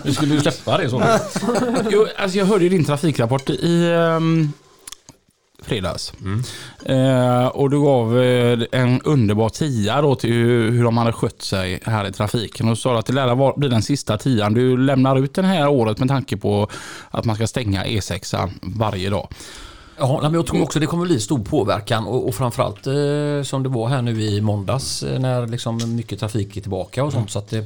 Nu 0.06 0.14
skulle 0.14 0.36
du 0.36 0.42
släppa 0.42 0.78
det 0.78 0.90
så. 0.90 1.04
Jo, 1.90 2.08
alltså 2.18 2.38
jag 2.38 2.46
hörde 2.46 2.64
ju 2.64 2.70
din 2.70 2.86
trafikrapport 2.86 3.50
i 3.50 3.86
um, 3.88 4.54
fredags. 5.62 6.14
Eh, 6.86 7.48
och 7.48 7.70
du 7.70 7.82
gav 7.82 8.20
eh, 8.20 8.60
en 8.72 9.02
underbar 9.02 9.50
tia 9.50 10.02
då 10.02 10.16
till 10.16 10.34
hur, 10.34 10.72
hur 10.72 10.84
de 10.84 10.98
hade 10.98 11.12
skött 11.12 11.42
sig 11.42 11.80
här 11.86 12.08
i 12.08 12.12
trafiken. 12.12 12.70
Och 12.70 12.78
sa 12.78 13.00
att 13.00 13.06
det 13.06 13.14
lär 13.14 13.60
bli 13.60 13.70
den 13.70 13.82
sista 13.82 14.18
tian 14.18 14.54
du 14.54 14.78
lämnar 14.78 15.24
ut 15.24 15.34
den 15.34 15.46
här 15.46 15.68
året 15.68 16.00
med 16.00 16.08
tanke 16.08 16.38
på 16.38 16.70
att 17.12 17.26
man 17.26 17.36
ska 17.36 17.48
stänga 17.48 17.86
E6 17.86 18.50
varje 18.62 19.10
dag. 19.10 19.28
Ja, 20.00 20.20
men 20.22 20.34
jag 20.34 20.48
tror 20.48 20.62
också 20.64 20.80
det 20.80 20.86
kommer 20.86 21.06
bli 21.06 21.20
stor 21.20 21.40
påverkan 21.40 22.08
och, 22.08 22.28
och 22.28 22.36
framförallt 22.36 22.88
eh, 22.88 23.44
som 23.44 23.64
det 23.64 23.70
var 23.70 23.88
här 23.88 24.02
nu 24.02 24.22
i 24.22 24.42
måndags 24.42 25.04
eh, 25.04 25.20
när 25.20 25.48
liksom 25.48 25.96
mycket 25.96 26.20
trafik 26.20 26.58
är 26.58 26.62
tillbaka 26.62 27.04
och 27.04 27.14
sånt 27.14 27.32
så 27.32 27.40
att 27.40 27.50
det, 27.50 27.64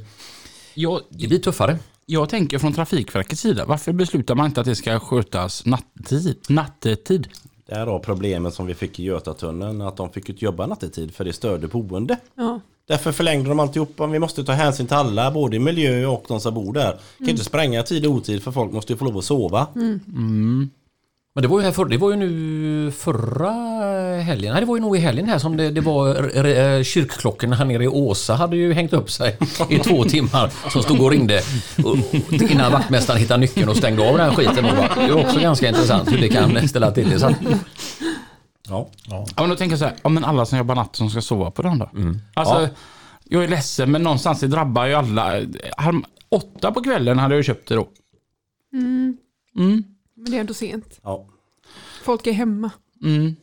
Jag, 0.74 1.00
det 1.10 1.28
blir 1.28 1.39
tuffare. 1.39 1.78
jag 2.06 2.30
tänker 2.30 2.60
från 2.60 2.74
Trafikverkets 2.74 3.41
sida, 3.41 3.65
varför 3.65 3.91
beslutar 3.93 4.36
man 4.36 4.46
inte 4.46 4.62
att 4.62 4.67
det 4.67 4.76
ska 4.76 5.00
skötas 5.00 5.65
nattetid? 5.65 6.38
nattetid? 6.50 7.28
Det 7.65 7.76
här 7.76 7.86
var 7.86 8.00
problemet 8.00 8.54
som 8.54 8.65
vi 8.65 8.74
fick 8.74 9.00
i 9.00 9.04
Götatunneln, 9.04 9.82
att 9.82 9.98
de 9.98 10.10
fick 10.12 10.41
jobba 10.41 10.65
nattetid 10.67 11.15
för 11.15 11.26
det 11.26 11.34
störde 11.34 11.67
boende. 11.67 12.17
Ja. 12.36 12.60
Därför 12.88 13.12
förlängde 13.12 13.50
de 13.50 13.60
alltihopa. 13.60 14.08
Vi 14.08 14.19
måste 14.19 14.43
ta 14.43 14.52
hänsyn 14.52 14.88
till 14.88 14.96
alla, 14.96 15.32
både 15.32 15.60
miljö 15.60 16.06
och 16.06 16.26
de 16.28 16.39
som 16.39 16.54
bor 16.54 16.74
där. 16.74 17.00
Kan 17.17 17.30
inte 17.30 17.43
spränga 17.43 17.84
tid 17.84 18.06
och 18.06 18.12
otid 18.12 18.43
för 18.43 18.52
folk 18.52 18.72
måste 18.72 18.93
ju 18.93 18.98
få 18.98 19.06
lov 19.06 19.17
att 19.17 19.26
sova. 19.26 19.67
Men 21.36 21.41
det 21.41 21.48
var 21.48 21.60
ju 21.60 21.65
här 21.65 21.72
för, 21.72 21.86
det 21.86 21.98
var 21.98 22.12
ju 22.12 22.15
nu 22.17 22.91
förra 22.91 23.52
helgen, 24.22 24.52
nej 24.54 24.62
det 24.62 24.65
var 24.67 24.76
ju 24.76 24.82
nog 24.82 24.98
i 24.98 25.00
helgen 25.00 25.28
här 25.30 25.39
som 25.39 25.58
det, 25.58 25.69
det 25.72 25.82
var 25.82 26.08
r- 26.15 26.84
kyrkklockorna 26.84 27.56
här 27.56 27.65
nere 27.65 27.84
i 27.84 27.88
Åsa 27.88 28.34
hade 28.36 28.56
ju 28.58 28.74
hängt 28.74 28.93
upp 28.93 29.12
sig 29.12 29.38
i 29.69 29.80
två 29.80 30.04
timmar 30.10 30.69
som 30.69 30.84
stod 30.84 31.02
och 31.02 31.12
ringde 31.12 31.41
och- 31.84 32.41
innan 32.52 32.72
vaktmästaren 32.72 33.19
hittade 33.19 33.39
nyckeln 33.39 33.69
och 33.69 33.78
stängde 33.78 34.10
av 34.10 34.17
den 34.17 34.30
här 34.30 34.36
skiten. 34.36 34.65
Och 34.65 34.76
bara, 34.76 34.96
det 34.96 35.02
är 35.02 35.26
också 35.26 35.39
ganska 35.39 35.67
intressant 35.67 36.12
hur 36.12 36.17
det 36.17 36.30
kan 36.30 36.67
ställa 36.67 36.91
till 36.91 37.10
det. 37.10 37.19
Så 37.19 37.26
att, 37.28 37.36
Ja. 38.69 38.89
Ja, 39.10 39.26
men 39.38 39.50
då 39.50 39.56
tänker 39.56 39.72
jag 39.74 39.80
så 39.80 39.86
här, 39.86 39.96
ja, 40.04 40.10
men 40.10 40.26
alla 40.26 40.46
som 40.46 40.58
jobbar 40.58 40.76
natt 40.76 40.96
som 40.96 41.10
ska 41.10 41.22
sova 41.22 41.52
på 41.52 41.62
den 41.62 41.80
då? 41.80 41.89
Alltså, 42.34 42.69
jag 43.24 43.43
är 43.43 43.48
ledsen 43.48 43.91
men 43.91 44.04
någonstans 44.04 44.39
det 44.39 44.48
drabbar 44.48 44.86
ju 44.86 44.93
alla. 44.93 45.32
Halv- 45.78 46.04
Åtta 46.30 46.72
på 46.72 46.84
kvällen 46.84 47.19
hade 47.19 47.36
jag 47.36 47.46
köpt 47.46 47.67
det 47.69 47.76
då. 47.76 47.88
Mm. 49.58 49.84
Men 50.24 50.32
det 50.32 50.38
är 50.38 50.42
ändå 50.42 50.54
sent. 50.54 51.00
Ja. 51.04 51.28
Folk 52.04 52.28
är 52.28 52.32
hemma. 52.32 52.72
Mm. 53.04 53.36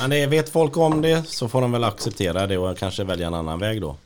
Men 0.00 0.10
det, 0.10 0.26
vet 0.26 0.48
folk 0.48 0.76
om 0.76 1.02
det 1.02 1.28
så 1.28 1.48
får 1.48 1.60
de 1.60 1.72
väl 1.72 1.84
acceptera 1.84 2.46
det 2.46 2.58
och 2.58 2.78
kanske 2.78 3.04
välja 3.04 3.26
en 3.26 3.34
annan 3.34 3.58
väg 3.58 3.80
då. 3.80 3.96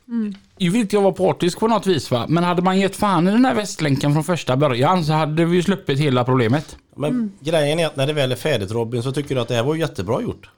Jag 0.57 0.71
vill 0.71 0.81
inte 0.81 0.95
jag 0.95 1.01
vara 1.01 1.13
partisk 1.13 1.59
på 1.59 1.67
något 1.67 1.87
vis 1.87 2.11
va, 2.11 2.25
men 2.29 2.43
hade 2.43 2.61
man 2.61 2.79
gett 2.79 2.95
fan 2.95 3.27
i 3.27 3.31
den 3.31 3.45
här 3.45 3.53
västlänken 3.55 4.13
från 4.13 4.23
första 4.23 4.57
början 4.57 5.05
så 5.05 5.13
hade 5.13 5.45
vi 5.45 5.55
ju 5.55 5.63
sluppit 5.63 5.99
hela 5.99 6.23
problemet. 6.23 6.77
Men 6.95 7.31
grejen 7.39 7.79
är 7.79 7.85
att 7.85 7.95
när 7.95 8.07
det 8.07 8.13
väl 8.13 8.31
är 8.31 8.35
färdigt 8.35 8.71
Robin 8.71 9.03
så 9.03 9.11
tycker 9.11 9.35
du 9.35 9.41
att 9.41 9.47
det 9.47 9.55
här 9.55 9.63
var 9.63 9.75
jättebra 9.75 10.21
gjort. 10.21 10.49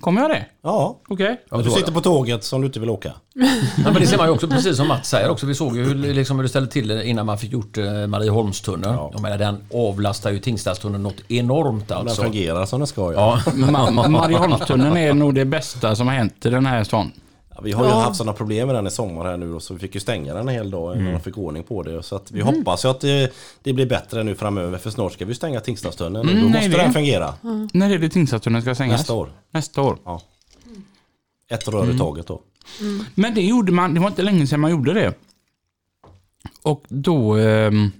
Kommer 0.00 0.20
jag 0.20 0.30
det? 0.30 0.46
Ja. 0.62 0.98
Okej. 1.08 1.40
Ja, 1.50 1.56
Du 1.56 1.70
sitter 1.70 1.92
på 1.92 2.00
tåget 2.00 2.44
som 2.44 2.60
du 2.60 2.66
inte 2.66 2.80
vill 2.80 2.90
åka. 2.90 3.12
Ja, 3.84 3.90
men 3.92 3.94
det 3.94 4.06
ser 4.06 4.16
man 4.18 4.26
ju 4.26 4.32
också, 4.32 4.48
precis 4.48 4.76
som 4.76 4.88
Mats 4.88 5.08
säger 5.08 5.30
också. 5.30 5.46
Vi 5.46 5.54
såg 5.54 5.76
ju 5.76 5.84
hur, 5.84 5.94
liksom, 6.14 6.36
hur 6.36 6.42
det 6.42 6.48
ställde 6.48 6.70
till 6.70 6.90
innan 6.90 7.26
man 7.26 7.38
fick 7.38 7.52
gjort 7.52 7.78
eh, 7.78 8.06
Marieholmstunneln. 8.06 8.94
Ja. 8.94 9.10
Jag 9.12 9.22
menar, 9.22 9.38
den 9.38 9.56
avlastar 9.74 10.30
ju 10.30 10.38
Tingstadstunneln 10.38 11.02
något 11.02 11.30
enormt 11.30 11.82
Om 11.82 11.86
den 11.88 11.98
alltså. 11.98 12.22
fungerar 12.22 12.66
som 12.66 12.80
den 12.80 12.86
ska. 12.86 13.12
Ja. 13.12 13.40
Ja, 13.46 13.52
Ma- 13.54 14.08
Marieholmstunneln 14.08 14.96
är 14.96 15.14
nog 15.14 15.34
det 15.34 15.44
bästa 15.44 15.96
som 15.96 16.06
har 16.06 16.14
hänt 16.14 16.46
i 16.46 16.50
den 16.50 16.66
här 16.66 16.84
stan. 16.84 17.12
Ja, 17.56 17.62
vi 17.62 17.72
har 17.72 17.84
ju 17.84 17.90
haft 17.90 18.16
sådana 18.16 18.32
problem 18.32 18.66
med 18.66 18.76
den 18.76 18.86
i 18.86 18.90
sommar 18.90 19.24
här 19.24 19.36
nu 19.36 19.52
då, 19.52 19.60
så 19.60 19.74
vi 19.74 19.80
fick 19.80 19.94
ju 19.94 20.00
stänga 20.00 20.34
den 20.34 20.48
en 20.48 20.54
hel 20.54 20.70
dag 20.70 20.96
innan 20.96 21.12
de 21.12 21.20
fick 21.20 21.38
ordning 21.38 21.62
på 21.62 21.82
det. 21.82 22.02
Så 22.02 22.16
att 22.16 22.30
vi 22.30 22.40
hoppas 22.40 22.84
ju 22.84 22.88
att 22.88 23.00
det, 23.00 23.32
det 23.62 23.72
blir 23.72 23.86
bättre 23.86 24.22
nu 24.22 24.34
framöver 24.34 24.78
för 24.78 24.90
snart 24.90 25.12
ska 25.12 25.24
vi 25.24 25.34
stänga 25.34 25.60
Tingstadstunneln. 25.60 26.28
Mm, 26.28 26.42
då 26.42 26.48
måste 26.48 26.68
det- 26.68 26.76
den 26.76 26.92
fungera 26.92 27.34
När 27.72 27.90
är 27.90 27.98
det 27.98 28.08
Tingstadstunneln 28.08 28.62
ska 28.62 28.74
stängas? 28.74 29.00
nästa 29.00 29.12
år. 29.14 29.30
Nästa 29.50 29.82
år. 29.82 29.98
Ja. 30.04 30.22
Ett 31.50 31.68
rör 31.68 31.94
i 31.94 31.98
taget 31.98 32.26
då. 32.26 32.40
Men 33.14 33.34
det 33.34 33.42
gjorde 33.42 33.72
man, 33.72 33.94
det 33.94 34.00
var 34.00 34.08
inte 34.08 34.22
länge 34.22 34.46
sedan 34.46 34.60
man 34.60 34.70
gjorde 34.70 34.92
det. 34.92 35.14
Och 36.62 36.84
då... 36.88 37.36
ehm, 37.36 37.90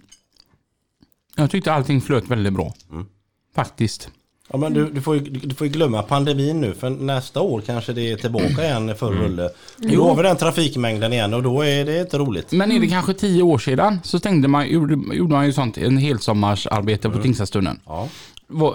jag 1.36 1.50
tyckte 1.50 1.72
allting 1.72 2.00
flöt 2.00 2.28
väldigt 2.28 2.52
bra. 2.52 2.74
Mm. 2.90 3.06
Faktiskt. 3.54 4.10
Ja, 4.52 4.58
men 4.58 4.74
du, 4.74 4.90
du, 4.90 5.00
får 5.00 5.16
ju, 5.16 5.20
du 5.20 5.54
får 5.54 5.66
ju 5.66 5.72
glömma 5.72 6.02
pandemin 6.02 6.60
nu 6.60 6.74
för 6.74 6.90
nästa 6.90 7.40
år 7.40 7.60
kanske 7.66 7.92
det 7.92 8.12
är 8.12 8.16
tillbaka 8.16 8.64
igen 8.64 8.90
i 8.90 8.94
full 8.94 9.14
rulle. 9.14 9.50
Då 9.76 10.08
har 10.08 10.16
vi 10.16 10.22
den 10.22 10.36
trafikmängden 10.36 11.12
igen 11.12 11.34
och 11.34 11.42
då 11.42 11.62
är 11.62 11.84
det 11.84 12.00
inte 12.00 12.18
roligt. 12.18 12.52
Men 12.52 12.72
är 12.72 12.80
det 12.80 12.86
kanske 12.86 13.14
tio 13.14 13.42
år 13.42 13.58
sedan 13.58 14.00
så 14.04 14.18
stängde 14.18 14.48
man, 14.48 14.68
gjorde, 14.68 15.16
gjorde 15.16 15.34
man 15.34 15.46
ju 15.46 15.52
sånt, 15.52 15.78
en 15.78 15.98
helsommarsarbete 15.98 17.10
på 17.10 17.22
Tingstadstunneln. 17.22 17.80
Ja. 17.86 18.08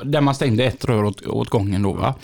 Där 0.03 0.21
man 0.21 0.36
stängde 0.36 0.63
ett 0.63 0.86
rör 0.86 1.03
åt, 1.03 1.27
åt 1.27 1.49
gången 1.49 1.81
då 1.81 1.93
va. 1.93 2.15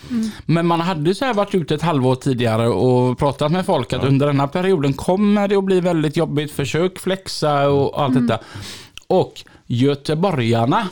Men 0.45 0.65
man 0.65 0.81
hade 0.81 1.15
så 1.15 1.25
här 1.25 1.33
varit 1.33 1.55
ute 1.55 1.75
ett 1.75 1.81
halvår 1.81 2.15
tidigare 2.15 2.67
och 2.67 3.17
pratat 3.17 3.51
med 3.51 3.65
folk 3.65 3.93
att 3.93 4.03
under 4.03 4.27
den 4.27 4.39
här 4.39 4.47
perioden 4.47 4.93
kommer 4.93 5.47
det 5.47 5.55
att 5.55 5.63
bli 5.63 5.81
väldigt 5.81 6.17
jobbigt. 6.17 6.51
Försök 6.51 6.99
flexa 6.99 7.69
och 7.69 8.01
allt 8.01 8.13
detta. 8.13 8.39
Och 9.07 9.43
göteborgarna 9.67 10.87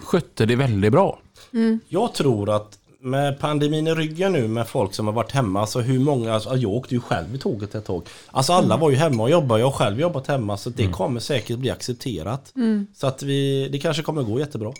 skötte 0.00 0.46
det 0.46 0.56
väldigt 0.56 0.92
bra. 0.92 1.18
Jag 1.88 2.14
tror 2.14 2.56
att 2.56 2.78
med 3.00 3.40
pandemin 3.40 3.86
i 3.86 3.94
ryggen 3.94 4.32
nu 4.32 4.48
med 4.48 4.68
folk 4.68 4.94
som 4.94 5.06
har 5.06 5.14
varit 5.14 5.32
hemma, 5.32 5.66
så 5.66 5.80
hur 5.80 5.98
många, 5.98 6.34
alltså, 6.34 6.56
jag 6.56 6.70
åkte 6.70 6.94
ju 6.94 7.00
själv 7.00 7.34
i 7.34 7.38
tåget 7.38 7.74
ett 7.74 7.84
tag. 7.84 8.02
Alltså 8.30 8.52
alla 8.52 8.76
var 8.76 8.90
ju 8.90 8.96
hemma 8.96 9.22
och 9.22 9.30
jobbade, 9.30 9.60
jag 9.60 9.66
har 9.66 9.72
själv 9.72 10.00
jobbat 10.00 10.26
hemma 10.26 10.56
så 10.56 10.70
det 10.70 10.86
kommer 10.86 11.20
säkert 11.20 11.58
bli 11.58 11.70
accepterat. 11.70 12.52
Så 12.94 13.06
att 13.06 13.22
vi, 13.22 13.68
det 13.68 13.78
kanske 13.78 14.02
kommer 14.02 14.22
gå 14.22 14.38
jättebra. 14.38 14.72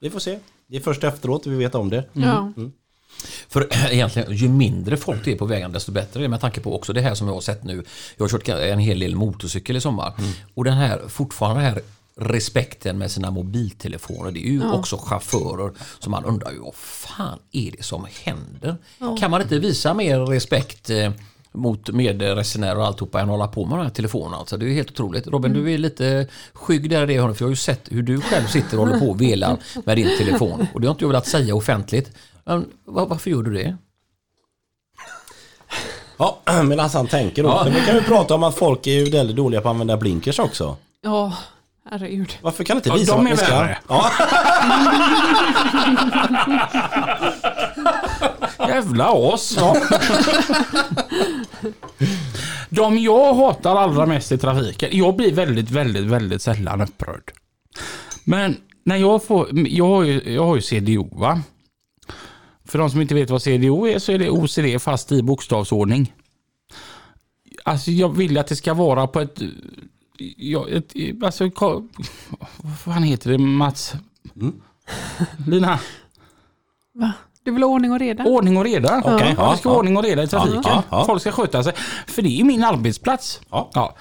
Vi 0.00 0.10
får 0.10 0.18
se. 0.18 0.38
Det 0.66 0.76
är 0.76 0.80
först 0.80 1.04
efteråt 1.04 1.46
vi 1.46 1.56
vet 1.56 1.74
om 1.74 1.90
det. 1.90 2.04
Ja. 2.12 2.52
För 3.48 3.68
egentligen, 3.90 4.36
ju 4.36 4.48
mindre 4.48 4.96
folk 4.96 5.24
det 5.24 5.32
är 5.32 5.36
på 5.36 5.46
vägen 5.46 5.72
desto 5.72 5.92
bättre 5.92 6.20
är 6.20 6.22
det 6.22 6.28
med 6.28 6.40
tanke 6.40 6.60
på 6.60 6.76
också 6.76 6.92
det 6.92 7.00
här 7.00 7.14
som 7.14 7.26
jag 7.26 7.34
har 7.34 7.40
sett 7.40 7.64
nu. 7.64 7.84
Jag 8.16 8.24
har 8.24 8.28
kört 8.28 8.48
en 8.48 8.78
hel 8.78 8.98
del 8.98 9.16
motorcykel 9.16 9.76
i 9.76 9.80
sommar. 9.80 10.12
Och 10.54 10.64
den 10.64 10.74
här, 10.74 11.00
fortfarande 11.08 11.62
här 11.62 11.80
respekten 12.24 12.98
med 12.98 13.10
sina 13.10 13.30
mobiltelefoner. 13.30 14.30
Det 14.30 14.40
är 14.40 14.50
ju 14.50 14.72
också 14.72 14.96
chaufförer 14.96 15.72
som 15.98 16.10
man 16.10 16.24
undrar 16.24 16.50
ju 16.50 16.58
vad 16.58 16.74
fan 16.74 17.38
är 17.52 17.70
det 17.70 17.82
som 17.82 18.06
händer? 18.24 18.76
Kan 19.20 19.30
man 19.30 19.42
inte 19.42 19.58
visa 19.58 19.94
mer 19.94 20.18
respekt 20.18 20.90
eh, 20.90 21.12
mot 21.52 21.90
medresenärer 21.90 22.78
och 22.78 22.86
alltihopa 22.86 23.20
än 23.20 23.24
att 23.24 23.30
hålla 23.30 23.48
på 23.48 23.66
med 23.66 23.78
de 23.78 23.82
här 23.82 23.90
telefonerna. 23.90 24.36
Alltså, 24.36 24.56
det 24.56 24.66
är 24.66 24.74
helt 24.74 24.90
otroligt. 24.90 25.26
Robin, 25.26 25.52
du 25.52 25.72
är 25.72 25.78
lite 25.78 26.26
skygg 26.52 26.90
där 26.90 27.02
i 27.02 27.06
det 27.06 27.20
hörnet 27.20 27.36
för 27.36 27.44
jag 27.44 27.48
har 27.48 27.52
ju 27.52 27.56
sett 27.56 27.92
hur 27.92 28.02
du 28.02 28.20
själv 28.20 28.46
sitter 28.46 28.78
och 28.78 28.86
håller 28.86 29.00
på 29.00 29.10
och 29.10 29.20
velar 29.20 29.56
med 29.84 29.96
din 29.96 30.18
telefon. 30.18 30.66
Och 30.74 30.80
det 30.80 30.86
har 30.86 30.92
inte 30.92 31.04
jag 31.04 31.08
velat 31.08 31.26
säga 31.26 31.54
offentligt. 31.54 32.10
Men 32.44 32.68
var, 32.84 33.06
varför 33.06 33.30
gör 33.30 33.42
du 33.42 33.52
det? 33.52 33.76
Ja, 36.16 36.40
medan 36.64 36.90
han 36.90 37.06
tänker 37.06 37.42
då. 37.42 37.48
Ja. 37.48 37.64
Men 37.64 37.74
vi 37.74 37.80
kan 37.80 37.94
ju 37.94 38.02
prata 38.02 38.34
om 38.34 38.42
att 38.42 38.54
folk 38.54 38.86
är 38.86 38.92
ju 38.92 39.10
väldigt 39.10 39.36
dåliga 39.36 39.60
på 39.60 39.68
att 39.68 39.72
använda 39.72 39.96
blinkers 39.96 40.38
också. 40.38 40.76
Ja, 41.02 41.32
herregud. 41.90 42.38
Varför 42.42 42.64
kan 42.64 42.76
inte 42.76 42.88
Ja, 42.88 42.94
visa 42.94 43.16
de 43.16 43.24
vart 43.24 43.42
är 43.42 43.50
värre. 43.50 43.78
Ja. 43.88 44.10
Jävla 48.68 49.08
as. 49.34 49.58
De 52.68 52.98
jag 52.98 53.34
hatar 53.34 53.76
allra 53.76 54.06
mest 54.06 54.32
i 54.32 54.38
trafiken, 54.38 54.88
jag 54.92 55.16
blir 55.16 55.32
väldigt, 55.32 55.70
väldigt, 55.70 56.04
väldigt 56.04 56.42
sällan 56.42 56.80
upprörd. 56.80 57.32
Men 58.24 58.56
när 58.84 58.96
jag 58.96 59.24
får, 59.24 59.48
jag 59.68 59.86
har 59.88 60.02
ju, 60.02 60.22
jag 60.34 60.44
har 60.44 60.56
ju 60.56 60.62
CDO 60.62 61.18
va. 61.18 61.40
För 62.64 62.78
de 62.78 62.90
som 62.90 63.00
inte 63.00 63.14
vet 63.14 63.30
vad 63.30 63.42
CDO 63.42 63.86
är 63.86 63.98
så 63.98 64.12
är 64.12 64.18
det 64.18 64.30
OCD 64.30 64.82
fast 64.82 65.12
i 65.12 65.22
bokstavsordning. 65.22 66.12
Alltså 67.64 67.90
jag 67.90 68.16
vill 68.16 68.38
att 68.38 68.46
det 68.46 68.56
ska 68.56 68.74
vara 68.74 69.06
på 69.06 69.20
ett, 69.20 69.38
ja, 70.36 70.68
ett 70.68 70.94
alltså, 71.24 71.50
vad 72.56 72.78
fan 72.78 73.02
heter 73.02 73.30
det 73.30 73.38
Mats? 73.38 73.94
Lina? 75.46 75.78
Va? 76.94 77.12
Du 77.44 77.50
vill 77.50 77.62
ha 77.62 77.70
ordning 77.70 77.92
och 77.92 77.98
reda? 77.98 78.24
Ordning 78.24 78.56
och 78.56 78.64
reda. 78.64 79.02
Okej, 79.04 79.34
ja, 79.36 79.44
ja, 79.44 79.50
det 79.50 79.58
ska 79.58 79.68
vara 79.68 79.76
ja. 79.76 79.78
ordning 79.78 79.96
och 79.96 80.02
reda 80.02 80.22
i 80.22 80.26
trafiken. 80.26 80.62
Ja, 80.64 80.82
ja. 80.90 81.04
Folk 81.04 81.20
ska 81.20 81.32
sköta 81.32 81.62
sig. 81.62 81.72
För 82.06 82.22
det 82.22 82.40
är 82.40 82.44
min 82.44 82.64
arbetsplats. 82.64 83.40
Ja. 83.50 83.96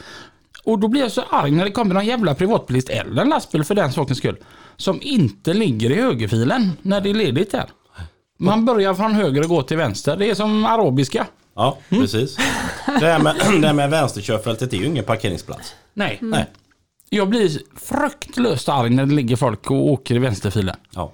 Och 0.64 0.80
då 0.80 0.88
blir 0.88 1.02
jag 1.02 1.12
så 1.12 1.22
arg 1.30 1.52
när 1.52 1.66
det 1.66 1.72
kommer 1.72 1.94
någon 1.94 2.06
jävla 2.06 2.36
privatbilist 2.36 2.90
eller 2.90 3.22
en 3.22 3.30
lastbil 3.30 3.64
för 3.64 3.76
den 3.76 3.92
sakens 3.94 4.18
skull. 4.18 4.38
som 4.78 5.00
inte 5.02 5.54
ligger 5.54 5.92
i 5.92 5.96
högerfilen 6.02 6.72
när 6.82 7.02
det 7.02 7.10
är 7.10 7.14
ledigt 7.14 7.52
där. 7.52 7.70
Man 8.38 8.66
börjar 8.66 8.94
från 8.94 9.12
höger 9.14 9.42
och 9.42 9.50
går 9.50 9.62
till 9.62 9.78
vänster. 9.78 10.18
Det 10.18 10.30
är 10.30 10.36
som 10.36 10.66
arabiska. 10.66 11.28
Ja, 11.56 11.78
precis. 11.90 12.36
Det 12.86 13.06
här 13.06 13.20
med, 13.20 13.36
det 13.62 13.68
här 13.68 13.74
med 13.74 13.90
vänsterkörfältet 13.90 14.74
är 14.74 14.78
ju 14.78 14.86
ingen 14.86 15.04
parkeringsplats. 15.04 15.76
Nej. 15.94 16.18
Nej. 16.22 16.46
Jag 17.10 17.30
blir 17.30 17.62
fruktlöst 17.76 18.70
arg 18.70 18.90
när 18.90 19.06
det 19.06 19.14
ligger 19.14 19.36
folk 19.36 19.72
och 19.72 19.90
åker 19.92 20.16
i 20.16 20.20
vänsterfilen. 20.20 20.76
Ja. 20.92 21.14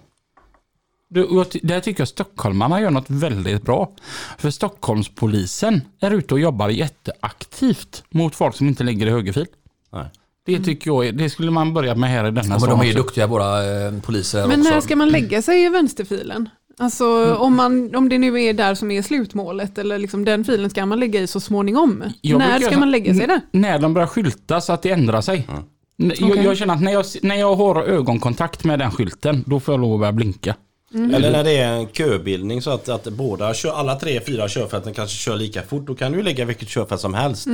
Där 1.61 1.79
tycker 1.79 2.01
jag 2.01 2.07
stockholmarna 2.07 2.81
gör 2.81 2.89
något 2.89 3.09
väldigt 3.09 3.63
bra. 3.63 3.91
För 4.37 4.49
Stockholmspolisen 4.49 5.81
är 5.99 6.11
ute 6.11 6.33
och 6.33 6.39
jobbar 6.39 6.69
jätteaktivt 6.69 8.03
mot 8.09 8.35
folk 8.35 8.55
som 8.55 8.67
inte 8.67 8.83
ligger 8.83 9.07
i 9.07 9.09
högerfil. 9.09 9.45
Nej. 9.91 10.05
Det 10.45 10.59
tycker 10.59 10.91
jag 10.91 11.07
är, 11.07 11.11
det 11.11 11.29
skulle 11.29 11.51
man 11.51 11.73
börja 11.73 11.95
med 11.95 12.09
här 12.09 12.27
i 12.27 12.31
denna 12.31 12.55
Ja, 12.55 12.59
men 12.59 12.69
de 12.69 12.79
är 12.79 12.85
ju 12.85 12.93
duktiga 12.93 13.27
våra 13.27 13.85
eh, 13.85 13.99
poliser 13.99 14.47
Men 14.47 14.59
också. 14.59 14.73
när 14.73 14.81
ska 14.81 14.95
man 14.95 15.09
lägga 15.09 15.41
sig 15.41 15.63
i 15.65 15.69
vänsterfilen? 15.69 16.49
Alltså 16.79 17.35
om, 17.35 17.55
man, 17.55 17.95
om 17.95 18.09
det 18.09 18.17
nu 18.17 18.41
är 18.43 18.53
där 18.53 18.75
som 18.75 18.91
är 18.91 19.01
slutmålet 19.01 19.77
eller 19.77 19.97
liksom 19.97 20.25
den 20.25 20.45
filen 20.45 20.69
ska 20.69 20.85
man 20.85 20.99
lägga 20.99 21.21
i 21.21 21.27
så 21.27 21.39
småningom. 21.39 22.03
Jag 22.21 22.39
när 22.39 22.59
ska 22.59 22.77
man 22.79 22.91
lägga 22.91 23.13
sig 23.15 23.27
där? 23.27 23.41
När 23.51 23.79
de 23.79 23.93
börjar 23.93 24.07
skylta 24.07 24.61
så 24.61 24.73
att 24.73 24.81
det 24.81 24.91
ändrar 24.91 25.21
sig. 25.21 25.47
N- 25.49 26.11
Jag, 26.19 26.29
Okej. 26.31 26.43
jag 26.43 26.57
känner 26.57 26.73
att 26.73 26.81
när 26.81 26.91
jag, 26.91 27.05
när 27.21 27.35
jag 27.35 27.55
har 27.55 27.83
ögonkontakt 27.83 28.63
med 28.63 28.79
den 28.79 28.91
skylten, 28.91 29.43
då 29.47 29.59
får 29.59 29.73
jag 29.73 29.81
lov 29.81 29.93
att 29.93 29.99
börja 29.99 30.11
blinka. 30.11 30.55
Eller 30.93 31.31
när 31.31 31.43
det 31.43 31.57
är 31.57 31.73
en 31.73 31.87
köbildning 31.87 32.61
så 32.61 32.69
att, 32.71 32.89
att 32.89 33.07
båda 33.07 33.53
kör, 33.53 33.73
alla 33.73 33.95
tre, 33.95 34.19
fyra 34.27 34.47
körfälten 34.49 34.93
kanske 34.93 35.17
kör 35.17 35.35
lika 35.35 35.61
fort. 35.61 35.87
Då 35.87 35.95
kan 35.95 36.11
du 36.11 36.21
lägga 36.21 36.45
vilket 36.45 36.67
körfält 36.69 37.01
som 37.01 37.13
helst. 37.13 37.47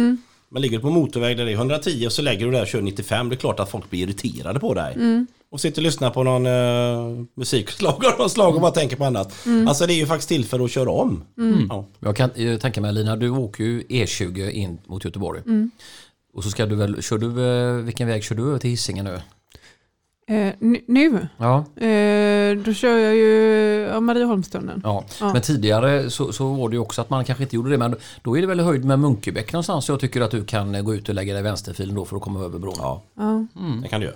Men 0.49 0.61
ligger 0.61 0.77
du 0.77 0.81
på 0.81 0.89
motorväg 0.89 1.37
där 1.37 1.45
det 1.45 1.51
är 1.51 1.55
110 1.55 2.05
och 2.07 2.11
så 2.11 2.21
lägger 2.21 2.45
du 2.45 2.51
där 2.51 2.61
och 2.61 2.67
kör 2.67 2.81
95. 2.81 3.29
Det 3.29 3.35
är 3.35 3.37
klart 3.37 3.59
att 3.59 3.69
folk 3.71 3.89
blir 3.89 4.03
irriterade 4.03 4.59
på 4.59 4.73
dig. 4.73 4.97
Och 5.53 5.61
sitter 5.61 5.81
och 5.81 5.83
lyssnar 5.83 6.09
på 6.09 6.23
någon 6.23 6.45
uh, 6.45 7.25
musikslag 7.35 8.05
av 8.05 8.19
något 8.19 8.31
slag 8.31 8.55
och 8.55 8.61
bara 8.61 8.71
tänker 8.71 8.95
på 8.95 9.05
annat. 9.05 9.33
Alltså 9.67 9.85
det 9.87 9.93
är 9.93 9.95
ju 9.95 10.05
faktiskt 10.05 10.29
till 10.29 10.45
för 10.45 10.59
att 10.65 10.71
köra 10.71 10.89
om. 10.91 11.23
Ja. 11.69 11.85
Jag 11.99 12.15
kan 12.15 12.31
eh, 12.35 12.57
tänka 12.57 12.81
mig 12.81 12.93
Lina, 12.93 13.15
du 13.15 13.29
åker 13.29 13.63
ju 13.63 13.81
E20 13.81 14.49
in 14.49 14.77
mot 14.85 15.05
Göteborg. 15.05 15.41
Och 16.33 16.43
så 16.43 16.49
ska 16.49 16.65
du 16.65 16.75
väl, 16.75 17.01
kör 17.01 17.17
du, 17.17 17.45
eh, 17.45 17.73
vilken 17.85 18.07
väg 18.07 18.23
kör 18.23 18.35
du 18.35 18.43
över 18.49 18.59
till 18.59 18.69
Hisingen 18.69 19.05
nu? 19.05 19.19
Eh, 20.35 20.53
nu? 20.87 21.27
Ja, 21.37 21.65
Eh, 21.83 22.57
då 22.57 22.73
kör 22.73 22.97
jag 22.97 23.15
ju 23.15 23.31
ja, 23.93 23.99
Marieholmstunneln. 23.99 24.81
ja. 24.83 25.03
Ja. 25.19 25.33
Men 25.33 25.41
tidigare 25.41 26.09
så, 26.09 26.33
så 26.33 26.53
var 26.53 26.69
det 26.69 26.73
ju 26.75 26.79
också 26.79 27.01
att 27.01 27.09
man 27.09 27.25
kanske 27.25 27.43
inte 27.43 27.55
gjorde 27.55 27.69
det. 27.69 27.77
Men 27.77 27.95
då 28.23 28.37
är 28.37 28.41
det 28.41 28.47
väl 28.47 28.59
höjd 28.59 28.85
med 28.85 28.99
Munkebäck 28.99 29.53
någonstans. 29.53 29.85
Så 29.85 29.91
jag 29.91 29.99
tycker 29.99 30.21
att 30.21 30.31
du 30.31 30.45
kan 30.45 30.75
eh, 30.75 30.81
gå 30.81 30.95
ut 30.95 31.09
och 31.09 31.15
lägga 31.15 31.33
dig 31.33 31.39
i 31.39 31.43
vänsterfilen 31.43 31.95
då 31.95 32.05
för 32.05 32.15
att 32.15 32.21
komma 32.21 32.39
över 32.43 32.59
bron. 32.59 32.73
ja, 32.77 33.01
Ja. 33.17 33.45
det 33.83 33.87
kan 33.87 33.99
du 34.01 34.05
göra. 34.07 34.15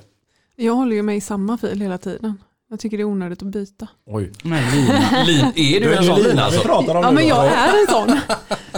Jag 0.60 0.74
håller 0.74 0.96
ju 0.96 1.02
mig 1.02 1.18
i 1.18 1.22
samma 1.22 1.58
fil 1.58 1.82
hela 1.82 1.98
tiden. 1.98 2.38
Jag 2.70 2.80
tycker 2.80 2.98
det 2.98 3.04
är 3.04 3.06
onödigt 3.06 3.42
att 3.42 3.48
byta. 3.48 3.88
Oj. 4.06 4.32
Men 4.44 4.72
Lina, 4.72 5.24
Lin, 5.24 5.46
är 5.56 5.80
du 5.80 5.96
en 5.96 6.04
sån 6.04 6.20
Lina 6.20 6.34
vi 6.34 6.40
alltså? 6.42 6.62
pratar 6.62 6.96
om 6.96 7.04
Ja 7.04 7.10
nu 7.10 7.16
men 7.16 7.28
jag 7.28 7.46
är 7.46 7.68
en 7.68 7.88
sån. 7.90 8.20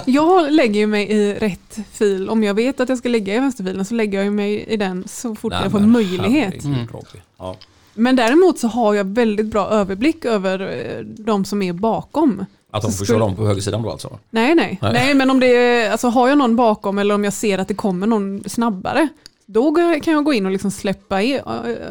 Jag 0.06 0.52
lägger 0.52 0.80
ju 0.80 0.88
mig 0.88 1.12
i 1.12 1.34
rätt 1.34 1.80
fil. 1.92 2.30
Om 2.30 2.44
jag 2.44 2.54
vet 2.54 2.80
att 2.80 2.90
jag 2.90 2.98
ska 2.98 3.10
ligga 3.10 3.36
i 3.36 3.40
vänsterfilen 3.40 3.86
så 3.86 3.94
lägger 3.94 4.18
jag 4.18 4.26
ju 4.26 4.32
mig 4.32 4.64
i 4.64 4.78
den 4.78 5.08
så 5.08 5.36
fort 5.36 5.52
Nej, 5.52 5.62
jag 5.64 5.72
får 5.72 5.80
men 5.80 5.92
möjlighet. 5.92 6.64
Ja. 7.38 7.56
Men 7.94 8.16
däremot 8.16 8.60
så 8.60 8.68
har 8.68 8.94
jag 8.94 9.06
väldigt 9.06 9.46
bra 9.46 9.70
överblick 9.70 10.26
över 10.26 10.60
eh, 10.60 11.06
de 11.06 11.46
som 11.46 11.62
är 11.62 11.74
bakom. 11.74 12.46
Att 12.72 12.82
de 12.82 12.92
får 12.92 13.06
köra 13.06 13.24
om 13.24 13.36
på 13.36 13.48
högersidan 13.48 13.82
då 13.82 13.92
alltså? 13.92 14.20
Nej, 14.30 14.56
nej. 14.56 14.80
Nej. 14.82 14.94
nej. 14.94 15.14
men 15.14 15.30
om 15.30 15.40
det 15.40 15.48
är, 15.48 15.92
alltså 15.92 16.08
har 16.08 16.30
jag 16.30 16.38
någon 16.38 16.56
bakom 16.56 17.00
eller 17.00 17.16
om 17.16 17.24
jag 17.24 17.34
ser 17.34 17.58
att 17.58 17.68
det 17.68 17.74
kommer 17.74 18.08
någon 18.08 18.44
snabbare, 18.46 19.08
då 19.52 19.76
kan 20.04 20.14
jag 20.14 20.24
gå 20.24 20.34
in 20.34 20.46
och 20.46 20.52
liksom 20.52 20.72
släppa 20.72 21.16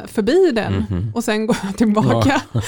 förbi 0.07 0.51
den 0.55 0.73
Mhm. 0.91 1.13
och 1.15 1.25
sen 1.25 1.47
gå 1.47 1.55
tillbaka. 1.77 2.41
Ja, 2.53 2.61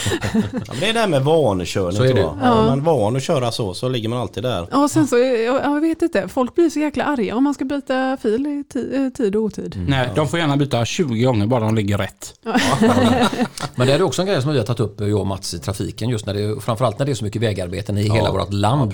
men 0.68 0.80
det 0.80 0.88
är 0.88 0.92
det 0.92 1.00
här 1.00 1.06
med 1.06 1.22
vanekörning 1.24 1.96
Så 1.96 2.02
är 2.04 2.14
det. 2.14 2.20
Ja. 2.20 2.34
Är 2.42 2.66
man 2.66 2.84
van 2.84 3.16
att 3.16 3.22
köra 3.22 3.52
så, 3.52 3.74
så 3.74 3.88
ligger 3.88 4.08
man 4.08 4.18
alltid 4.18 4.42
där. 4.42 4.66
Ja, 4.70 4.88
sen 4.88 5.06
så, 5.06 5.18
jag, 5.18 5.62
jag 5.62 5.80
vet 5.80 6.02
inte, 6.02 6.28
folk 6.28 6.54
blir 6.54 6.70
så 6.70 6.78
jäkla 6.80 7.04
arga 7.04 7.36
om 7.36 7.44
man 7.44 7.54
ska 7.54 7.64
byta 7.64 8.16
fil 8.22 8.46
i 8.46 8.64
eh, 8.96 9.08
tid 9.08 9.36
och 9.36 9.42
otid. 9.42 9.84
nej, 9.88 10.08
de 10.14 10.28
får 10.28 10.38
gärna 10.38 10.56
byta 10.56 10.84
20 10.84 11.22
gånger 11.24 11.46
bara 11.46 11.60
de 11.60 11.74
ligger 11.74 11.98
rätt. 11.98 12.34
Men 13.74 13.86
det 13.86 13.92
är 13.92 14.02
också 14.02 14.22
en 14.22 14.28
grej 14.28 14.42
som 14.42 14.52
vi 14.52 14.58
har 14.58 14.64
tagit 14.66 14.80
upp, 14.80 15.00
jag 15.00 15.20
och 15.20 15.26
Mats, 15.26 15.54
i 15.54 15.58
trafiken. 15.58 16.08
Just 16.08 16.26
när 16.26 16.34
det, 16.34 16.60
framförallt 16.60 16.98
när 16.98 17.06
det 17.06 17.12
är 17.12 17.14
så 17.14 17.24
mycket 17.24 17.42
vägarbeten 17.42 17.98
i 17.98 18.02
hela 18.02 18.32
vårt 18.32 18.52
land. 18.52 18.92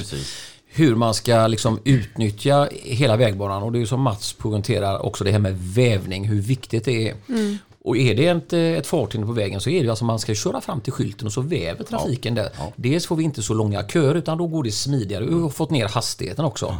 Hur 0.69 0.95
man 0.95 1.15
ska 1.15 1.47
liksom 1.47 1.81
utnyttja 1.85 2.69
hela 2.73 3.17
vägbanan. 3.17 3.63
Och 3.63 3.73
det 3.73 3.81
är 3.81 3.87
som 3.87 4.01
Mats 4.01 4.33
poängterar 4.33 5.07
också 5.07 5.25
det 5.25 5.31
här 5.33 5.39
med 5.39 5.59
vävning, 5.59 6.25
hur 6.29 6.41
viktigt 6.43 6.85
det 6.85 7.09
är. 7.09 7.15
Och 7.85 7.97
är 7.97 8.15
det 8.15 8.27
ett, 8.27 8.53
ett 8.53 8.87
farthinder 8.87 9.27
på 9.27 9.33
vägen 9.33 9.61
så 9.61 9.71
är 9.71 9.83
det 9.85 9.91
alltså 9.91 10.05
man 10.05 10.19
ska 10.19 10.35
köra 10.35 10.61
fram 10.61 10.81
till 10.81 10.93
skylten 10.93 11.27
och 11.27 11.33
så 11.33 11.41
väver 11.41 11.85
trafiken 11.85 12.35
där. 12.35 12.49
Dels 12.77 13.07
får 13.07 13.17
vi 13.17 13.25
inte 13.25 13.43
så 13.43 13.55
långa 13.55 13.83
köer 13.89 14.15
utan 14.15 14.39
då 14.39 14.47
går 14.47 14.63
det 14.65 14.73
smidigare. 14.73 15.25
Vi 15.25 15.35
har 15.35 15.49
fått 15.49 15.71
ner 15.71 15.89
hastigheten 15.89 16.45
också. 16.45 16.77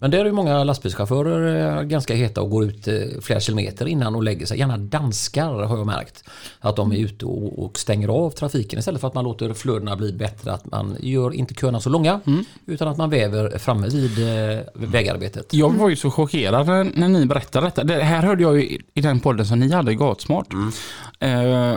Men 0.00 0.10
där 0.10 0.18
är 0.18 0.24
ju 0.24 0.32
många 0.32 0.64
lastbilschaufförer 0.64 1.76
eh, 1.78 1.82
ganska 1.82 2.14
heta 2.14 2.42
och 2.42 2.50
går 2.50 2.64
ut 2.64 2.88
eh, 2.88 2.94
flera 3.20 3.40
kilometer 3.40 3.86
innan 3.86 4.14
och 4.14 4.22
lägger 4.22 4.46
sig. 4.46 4.58
Gärna 4.58 4.76
danskar 4.76 5.52
har 5.52 5.76
jag 5.76 5.86
märkt. 5.86 6.24
Att 6.60 6.76
de 6.76 6.92
är 6.92 6.96
ute 6.96 7.26
och, 7.26 7.78
stänger 7.78 8.08
av 8.08 8.30
trafiken 8.30 8.78
istället 8.78 9.00
för 9.00 9.08
att 9.08 9.14
man 9.14 9.24
låter 9.24 9.54
flödena 9.54 9.96
bli 9.96 10.12
bättre. 10.12 10.52
Att 10.52 10.66
man 10.66 10.96
gör 11.00 11.34
inte 11.34 11.54
köerna 11.54 11.80
så 11.80 11.90
långa 11.90 12.20
utan 12.66 12.88
att 12.88 12.96
man 12.96 13.10
väver 13.10 13.58
framme 13.58 13.88
vid 13.88 14.18
eh, 14.18 14.60
vägarbetet. 14.74 15.54
Jag 15.54 15.74
var 15.74 15.88
ju 15.88 15.96
så 15.96 16.10
chockerad 16.10 16.66
när, 16.66 16.84
när 16.84 17.08
ni 17.08 17.26
berättade 17.26 17.66
detta. 17.66 17.84
Det 17.84 18.02
här 18.02 18.22
hörde 18.22 18.42
jag 18.42 18.56
ju 18.56 18.78
i, 18.94 19.00
den 19.00 19.20
podden 19.20 19.46
som 19.46 19.58
ni 19.58 19.72
hade 19.72 19.92
i 19.92 19.94
Gatsmart. 19.94 20.46
Eh, 21.18 21.74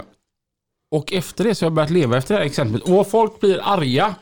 och 0.92 1.14
efter 1.14 1.44
det 1.44 1.56
så 1.56 1.66
har 1.66 1.68
jag 1.70 1.74
börjat 1.74 1.90
leva 1.90 2.18
efter 2.18 2.34
det 2.34 2.40
här 2.40 2.46
exemplet. 2.46 2.84
Och 2.84 3.08
folk 3.08 3.40
blir 3.40 3.60
arga. 3.64 4.16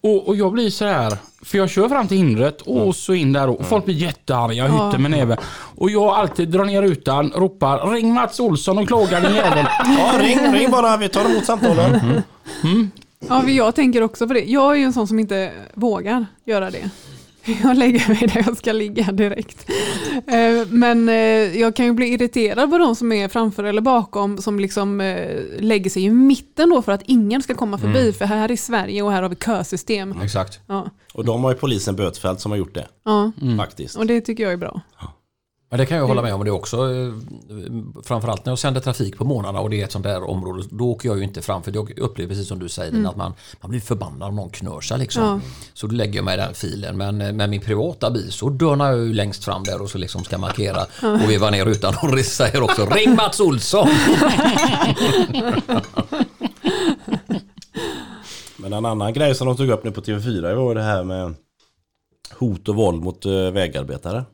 Och, 0.00 0.28
och 0.28 0.36
jag 0.36 0.52
blir 0.52 0.70
så 0.70 0.84
här, 0.84 1.16
för 1.42 1.58
jag 1.58 1.70
kör 1.70 1.88
fram 1.88 2.08
till 2.08 2.16
hindret 2.16 2.60
och 2.60 2.96
så 2.96 3.14
in 3.14 3.32
där 3.32 3.48
och 3.48 3.66
folk 3.66 3.84
blir 3.84 3.94
jättearga, 3.94 4.64
hytter 4.64 4.98
med 4.98 5.10
näven. 5.10 5.38
Och 5.76 5.90
jag 5.90 6.04
alltid 6.04 6.48
drar 6.48 6.64
ner 6.64 6.82
rutan, 6.82 7.32
ropar 7.36 7.90
ring 7.90 8.14
Mats 8.14 8.40
Olsson 8.40 8.78
och 8.78 8.86
klagar 8.88 9.20
din 9.20 9.34
jävel. 9.34 9.66
Ja, 9.98 10.12
ring, 10.18 10.52
ring 10.52 10.70
bara. 10.70 10.96
Vi 10.96 11.08
tar 11.08 11.24
emot 11.30 11.44
samtalen. 11.44 12.22
Ja, 13.28 13.40
för 13.42 13.50
jag 13.50 13.74
tänker 13.74 14.02
också 14.02 14.26
på 14.28 14.34
det. 14.34 14.44
Jag 14.44 14.72
är 14.72 14.76
ju 14.76 14.84
en 14.84 14.92
sån 14.92 15.08
som 15.08 15.18
inte 15.18 15.52
vågar 15.74 16.26
göra 16.44 16.70
det. 16.70 16.90
Jag 17.62 17.76
lägger 17.76 18.08
mig 18.08 18.26
där 18.34 18.42
jag 18.46 18.56
ska 18.56 18.72
ligga 18.72 19.12
direkt. 19.12 19.70
Eh, 20.26 20.66
Men 20.68 21.08
eh, 21.08 21.14
jag 21.60 21.76
kan 21.76 21.86
ju 21.86 21.92
bli 21.92 22.06
irriterad 22.06 22.70
på 22.70 22.78
de 22.78 22.96
som 22.96 23.12
är 23.12 23.28
framför 23.28 23.64
eller 23.64 23.80
bakom 23.82 24.38
som 24.38 24.60
liksom 24.60 25.00
eh, 25.00 25.40
lägger 25.58 25.90
sig 25.90 26.02
i 26.04 26.10
mitten 26.10 26.70
då 26.70 26.82
för 26.82 26.92
att 26.92 27.02
ingen 27.04 27.42
ska 27.42 27.54
komma 27.54 27.78
förbi. 27.78 28.12
För 28.12 28.24
här 28.24 28.50
i 28.50 28.56
Sverige 28.56 29.02
och 29.02 29.12
här 29.12 29.22
har 29.22 29.28
vi 29.28 29.36
kösystem. 29.36 30.14
Exakt. 30.22 30.60
Ja, 30.66 30.90
Och 31.14 31.24
de 31.24 31.44
har 31.44 31.50
ju 31.52 31.58
polisen 31.58 31.96
Bötfält 31.96 32.40
som 32.40 32.50
har 32.50 32.58
gjort 32.58 32.74
det. 32.74 32.86
ja. 33.04 33.32
Faktiskt. 33.58 33.96
och 33.96 34.06
det 34.06 34.20
tycker 34.20 34.42
jag 34.44 34.52
är 34.52 34.56
bra. 34.56 34.80
Ja, 35.00 35.12
det 35.78 35.86
kan 35.86 35.98
jag 35.98 36.06
hålla 36.06 36.22
med 36.22 36.34
om 36.34 36.44
det 36.44 36.50
också. 36.50 36.76
Eh, 36.76 37.12
Framförallt 38.04 38.44
när 38.44 38.50
jag 38.52 38.58
sänder 38.58 38.80
trafik 38.80 39.18
på 39.18 39.24
morgnarna 39.24 39.60
och 39.60 39.70
det 39.70 39.80
är 39.80 39.84
ett 39.84 39.92
sånt 39.92 40.04
där 40.04 40.30
område. 40.30 40.64
Då 40.70 40.90
åker 40.90 41.08
jag 41.08 41.18
ju 41.18 41.24
inte 41.24 41.42
fram 41.42 41.62
för 41.62 41.72
jag 41.74 41.98
upplever 41.98 42.28
precis 42.28 42.48
som 42.48 42.58
du 42.58 42.68
säger 42.68 42.92
Lina, 42.92 43.08
att 43.08 43.16
man, 43.16 43.34
man 43.60 43.70
blir 43.70 43.80
förbannad 43.80 44.28
om 44.28 44.36
någon 44.36 44.50
knörsar 44.50 44.98
liksom. 44.98 45.22
Ja. 45.22 45.40
Så 45.74 45.86
då 45.86 45.94
lägger 45.94 46.14
jag 46.16 46.24
mig 46.24 46.34
i 46.34 46.40
den 46.40 46.54
filen. 46.54 46.96
Men 46.96 47.20
eh, 47.20 47.32
med 47.32 47.50
min 47.50 47.60
privata 47.60 48.10
bil 48.10 48.32
så 48.32 48.48
dörnar 48.48 48.90
jag 48.90 48.98
ju 48.98 49.12
längst 49.12 49.44
fram 49.44 49.62
där 49.62 49.82
och 49.82 49.90
så 49.90 49.98
liksom 49.98 50.24
ska 50.24 50.38
markera 50.38 50.82
och 51.02 51.30
veva 51.30 51.50
ner 51.50 51.64
rutan 51.64 51.94
och 52.02 52.18
säger 52.18 52.62
också 52.62 52.86
Ring 52.86 53.14
Mats 53.14 53.40
Olsson! 53.40 53.88
Men 58.56 58.72
en 58.72 58.84
annan 58.84 59.12
grej 59.12 59.34
som 59.34 59.46
de 59.46 59.56
tog 59.56 59.68
upp 59.68 59.84
nu 59.84 59.90
på 59.90 60.00
TV4 60.00 60.54
var 60.54 60.74
det 60.74 60.82
här 60.82 61.04
med 61.04 61.34
hot 62.38 62.68
och 62.68 62.74
våld 62.74 63.02
mot 63.02 63.26
eh, 63.26 63.32
vägarbetare. 63.32 64.24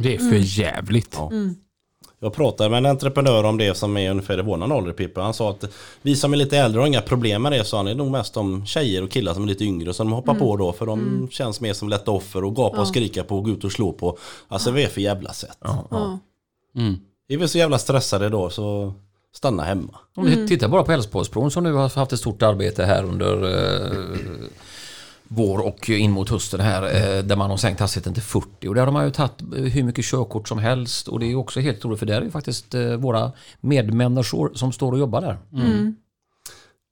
Det 0.00 0.14
är 0.14 0.18
för 0.18 0.60
jävligt. 0.60 1.14
Ja. 1.18 1.30
Jag 2.20 2.34
pratade 2.34 2.70
med 2.70 2.78
en 2.78 2.86
entreprenör 2.86 3.44
om 3.44 3.58
det 3.58 3.74
som 3.74 3.96
är 3.96 4.10
ungefär 4.10 4.38
i 4.38 4.42
våran 4.42 4.72
ålder 4.72 4.92
Pippa. 4.92 5.20
Han 5.20 5.34
sa 5.34 5.50
att 5.50 5.64
vi 6.02 6.16
som 6.16 6.32
är 6.32 6.36
lite 6.36 6.58
äldre 6.58 6.80
har 6.80 6.86
inga 6.86 7.00
problem 7.00 7.42
med 7.42 7.52
det. 7.52 7.64
Så 7.64 7.76
han 7.76 7.86
är 7.86 7.94
nog 7.94 8.10
mest 8.10 8.36
om 8.36 8.66
tjejer 8.66 9.02
och 9.02 9.10
killar 9.10 9.34
som 9.34 9.42
är 9.42 9.46
lite 9.46 9.64
yngre 9.64 9.94
som 9.94 10.06
de 10.06 10.12
hoppar 10.12 10.34
på 10.34 10.56
då. 10.56 10.72
För 10.72 10.86
de 10.86 11.28
känns 11.30 11.60
mer 11.60 11.72
som 11.72 11.88
lätta 11.88 12.10
offer 12.10 12.44
och 12.44 12.56
gapa 12.56 12.80
och 12.80 12.88
skrika 12.88 13.24
på 13.24 13.36
och 13.36 13.44
gå 13.44 13.50
ut 13.50 13.64
och 13.64 13.72
slå 13.72 13.92
på. 13.92 14.18
Alltså 14.48 14.70
vad 14.70 14.80
är 14.80 14.86
för 14.86 15.00
jävla 15.00 15.32
sätt? 15.32 15.58
Ja. 15.60 16.18
Mm. 16.76 16.96
Är 17.28 17.36
vi 17.36 17.48
så 17.48 17.58
jävla 17.58 17.78
stressade 17.78 18.28
då 18.28 18.50
så 18.50 18.94
stanna 19.34 19.62
hemma. 19.62 19.98
Om 20.14 20.24
vi 20.24 20.48
tittar 20.48 20.68
bara 20.68 20.82
på 20.82 20.92
Älvsborgsbron 20.92 21.50
som 21.50 21.64
nu 21.64 21.72
har 21.72 21.88
haft 21.88 22.12
ett 22.12 22.20
stort 22.20 22.42
arbete 22.42 22.84
här 22.84 23.04
under 23.04 23.44
eh, 23.44 23.92
vår 25.28 25.58
och 25.58 25.90
in 25.90 26.10
mot 26.10 26.30
hösten 26.30 26.60
här 26.60 26.82
eh, 26.82 27.24
där 27.24 27.36
man 27.36 27.50
har 27.50 27.56
sänkt 27.56 27.80
hastigheten 27.80 28.14
till 28.14 28.22
40 28.22 28.68
och 28.68 28.74
där 28.74 28.84
har 28.84 28.92
man 28.92 29.04
ju 29.04 29.10
tagit 29.10 29.42
eh, 29.56 29.62
hur 29.62 29.82
mycket 29.82 30.04
körkort 30.04 30.48
som 30.48 30.58
helst 30.58 31.08
och 31.08 31.20
det 31.20 31.26
är 31.26 31.34
också 31.34 31.60
helt 31.60 31.78
otroligt 31.78 31.98
för 31.98 32.06
där 32.06 32.20
är 32.20 32.24
ju 32.24 32.30
faktiskt 32.30 32.74
eh, 32.74 32.92
våra 32.92 33.32
medmänniskor 33.60 34.50
som 34.54 34.72
står 34.72 34.92
och 34.92 34.98
jobbar 34.98 35.20
där. 35.20 35.38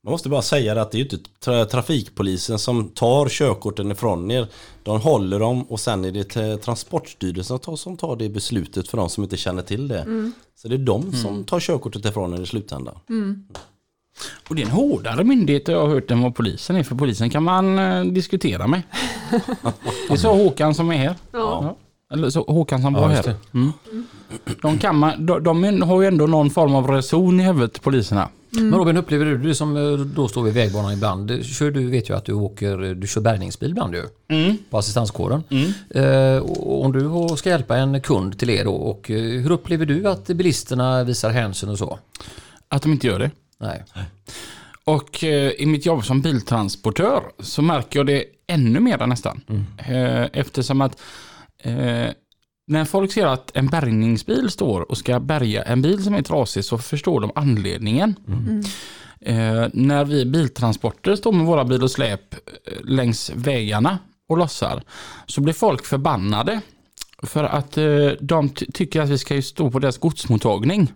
Man 0.05 0.11
måste 0.11 0.29
bara 0.29 0.43
säga 0.43 0.83
att 0.83 0.91
det 0.91 0.97
är 0.97 0.99
ju 0.99 1.05
inte 1.05 1.19
tra 1.41 1.65
trafikpolisen 1.65 2.59
som 2.59 2.89
tar 2.89 3.29
körkorten 3.29 3.93
ifrån 3.93 4.31
er. 4.31 4.49
De 4.83 5.01
håller 5.01 5.41
dem 5.41 5.63
och 5.63 5.81
sen 5.81 6.05
är 6.05 6.11
det 6.11 6.25
till 6.25 6.59
Transportstyrelsen 6.59 7.59
som 7.77 7.97
tar, 7.97 8.17
det 8.17 8.29
beslutet 8.29 8.89
för 8.89 8.99
de 8.99 9.09
som 9.09 9.23
inte 9.25 9.37
känner 9.37 9.63
till 9.63 9.89
det. 9.89 10.33
Så 10.57 10.69
det 10.69 10.75
är 10.75 10.79
de 10.79 11.13
som 11.13 11.45
tar 11.45 11.61
körkortet 11.61 12.05
ifrån 12.05 12.35
er 12.35 12.43
i 12.43 12.47
slutändan. 12.47 12.99
Och 14.49 14.55
det 14.55 14.63
är 14.63 14.67
en 14.67 14.73
hårdare 14.73 15.25
myndighet 15.25 15.67
har 15.67 15.75
jag 15.75 15.89
hört 15.89 16.11
än 16.11 16.23
vad 16.23 16.35
polisen 16.35 16.77
är. 16.77 16.83
För 16.83 16.95
polisen 16.95 17.31
kan 17.31 17.43
man 17.43 17.79
eh, 17.79 18.05
diskutera 18.05 18.67
med. 18.67 18.83
det 20.09 20.15
är 20.15 20.17
så 20.17 20.35
Håkan 20.35 20.75
som 20.75 20.91
är 20.91 20.97
här. 20.97 21.15
Ja. 21.33 21.77
Eller 22.13 22.31
så 22.31 22.43
Håkan 22.43 22.83
som 22.83 22.95
Ja, 22.95 23.01
var 23.01 23.11
just 23.11 23.27
här. 23.27 23.35
Mm. 23.55 23.73
De, 24.63 24.79
kan 24.79 24.97
man, 24.99 25.27
de, 25.27 25.45
de 25.45 25.83
har 25.83 26.03
ju 26.03 26.09
ändå 26.09 26.27
någon 26.27 26.51
form 26.51 26.75
av 26.75 26.89
reson 26.91 27.41
i 27.41 27.43
huvudet 27.43 27.83
poliserna. 27.83 28.29
Men 28.51 28.75
Robin, 28.75 28.97
upplever 28.97 29.25
du 29.25 29.39
det 29.39 29.55
som 29.55 29.77
eh, 29.77 29.99
då 29.99 30.29
står 30.29 30.43
vid 30.43 30.55
vägbanan 30.55 30.93
ibland? 30.93 31.45
Kör, 31.45 31.71
du 31.71 31.91
vet 31.91 32.11
ju 32.11 32.17
att 32.17 32.25
du 32.25 32.33
åker, 32.33 32.95
du 32.95 33.07
kör 33.07 33.21
bärgningsbil 33.21 33.71
ibland 33.71 33.95
ju. 33.95 34.03
På 34.71 34.79
assistanskåren. 34.79 35.43
Eh, 35.91 36.39
och 36.39 36.85
om 36.85 36.93
du 36.93 37.07
har- 37.07 37.37
ska 37.37 37.49
hjälpa 37.51 37.77
en 37.77 38.01
kund 38.01 38.39
till 38.39 38.51
er 38.51 38.65
då, 38.65 38.73
och 38.75 39.11
eh, 39.11 39.17
hur 39.23 39.51
upplever 39.51 39.87
du 39.87 40.09
att 40.09 40.27
bilisterna 40.27 41.05
visar 41.05 41.31
hänsyn 41.31 41.69
och 41.69 41.79
så? 41.79 41.99
Att 42.69 42.83
de 42.83 42.93
inte 42.93 43.07
gör 43.07 43.19
det. 43.19 43.31
Nej. 43.61 43.85
Och 44.85 45.25
eh, 45.25 45.51
i 45.51 45.67
mitt 45.67 45.87
jobb 45.87 46.05
som 46.05 46.21
biltransportör 46.23 47.23
så 47.39 47.63
märker 47.63 47.99
jag 47.99 48.07
det 48.07 48.25
ännu 48.47 48.81
mer 48.81 49.07
nästan. 49.07 49.41
Eh, 49.79 50.29
eftersom 50.33 50.81
att 50.81 51.01
eh, 51.59 52.07
när 52.69 52.85
folk 52.85 53.13
ser 53.13 53.27
att 53.27 53.57
en 53.57 53.67
bärgningsbil 53.67 54.51
står 54.51 54.91
och 54.91 54.99
ska 54.99 55.21
bärga 55.21 55.63
en 55.63 55.83
bil 55.83 56.05
som 56.05 56.15
är 56.15 56.23
trasig 56.23 56.65
så 56.65 56.79
förstår 56.79 57.21
de 57.21 57.31
anledningen. 57.35 58.15
Eh, 59.21 59.67
när 59.73 60.05
vi 60.05 60.25
biltransporter 60.25 61.17
står 61.17 61.33
med 61.33 61.47
våra 61.47 61.65
bil 61.65 61.83
och 61.83 61.91
släp 61.91 62.35
eh, 62.35 62.39
längs 62.85 63.31
vägarna 63.35 63.99
och 64.29 64.39
lossar 64.39 64.83
så 65.27 65.41
blir 65.41 65.55
folk 65.55 65.85
förbannade. 65.87 66.61
För 67.23 67.45
att 67.45 67.79
eh, 67.79 67.87
de 68.21 68.49
ty- 68.49 68.67
tycker 68.75 69.01
att 69.01 69.09
vi 69.09 69.19
ska 69.19 69.35
ju 69.35 69.43
stå 69.43 69.71
på 69.71 69.79
deras 69.79 69.99
godsmottagning. 69.99 70.93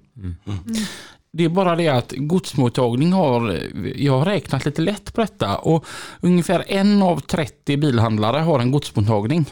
Det 1.33 1.45
är 1.45 1.49
bara 1.49 1.77
det 1.77 1.89
att 1.89 2.13
godsmottagning 2.17 3.13
har, 3.13 3.61
jag 3.97 4.19
har 4.19 4.25
räknat 4.25 4.65
lite 4.65 4.83
lätt 4.83 5.15
på 5.15 5.21
detta 5.21 5.57
och 5.59 5.85
ungefär 6.21 6.65
en 6.69 7.03
av 7.03 7.21
30 7.21 7.77
bilhandlare 7.77 8.39
har 8.39 8.61
en 8.61 8.71
godsmottagning. 8.71 9.45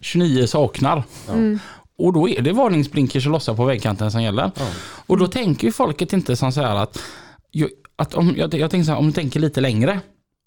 29 0.00 0.46
saknar. 0.46 1.02
Och 1.98 2.12
då 2.12 2.28
är 2.28 2.42
det 2.42 2.52
varningsblinkers 2.52 3.26
och 3.26 3.32
lossa 3.32 3.54
på 3.54 3.64
vägkanten 3.64 4.10
som 4.10 4.22
gäller. 4.22 4.50
Och 5.06 5.18
då 5.18 5.26
tänker 5.26 5.66
ju 5.66 5.72
folket 5.72 6.12
inte 6.12 6.36
som 6.36 6.52
så 6.52 6.60
här 6.60 6.76
att, 6.76 7.02
att 7.96 8.14
om, 8.14 8.34
jag, 8.36 8.54
jag 8.54 8.70
tänker 8.70 8.84
så 8.84 8.90
här, 8.92 8.98
om 8.98 9.06
du 9.06 9.12
tänker 9.12 9.40
lite 9.40 9.60
längre. 9.60 10.00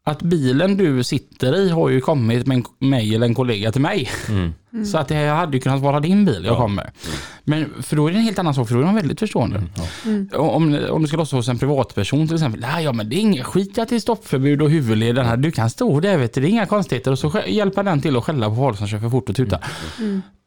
Att 0.07 0.21
bilen 0.21 0.77
du 0.77 1.03
sitter 1.03 1.55
i 1.55 1.69
har 1.69 1.89
ju 1.89 2.01
kommit 2.01 2.47
med 2.47 2.57
en, 2.57 2.89
mig 2.89 3.15
eller 3.15 3.27
en 3.27 3.35
kollega 3.35 3.71
till 3.71 3.81
mig. 3.81 4.09
Så 4.85 4.97
att 4.97 5.07
det 5.07 5.27
hade 5.27 5.57
ju 5.57 5.61
kunnat 5.61 5.81
vara 5.81 5.99
din 5.99 6.25
bil 6.25 6.45
jag 6.45 6.57
kom 6.57 6.75
med. 6.75 6.91
Men 7.43 7.83
för 7.83 7.95
då 7.95 8.07
är 8.07 8.11
det 8.11 8.17
en 8.17 8.23
helt 8.23 8.39
annan 8.39 8.53
sak, 8.53 8.67
för 8.67 8.75
då 8.75 8.81
är 8.81 8.85
de 8.85 8.95
väldigt 8.95 9.19
förstående. 9.19 9.63
Om, 10.33 10.79
om 10.91 11.01
du 11.01 11.07
ska 11.07 11.17
lossa 11.17 11.35
hos 11.35 11.47
en 11.47 11.59
privatperson 11.59 12.27
till 12.27 12.35
exempel. 12.35 12.61
Nej, 12.61 12.83
ja 12.83 12.93
men 12.93 13.09
det 13.09 13.15
är 13.15 13.19
inga 13.19 13.43
skit 13.43 13.77
att 13.77 13.89
det 13.89 13.95
är 13.95 13.99
stoppförbud 13.99 14.61
och 14.61 14.69
huvudleden 14.69 15.25
här. 15.25 15.37
Du 15.37 15.51
kan 15.51 15.69
stå 15.69 15.99
där 15.99 16.17
vet 16.17 16.33
du, 16.33 16.41
det 16.41 16.47
är 16.47 16.49
inga 16.49 16.65
konstigheter. 16.65 17.11
Och 17.11 17.19
så 17.19 17.31
hjälper 17.47 17.83
den 17.83 18.01
till 18.01 18.17
att 18.17 18.23
skälla 18.23 18.49
på 18.49 18.55
folk 18.55 18.77
som 18.77 18.87
kör 18.87 18.99
för 18.99 19.09
fort 19.09 19.29
och 19.29 19.35
tuta. 19.35 19.59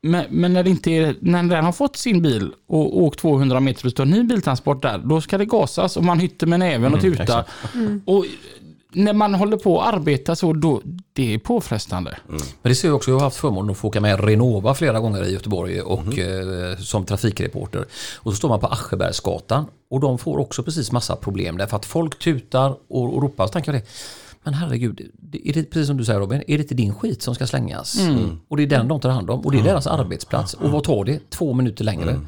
Men, 0.03 0.25
men 0.31 0.53
när, 0.53 0.63
det 0.63 0.71
inte 0.71 0.91
är, 0.91 1.15
när 1.21 1.43
den 1.43 1.65
har 1.65 1.73
fått 1.73 1.97
sin 1.97 2.23
bil 2.23 2.53
och 2.69 3.03
åkt 3.03 3.19
200 3.21 3.61
meter 3.61 3.87
och 3.87 3.91
står 3.91 4.05
en 4.05 4.11
ny 4.11 4.23
biltransport 4.23 4.83
där, 4.83 4.99
då 4.99 5.21
ska 5.21 5.39
det 5.39 5.45
gasas 5.45 5.97
och 5.97 6.05
man 6.05 6.19
hytter 6.19 6.47
med 6.47 6.61
näven 6.61 6.95
och 6.95 7.01
tutar. 7.01 7.45
Och 8.05 8.25
när 8.93 9.13
man 9.13 9.35
håller 9.35 9.57
på 9.57 9.81
att 9.81 9.95
arbeta 9.95 10.37
så, 10.37 10.53
då, 10.53 10.81
det 11.13 11.35
är 11.35 11.39
påfrestande. 11.39 12.17
Men 12.63 12.71
det 12.71 12.75
ser 12.75 12.89
jag 12.89 12.97
också, 12.97 13.11
jag 13.11 13.19
har 13.19 13.25
haft 13.25 13.37
förmånen 13.37 13.71
att 13.71 13.79
få 13.79 13.89
åka 13.89 14.01
med 14.01 14.25
Renova 14.25 14.75
flera 14.75 15.01
gånger 15.01 15.25
i 15.25 15.33
Göteborg 15.33 15.81
och 15.81 16.19
eh, 16.19 16.77
som 16.77 17.05
trafikreporter. 17.05 17.85
Och 18.17 18.33
så 18.33 18.37
står 18.37 18.49
man 18.49 18.61
på 18.61 18.67
Aschebergsgatan 18.67 19.65
och 19.91 20.01
de 20.01 20.19
får 20.19 20.39
också 20.39 20.63
precis 20.63 20.93
massa 20.93 21.17
problem 21.17 21.57
därför 21.57 21.77
att 21.77 21.87
folk 21.87 22.19
tutar 22.19 22.77
och, 22.89 23.15
och 23.15 23.23
ropar. 23.23 23.47
Så 23.47 23.53
tänker 23.53 23.73
jag 23.73 23.83
det, 23.83 23.87
men 24.45 24.55
herregud, 24.55 25.01
är 25.45 25.53
det 25.53 25.63
precis 25.63 25.87
som 25.87 25.97
du 25.97 26.05
säger 26.05 26.21
Robin, 26.21 26.43
är 26.47 26.59
det 26.59 26.63
inte 26.63 26.75
din 26.75 26.95
skit 26.95 27.23
som 27.23 27.35
ska 27.35 27.47
slängas? 27.47 27.99
Och 28.49 28.57
det 28.57 28.63
är 28.63 28.67
den 28.67 28.89
de 28.89 29.01
tar 29.01 29.11
hand 29.11 29.31
om 29.31 29.41
och 29.41 29.53
det 29.53 29.59
är 29.59 29.63
deras 29.65 29.87
arbetsplats. 29.87 30.55
Och 30.55 30.71
vad 30.71 30.85
tar 30.85 31.05
det? 31.05 31.31
Två 31.31 31.53
minuter 31.53 31.85
längre. 31.85 32.21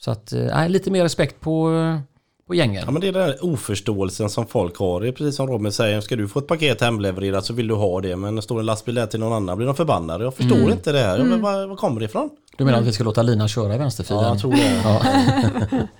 Så 0.00 0.10
att, 0.10 0.32
eh, 0.32 0.44
nej, 0.44 0.68
lite 0.68 0.90
mer 0.90 1.02
respekt 1.02 1.40
på, 1.40 1.72
eh, 1.72 1.98
på 2.46 2.54
gängen. 2.54 2.82
Ja 2.86 2.90
men 2.90 3.00
det 3.00 3.08
är 3.08 3.12
den 3.12 3.22
här 3.22 3.44
oförståelsen 3.44 4.30
som 4.30 4.46
folk 4.46 4.76
har. 4.78 5.00
Det 5.00 5.08
är 5.08 5.12
precis 5.12 5.36
som 5.36 5.46
Robin 5.46 5.72
säger, 5.72 6.00
ska 6.00 6.16
du 6.16 6.28
få 6.28 6.38
ett 6.38 6.46
paket 6.46 6.80
hemlevererat 6.80 7.44
så 7.44 7.52
vill 7.52 7.68
du 7.68 7.74
ha 7.74 8.00
det. 8.00 8.16
Men 8.16 8.42
står 8.42 8.60
en 8.60 8.66
lastbil 8.66 8.94
där 8.94 9.06
till 9.06 9.20
någon 9.20 9.32
annan 9.32 9.56
blir 9.56 9.66
de 9.66 9.76
förbannade. 9.76 10.24
Jag 10.24 10.34
förstår 10.34 10.72
inte 10.72 10.92
det 10.92 10.98
här. 10.98 11.18
Ja, 11.18 11.24
Men 11.24 11.42
var, 11.42 11.66
var 11.66 11.76
kommer 11.76 12.00
det 12.00 12.06
ifrån? 12.06 12.30
Du 12.56 12.64
menar 12.64 12.78
att 12.78 12.86
vi 12.86 12.92
ska 12.92 13.04
låta 13.04 13.22
Lina 13.22 13.48
köra 13.48 13.74
i 13.74 13.78
vänsterfilen? 13.78 14.22
Ja, 14.22 14.28
jag 14.28 14.40
tror 14.40 14.52
det. 14.52 14.82
Ja. 14.84 15.02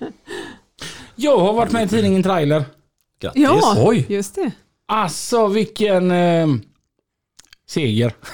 Jag 1.15 1.37
har 1.37 1.53
varit 1.53 1.71
med 1.71 1.85
i 1.85 1.87
tidningen 1.87 2.23
Trailer. 2.23 2.63
Grattis. 3.21 3.43
Ja, 3.43 3.75
Oj. 3.77 4.05
just 4.09 4.35
det. 4.35 4.51
Alltså 4.87 5.47
vilken 5.47 6.11
eh, 6.11 6.47
seger. 7.69 8.13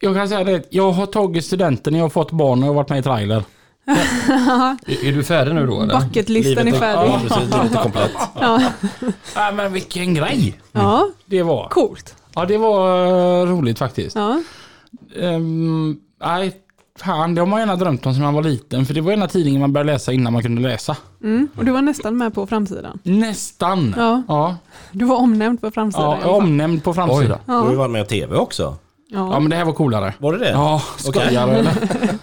jag 0.00 0.14
kan 0.14 0.28
säga 0.28 0.44
det, 0.44 0.62
jag 0.70 0.92
har 0.92 1.06
tagit 1.06 1.44
studenten, 1.44 1.94
jag 1.94 2.04
har 2.04 2.08
fått 2.08 2.30
barn 2.30 2.58
och 2.58 2.64
jag 2.64 2.70
har 2.70 2.74
varit 2.74 2.88
med 2.88 2.98
i 2.98 3.02
Trailer. 3.02 3.42
Är, 3.86 5.04
är 5.08 5.12
du 5.12 5.24
färdig 5.24 5.54
nu 5.54 5.66
då 5.66 5.82
eller? 5.82 6.00
Bucketlisten 6.00 6.68
är 6.68 6.72
färdig. 6.72 7.10
Ja, 7.12 7.20
precis. 7.28 7.50
Det 7.50 7.56
är 7.58 7.62
lite 7.64 7.76
komplett. 7.82 8.12
Ja. 8.40 8.62
Ja, 9.34 9.50
men 9.54 9.72
vilken 9.72 10.14
grej 10.14 10.60
ja, 10.72 11.08
det 11.26 11.42
var. 11.42 11.68
coolt. 11.68 12.14
Ja, 12.34 12.44
det 12.44 12.58
var 12.58 13.06
eh, 13.06 13.46
roligt 13.46 13.78
faktiskt. 13.78 14.16
Ja. 14.16 14.42
Ehm, 15.20 15.96
nej, 16.24 16.52
fan, 16.98 17.34
det 17.34 17.40
har 17.40 17.46
man 17.46 17.60
gärna 17.60 17.76
drömt 17.76 18.06
om 18.06 18.14
sedan 18.14 18.22
man 18.22 18.34
var 18.34 18.42
liten. 18.42 18.86
För 18.86 18.94
det 18.94 19.00
var 19.00 19.12
ena 19.12 19.28
tidningen 19.28 19.60
man 19.60 19.72
började 19.72 19.92
läsa 19.92 20.12
innan 20.12 20.32
man 20.32 20.42
kunde 20.42 20.62
läsa. 20.62 20.96
Mm. 21.22 21.48
Och 21.56 21.64
du 21.64 21.72
var 21.72 21.82
nästan 21.82 22.16
med 22.18 22.34
på 22.34 22.46
framsidan. 22.46 22.98
Nästan. 23.02 23.94
Ja. 23.96 24.22
Ja, 24.28 24.56
Du 24.92 25.04
var 25.04 25.16
omnämnd 25.16 25.60
på 25.60 25.70
framsidan. 25.70 26.18
ja 26.22 26.28
omnämnd 26.30 26.84
på 26.84 26.94
framsidan. 26.94 27.38
Du 27.46 27.52
Ja. 27.52 27.62
varit 27.62 27.90
med 27.90 28.02
i 28.04 28.08
TV 28.08 28.36
också. 28.36 28.76
Ja, 29.08 29.30
Ja. 29.32 29.40
men 29.40 29.50
det 29.50 29.56
här 29.56 29.64
var 29.64 29.72
coolare. 29.72 30.14
Var 30.18 30.32
det 30.32 30.38
det? 30.38 30.50
Ja, 30.50 30.82
skojar 30.96 31.46
du 31.46 31.52
eller? 31.52 31.72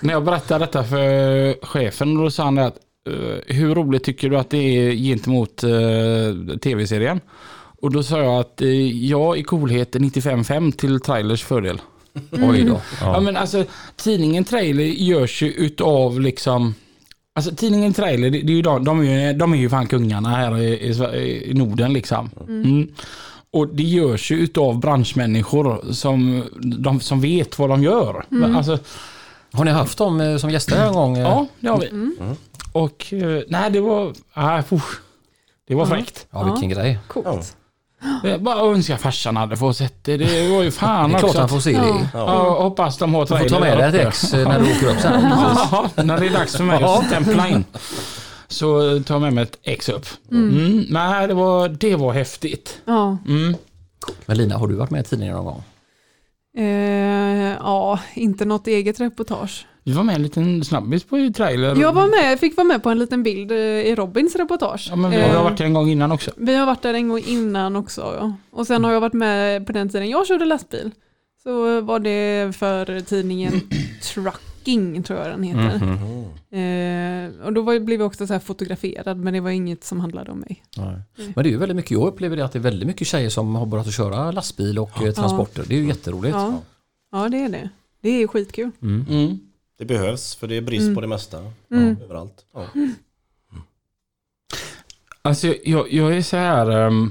När 0.00 0.12
jag 0.12 0.24
berättade 0.24 0.64
detta 0.64 0.84
för 0.84 1.66
chefen 1.66 2.14
då 2.14 2.30
sa 2.30 2.44
han 2.44 2.58
att 2.58 2.76
eh, 3.08 3.54
hur 3.54 3.74
roligt 3.74 4.04
tycker 4.04 4.30
du 4.30 4.38
att 4.38 4.50
det 4.50 4.58
är 4.58 4.92
gentemot 4.92 5.64
uh, 5.64 6.56
tv-serien? 6.56 7.20
Och 7.82 7.92
då 7.92 8.02
sa 8.02 8.18
jag 8.18 8.40
att 8.40 8.62
uh, 8.62 9.06
jag 9.06 9.38
i 9.38 9.42
coolhet 9.42 9.96
är 9.96 10.00
95-5 10.00 10.72
till 10.72 11.00
trailers 11.00 11.44
fördel. 11.44 11.80
Oj 12.30 12.64
då. 12.64 12.80
Ja. 13.00 13.20
men 13.20 13.36
alltså 13.36 13.64
tidningen 13.96 14.44
Trailer 14.44 14.84
görs 14.84 15.42
ju 15.42 15.52
utav 15.52 16.20
liksom 16.20 16.74
Alltså 17.34 17.54
tidningen 17.54 17.92
Trailer, 17.92 18.30
det, 18.30 18.42
det 18.42 18.52
är 18.52 18.56
ju 18.56 18.62
de, 18.62 18.84
de, 18.84 19.00
är 19.00 19.26
ju, 19.26 19.38
de 19.38 19.52
är 19.52 19.56
ju 19.56 19.70
fan 19.70 19.86
kungarna 19.86 20.28
här 20.28 20.58
i, 20.58 20.64
i, 20.64 21.50
i 21.50 21.54
Norden 21.54 21.92
liksom. 21.92 22.30
Mm. 22.48 22.88
Och 23.52 23.68
det 23.68 23.82
görs 23.82 24.30
ju 24.30 24.36
utav 24.36 24.80
branschmänniskor 24.80 25.92
som, 25.92 26.44
de, 26.78 27.00
som 27.00 27.20
vet 27.20 27.58
vad 27.58 27.70
de 27.70 27.82
gör. 27.82 28.24
Men 28.28 28.56
Alltså, 28.56 28.78
Har 29.52 29.64
ni 29.64 29.70
haft 29.70 29.98
dem 29.98 30.20
eh, 30.20 30.36
som 30.36 30.50
gäster 30.50 30.86
en 30.86 30.92
gång? 30.92 31.16
ja, 31.16 31.46
det 31.60 31.68
har 31.68 31.78
vi. 31.78 31.90
Och 32.72 33.12
eh, 33.12 33.42
nej, 33.48 33.70
det 33.70 33.80
var, 33.80 34.12
puh, 34.62 34.82
det 35.68 35.74
var 35.74 35.86
fräckt. 35.86 36.26
Ja, 36.30 36.42
vilken 36.42 36.68
grej. 36.68 36.98
Coolt. 37.08 37.56
Jag 38.24 38.42
bara 38.42 38.60
önskar 38.60 38.96
farsan 38.96 39.36
hade 39.36 39.56
fått 39.56 39.76
sett 39.76 40.04
det. 40.04 40.16
Det 40.16 40.48
var 40.48 40.62
ju 40.62 40.70
fan 40.70 41.10
Det 41.10 41.16
är 41.16 41.18
klart 41.18 41.28
också. 41.28 41.38
han 41.40 41.48
får 41.48 41.60
se 41.60 41.70
Ja. 41.72 41.82
det. 41.82 42.08
Ja, 42.14 42.44
jag 42.44 42.62
hoppas 42.62 42.98
de 42.98 43.14
har 43.14 43.20
Du 43.20 43.26
får 43.26 43.36
trailer 43.36 43.54
ta 43.58 43.60
med 43.64 43.78
dig 43.78 44.00
ett 44.00 44.08
ex 44.08 44.34
eh, 44.34 44.48
när 44.48 44.60
du 44.60 44.72
åker 44.72 44.86
upp 44.86 45.00
sen. 45.00 45.22
Ja, 45.70 45.88
när 46.02 46.20
det 46.20 46.26
är 46.26 46.30
dags 46.30 46.56
för 46.56 46.64
mig 46.64 46.82
att 46.84 47.06
stämpla 47.06 47.48
in. 47.48 47.64
Så 48.48 48.80
tar 49.06 49.14
jag 49.14 49.20
med 49.22 49.32
mig 49.32 49.42
ett 49.44 49.58
ex 49.62 49.88
upp. 49.88 50.06
Mm. 50.30 50.86
Nej, 50.90 51.28
det 51.28 51.34
var, 51.34 51.68
det 51.68 51.96
var 51.96 52.12
häftigt. 52.12 52.78
Ja. 52.84 53.16
Mm. 53.28 53.56
Men 54.26 54.36
Lina, 54.36 54.56
har 54.58 54.66
du 54.68 54.74
varit 54.74 54.90
med 54.90 55.00
i 55.00 55.04
tidningen 55.08 55.34
någon 55.36 55.44
gång? 55.44 55.62
Eh, 56.56 56.64
ja, 57.60 58.00
inte 58.14 58.44
något 58.44 58.66
eget 58.66 59.00
reportage. 59.00 59.66
Vi 59.84 59.92
var 59.92 60.02
med 60.02 60.14
en 60.14 60.22
liten 60.22 60.64
snabbis 60.64 61.04
på 61.04 61.30
trailer. 61.36 61.76
Jag 61.76 61.92
var 61.92 62.06
med, 62.06 62.40
fick 62.40 62.56
vara 62.56 62.66
med 62.66 62.82
på 62.82 62.90
en 62.90 62.98
liten 62.98 63.22
bild 63.22 63.50
eh, 63.52 63.58
i 63.58 63.94
Robins 63.94 64.36
reportage. 64.36 64.86
Ja, 64.90 64.96
men 64.96 65.10
vi 65.10 65.20
har 65.20 65.28
Eh, 65.28 65.42
varit 65.42 65.58
där 65.58 65.64
en 65.64 65.74
gång 65.74 65.88
innan 65.90 66.12
också. 66.12 66.30
Vi 66.36 66.54
har 66.54 66.66
varit 66.66 66.82
där 66.82 66.94
en 66.94 67.08
gång 67.08 67.22
innan 67.26 67.76
också. 67.76 68.00
Ja. 68.00 68.32
Och 68.50 68.66
sen 68.66 68.84
har 68.84 68.92
jag 68.92 69.00
varit 69.00 69.12
med 69.12 69.66
på 69.66 69.72
den 69.72 69.88
tiden 69.88 70.08
jag 70.08 70.26
körde 70.26 70.44
lastbil. 70.44 70.90
Så 71.42 71.80
var 71.80 71.98
det 71.98 72.56
för 72.56 73.00
tidningen 73.00 73.52
Trucking 74.64 75.02
tror 75.02 75.18
jag 75.18 75.28
den 75.28 75.42
heter. 75.42 75.78
Mhm. 75.86 76.24
Eh, 76.52 77.46
och 77.46 77.52
då 77.52 77.62
var, 77.62 77.78
blev 77.78 78.00
jag 78.00 78.06
också 78.06 78.26
så 78.26 78.32
här 78.32 78.40
fotograferad 78.40 79.18
men 79.18 79.32
det 79.32 79.40
var 79.40 79.50
inget 79.50 79.84
som 79.84 80.00
handlade 80.00 80.30
om 80.30 80.40
mig. 80.40 80.62
Men 81.16 81.34
det 81.34 81.40
är 81.40 81.50
ju 81.50 81.56
väldigt 81.56 81.76
mycket, 81.76 81.90
jag 81.90 82.06
upplever 82.08 82.36
det 82.36 82.44
att 82.44 82.52
det 82.52 82.58
är 82.58 82.62
väldigt 82.62 82.86
mycket 82.86 83.06
tjejer 83.06 83.30
som 83.30 83.54
har 83.54 83.66
börjat 83.66 83.86
att 83.86 83.94
köra 83.94 84.30
lastbil 84.32 84.78
och 84.78 85.02
eh, 85.02 85.12
transporter. 85.12 85.64
Det 85.68 85.74
är 85.74 85.78
ju 85.78 85.86
jätteroligt. 85.86 86.34
Ja. 86.34 86.60
ja, 87.12 87.28
det 87.28 87.38
är 87.38 87.48
det. 87.48 87.68
Det 88.00 88.08
är 88.22 88.26
skitkul. 88.26 88.70
Mm. 88.82 89.06
Mm. 89.10 89.38
Det 89.78 89.84
behövs 89.84 90.34
för 90.34 90.48
det 90.48 90.56
är 90.56 90.60
brist 90.62 90.94
på 90.94 91.00
det 91.00 91.06
mesta. 91.06 91.38
Mm. 91.70 91.96
Överallt. 92.02 92.44
Ja. 92.54 92.66
Alltså 95.22 95.54
jag, 95.64 95.92
jag 95.92 96.16
är 96.16 96.22
så 96.22 96.36
här... 96.36 96.70
ehm, 96.70 97.10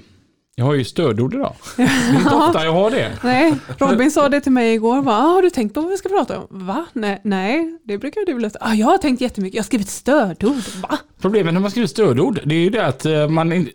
jag 0.59 0.65
har 0.65 0.73
ju 0.73 0.83
stödord 0.83 1.33
idag. 1.33 1.55
Det 1.75 1.83
är 1.83 2.19
inte 2.19 2.35
ofta 2.35 2.65
jag 2.65 2.73
har 2.73 2.91
det. 2.91 3.11
Nej, 3.23 3.55
Robin 3.77 4.11
sa 4.11 4.29
det 4.29 4.41
till 4.41 4.51
mig 4.51 4.73
igår. 4.73 5.01
Va, 5.01 5.11
har 5.11 5.41
du 5.41 5.49
tänkt 5.49 5.73
på 5.73 5.81
vad 5.81 5.89
vi 5.89 5.97
ska 5.97 6.09
prata 6.09 6.39
om? 6.39 6.47
Va? 6.49 6.85
Nej, 6.93 7.21
nej 7.23 7.77
det 7.83 7.97
brukar 7.97 8.25
du 8.25 8.33
väl 8.33 8.45
inte. 8.45 8.57
Ah, 8.61 8.73
jag 8.73 8.87
har 8.87 8.97
tänkt 8.97 9.21
jättemycket. 9.21 9.55
Jag 9.55 9.61
har 9.61 9.65
skrivit 9.65 9.89
stödord. 9.89 10.63
Va? 10.81 10.97
Problemet 11.21 11.53
när 11.53 11.61
man 11.61 11.71
skriver 11.71 11.87
stödord, 11.87 12.39
det 12.45 12.55
är 12.55 12.59
ju 12.59 12.69
det 12.69 12.85
att 12.85 13.05
eh, 13.05 13.27
man 13.27 13.53
in, 13.53 13.69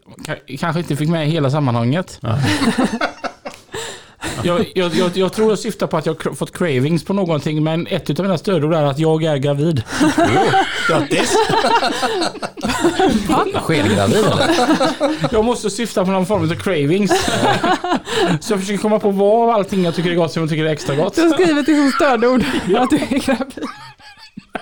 kanske 0.59 0.80
inte 0.80 0.97
fick 0.97 1.09
med 1.09 1.28
hela 1.28 1.51
sammanhanget. 1.51 2.20
Jag, 4.45 4.73
jag, 4.75 4.95
jag, 4.95 5.17
jag 5.17 5.33
tror 5.33 5.51
jag 5.51 5.59
syftar 5.59 5.87
på 5.87 5.97
att 5.97 6.07
jag 6.07 6.25
har 6.25 6.35
fått 6.35 6.59
cravings 6.59 7.05
på 7.05 7.13
någonting, 7.13 7.63
men 7.65 7.87
ett 7.87 8.11
av 8.11 8.25
mina 8.25 8.39
stödord 8.39 8.75
är 8.75 8.83
att 8.83 8.99
jag 8.99 9.25
är 9.25 9.37
gravid. 9.37 9.83
Grattis! 10.89 11.37
Skengravid 13.63 14.17
eller? 14.17 14.51
Jag 15.33 15.45
måste 15.45 15.71
syfta 15.71 16.05
på 16.05 16.11
någon 16.11 16.27
form 16.27 16.43
av 16.43 16.55
cravings. 16.55 17.11
Så 18.41 18.53
jag 18.53 18.61
försöker 18.61 18.83
komma 18.83 18.99
på 19.01 19.11
vad 19.11 19.43
av 19.49 19.51
allting 19.55 19.85
jag 19.85 19.95
tycker 19.95 20.11
är 20.11 20.15
gott 20.15 20.33
som 20.33 20.43
jag 20.43 20.51
tycker 20.51 20.65
är 20.65 20.73
extra 20.73 20.97
gott. 20.97 21.15
Du 21.15 21.23
har 21.23 21.31
skrivit 21.31 21.69
i 21.69 21.73
som 21.73 21.93
stödord 21.93 22.45
att 22.77 22.91
du 22.91 22.97
är 22.97 23.27
gravid. 23.27 23.65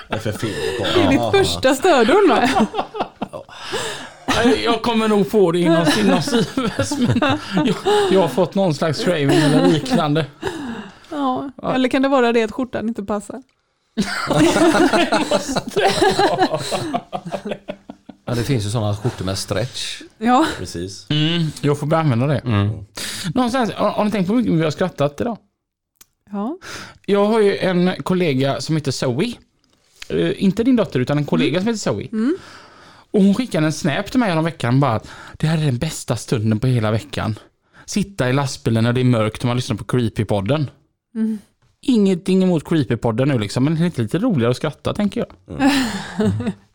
Det 0.09 0.15
är 0.15 0.19
för 0.19 0.33
fel. 0.33 0.51
Det 0.95 1.01
är 1.03 1.11
ditt 1.11 1.47
första 1.47 1.75
stödord 1.75 2.29
med. 2.29 2.67
Jag 4.65 4.83
kommer 4.83 5.09
nog 5.09 5.31
få 5.31 5.53
det 5.53 5.59
inom 5.59 5.87
Sivers, 5.87 6.31
men 6.99 7.67
jag, 7.67 7.77
jag 8.11 8.21
har 8.21 8.29
fått 8.29 8.55
någon 8.55 8.75
slags 8.75 9.05
craving 9.05 9.39
eller 9.39 9.67
liknande. 9.67 10.27
Ja. 11.11 11.51
Eller 11.75 11.89
kan 11.89 12.03
det 12.03 12.09
vara 12.09 12.33
det 12.33 12.43
att 12.43 12.53
skjortan 12.53 12.89
inte 12.89 13.03
passar? 13.05 13.43
Ja, 18.25 18.35
det 18.35 18.43
finns 18.43 18.67
ju 18.67 18.71
sådana 18.71 18.97
skjortor 18.97 19.25
med 19.25 19.39
stretch. 19.39 20.03
Ja, 20.19 20.47
Precis. 20.59 21.07
Mm, 21.11 21.43
jag 21.61 21.79
får 21.79 21.87
börja 21.87 22.01
använda 22.03 22.27
det. 22.27 22.43
Någonstans, 23.35 23.73
har, 23.73 24.05
ni 24.05 24.11
tänkt 24.11 24.27
på 24.27 24.33
hur 24.33 24.41
mycket 24.43 24.59
vi 24.59 24.65
har 24.65 24.71
skrattat 24.71 25.21
idag? 25.21 25.39
ja. 26.33 26.59
Jag 27.07 27.25
har 27.25 27.41
ju 27.41 27.57
en 27.57 28.03
kollega 28.03 28.61
som 28.61 28.77
heter 28.77 28.91
Zoe. 28.93 29.33
Eh, 30.09 30.43
inte 30.43 30.65
din 30.65 30.77
dotter 30.77 31.01
utan 31.01 31.19
en 31.19 31.25
kollega 31.25 31.61
som 31.61 31.67
heter 31.67 31.79
Zoe. 31.79 32.09
Och 33.13 33.23
hon 33.23 33.35
skickade 33.35 33.67
en 33.67 33.73
snap 33.73 34.11
till 34.11 34.21
mig 34.21 34.33
om 34.33 34.45
veckan 34.45 34.81
bara 34.81 34.93
att 34.93 35.09
det 35.37 35.47
här 35.47 35.59
är 35.59 35.65
den 35.65 35.79
bästa 35.79 36.17
stunden 36.17 36.61
på 36.61 36.67
hela 36.67 36.91
veckan. 36.91 37.39
Sitta 37.87 38.31
i 38.31 38.33
lastbilen 38.33 38.85
när 38.85 38.93
det 38.93 39.01
är 39.01 39.05
mörkt 39.05 39.39
och 39.39 39.45
man 39.45 39.57
lyssnar 39.57 39.77
på 39.77 39.85
Creepypodden. 39.85 40.71
Ingenting 41.81 42.43
emot 42.43 42.69
Creepypodden 42.69 43.29
nu 43.29 43.39
liksom, 43.39 43.65
men 43.65 43.75
det 43.75 43.99
är 43.99 44.03
lite, 44.03 44.19
roligare 44.19 44.51
att 44.51 44.57
skratta 44.57 44.95
tänker 44.95 45.27
jag. 45.27 45.61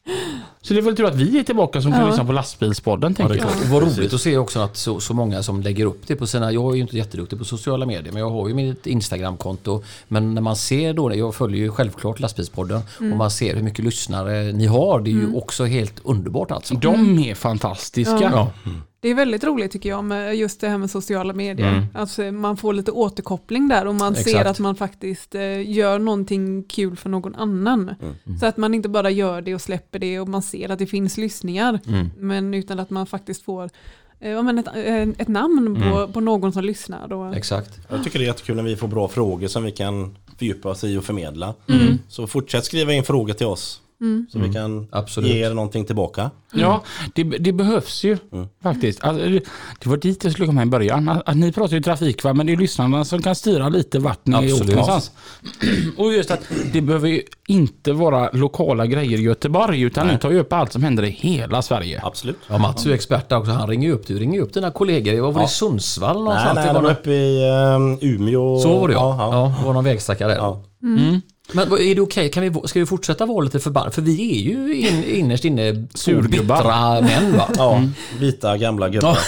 Så 0.67 0.73
det 0.73 0.79
är 0.79 0.81
väl 0.81 0.95
tur 0.95 1.05
att 1.05 1.15
vi 1.15 1.39
är 1.39 1.43
tillbaka 1.43 1.81
som 1.81 1.91
Ja. 1.91 2.07
lyssna 2.07 2.25
på 2.25 2.31
lastbilspodden 2.31 3.13
tänker 3.13 3.35
jag. 3.35 3.45
Och 3.45 3.51
vad 3.71 3.83
roligt 3.83 4.13
att 4.13 4.21
se 4.21 4.37
också 4.37 4.59
att 4.59 4.77
så, 4.77 4.99
så 4.99 5.13
många 5.13 5.43
som 5.43 5.61
lägger 5.61 5.85
upp 5.85 6.01
det 6.07 6.15
på 6.15 6.27
sina, 6.27 6.51
jag 6.51 6.71
är 6.71 6.75
ju 6.75 6.81
inte 6.81 6.97
jätteduktig 6.97 7.39
på 7.39 7.45
sociala 7.45 7.85
medier 7.85 8.13
men 8.13 8.21
jag 8.21 8.29
har 8.29 8.47
ju 8.47 8.53
mitt 8.53 8.87
Instagramkonto. 8.87 9.83
Men 10.07 10.33
när 10.33 10.41
man 10.41 10.55
ser 10.55 10.93
då, 10.93 11.15
jag 11.15 11.35
följer 11.35 11.59
ju 11.59 11.71
självklart 11.71 12.19
lastbilspodden 12.19 12.81
och 12.97 13.17
man 13.17 13.31
ser 13.31 13.55
hur 13.55 13.63
mycket 13.63 13.85
lyssnare 13.85 14.51
ni 14.51 14.65
har, 14.65 14.99
det 14.99 15.09
är 15.09 15.11
ju 15.13 15.35
också 15.35 15.65
helt 15.65 15.99
underbart 16.03 16.51
alltså. 16.51 16.73
De 16.75 17.19
är 17.19 17.35
fantastiska. 17.35 18.19
Ja. 18.21 18.51
Det 18.99 19.09
är 19.09 19.15
väldigt 19.15 19.43
roligt 19.43 19.71
tycker 19.71 19.89
jag 19.89 20.03
med 20.03 20.35
just 20.35 20.61
det 20.61 20.69
här 20.69 20.77
med 20.77 20.91
sociala 20.91 21.33
medier. 21.33 21.87
Alltså, 21.93 22.21
man 22.21 22.57
får 22.57 22.73
lite 22.73 22.91
återkoppling 22.91 23.67
där 23.67 23.87
och 23.87 23.95
man 23.95 24.15
ser 24.15 24.21
Exakt. 24.21 24.49
att 24.49 24.59
man 24.59 24.75
faktiskt 24.75 25.35
eh, 25.35 25.69
gör 25.71 25.99
någonting 25.99 26.63
kul 26.63 26.95
för 26.95 27.09
någon 27.09 27.35
annan. 27.35 27.95
Så 28.39 28.45
att 28.45 28.57
man 28.57 28.73
inte 28.73 28.89
bara 28.89 29.09
gör 29.09 29.41
det 29.41 29.55
och 29.55 29.61
släpper 29.61 29.99
det 29.99 30.19
och 30.19 30.29
man 30.29 30.41
ser 30.41 30.69
att 30.69 30.79
det 30.79 30.87
finns 30.87 31.17
lyssningar. 31.17 31.79
Men 32.17 32.53
utan 32.53 32.79
att 32.79 32.89
man 32.89 33.05
faktiskt 33.05 33.43
får 33.43 33.69
eh, 34.19 34.31
ja, 34.31 34.41
men 34.41 34.57
ett, 34.57 34.67
eh, 34.67 35.01
ett 35.01 35.27
namn 35.27 35.81
på, 35.81 36.07
på 36.07 36.19
någon 36.19 36.53
som 36.53 36.63
lyssnar. 36.63 37.13
Och, 37.13 37.35
Exakt. 37.35 37.79
Jag 37.89 38.03
tycker 38.03 38.19
det 38.19 38.25
är 38.25 38.27
jättekul 38.27 38.55
när 38.55 38.63
vi 38.63 38.75
får 38.75 38.87
bra 38.87 39.07
frågor 39.07 39.47
som 39.47 39.63
vi 39.63 39.71
kan 39.71 40.17
fördjupa 40.37 40.69
oss 40.69 40.83
i 40.83 40.97
och 40.97 41.03
förmedla. 41.03 41.53
Mm. 41.69 41.99
Så 42.07 42.27
fortsätt 42.27 42.65
skriva 42.65 42.93
in 42.93 43.03
frågor 43.03 43.33
till 43.33 43.47
oss. 43.47 43.81
Så 44.31 44.39
vi 44.39 44.53
kan 44.53 44.87
Absolut. 44.91 45.29
ge 45.29 45.45
er 45.45 45.53
någonting 45.53 45.85
tillbaka. 45.85 46.31
Ja, 46.53 46.83
det, 47.15 47.23
det 47.23 47.53
behövs 47.53 48.03
ju 48.03 48.17
faktiskt. 48.63 49.03
Alltså, 49.03 49.29
det 49.29 49.43
det 49.79 49.89
var 49.89 49.97
dit 49.97 50.23
jag 50.23 50.33
skulle 50.33 50.47
komma 50.47 50.63
i 50.63 50.65
början. 50.65 51.09
Att, 51.09 51.29
att 51.29 51.37
ni 51.37 51.51
pratar 51.51 51.75
ju 51.75 51.81
trafik 51.81 52.23
va, 52.23 52.33
men 52.33 52.45
det 52.45 52.53
är 52.53 52.57
lyssnarna 52.57 53.05
som 53.05 53.21
kan 53.21 53.35
styra 53.35 53.69
lite 53.69 53.99
vart 53.99 54.25
ni 54.25 54.35
Absolut. 54.35 54.61
åker 54.61 54.71
någonstans. 54.71 55.11
Och 55.97 56.13
just 56.13 56.31
att 56.31 56.41
det 56.73 56.81
behöver 56.81 57.09
ju 57.09 57.21
inte 57.47 57.93
vara 57.93 58.29
lokala 58.33 58.85
grejer 58.85 59.17
i 59.19 59.21
Göteborg 59.21 59.81
utan 59.81 60.07
ni 60.07 60.17
tar 60.19 60.31
ju 60.31 60.39
upp 60.39 60.53
allt 60.53 60.71
som 60.73 60.83
händer 60.83 61.03
i 61.03 61.09
hela 61.09 61.61
Sverige. 61.61 62.01
Absolut. 62.03 62.37
Ja, 62.47 62.57
Mats 62.57 62.85
är 62.85 62.89
ju 62.89 62.95
expert 62.95 63.29
där 63.29 63.37
också, 63.37 63.51
han 63.51 63.67
ringer 63.69 63.87
ju 63.87 63.93
upp, 63.93 64.07
du 64.07 64.19
ringer 64.19 64.41
upp 64.41 64.53
dina 64.53 64.71
kollegor, 64.71 65.13
det 65.13 65.21
var 65.21 65.31
väl 65.31 65.43
i 65.43 65.47
Sundsvall 65.47 66.15
Nej, 66.15 66.23
någonstans? 66.23 66.55
nej, 66.55 66.67
Det 66.67 66.73
de 66.73 66.75
var 66.75 66.81
var 66.81 66.91
uppe 66.91 67.11
i 67.11 67.49
um, 67.75 67.97
Umeå. 68.01 68.59
Så 68.59 68.79
var 68.79 68.87
det 68.87 68.93
ja. 68.93 69.15
ja. 69.19 69.31
ja. 69.31 69.55
det 69.59 69.65
var 69.65 69.73
någon 69.73 69.83
vägsträcka 69.83 70.27
där. 70.27 70.35
ja. 70.35 70.61
Men 71.51 71.71
är 71.71 71.95
det 71.95 72.01
okej, 72.01 72.31
kan 72.31 72.43
vi, 72.43 72.67
ska 72.67 72.79
vi 72.79 72.85
fortsätta 72.85 73.25
vara 73.25 73.41
lite 73.41 73.59
förbannade? 73.59 73.91
För 73.91 74.01
vi 74.01 74.31
är 74.31 74.41
ju 74.41 74.75
in, 74.75 75.03
innerst 75.03 75.45
inne 75.45 75.87
Surgubbar. 75.93 77.01
män 77.01 77.37
va? 77.37 77.49
Ja, 77.57 77.83
vita 78.19 78.57
gamla 78.57 78.89
gubbar. 78.89 79.17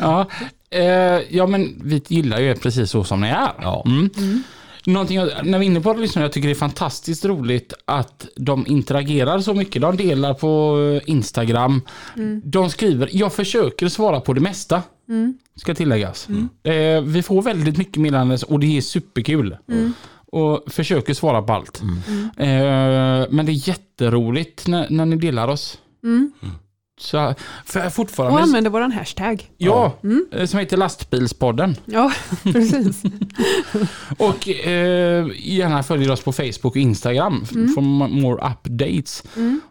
Ja, 0.00 0.28
eh, 0.70 1.36
ja 1.36 1.46
men 1.46 1.80
vi 1.84 2.02
gillar 2.08 2.40
ju 2.40 2.50
er 2.50 2.54
precis 2.54 2.90
så 2.90 3.04
som 3.04 3.20
ni 3.20 3.28
är. 3.28 3.52
Ja. 3.62 3.82
Mm. 3.86 4.10
Någonting 4.84 5.16
jag, 5.16 5.46
när 5.46 5.58
vi 5.58 5.66
är 5.66 5.70
inne 5.70 5.80
på 5.80 5.92
det 5.92 6.16
jag 6.16 6.32
tycker 6.32 6.48
det 6.48 6.52
är 6.52 6.54
fantastiskt 6.54 7.24
roligt 7.24 7.74
att 7.84 8.26
de 8.36 8.66
interagerar 8.66 9.40
så 9.40 9.54
mycket. 9.54 9.82
De 9.82 9.96
delar 9.96 10.34
på 10.34 10.76
Instagram. 11.06 11.82
De 12.44 12.70
skriver, 12.70 13.08
jag 13.12 13.32
försöker 13.32 13.88
svara 13.88 14.20
på 14.20 14.32
det 14.32 14.40
mesta. 14.40 14.82
Ska 15.56 15.74
tilläggas. 15.74 16.28
Eh, 16.62 17.00
vi 17.02 17.22
får 17.22 17.42
väldigt 17.42 17.76
mycket 17.78 17.96
meddelanden 17.96 18.38
och 18.48 18.60
det 18.60 18.76
är 18.76 18.80
superkul. 18.80 19.56
Och 20.32 20.64
försöker 20.72 21.14
svara 21.14 21.42
på 21.42 21.52
allt. 21.52 21.82
Eh, 22.36 23.26
men 23.30 23.46
det 23.46 23.52
är 23.52 23.68
jätteroligt 23.68 24.66
när, 24.66 24.86
när 24.90 25.06
ni 25.06 25.16
delar 25.16 25.48
oss. 25.48 25.78
Så, 27.00 27.34
för 27.64 27.90
fortfarande... 27.90 28.36
och 28.36 28.42
använder 28.42 28.70
våran 28.70 28.92
hashtag. 28.92 29.50
Ja, 29.56 29.92
eh, 30.32 30.46
som 30.46 30.58
heter 30.60 30.76
Lastbilspodden. 30.76 31.76
Ja, 31.84 32.12
precis. 32.42 33.02
Och 34.18 34.48
eh, 34.48 35.26
gärna 35.36 35.82
följer 35.82 36.10
oss 36.10 36.20
på 36.24 36.32
Facebook 36.32 36.64
och 36.64 36.76
Instagram 36.76 37.40
f- 37.42 37.50
för 37.50 37.80
more 38.08 38.50
updates. 38.50 39.22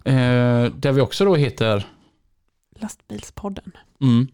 Eh, 0.06 0.14
där 0.76 0.92
vi 0.92 1.02
också 1.02 1.26
då 1.26 1.36
heter 1.36 1.88
Lastbilspodden. 2.80 3.72
Mm. 4.02 4.28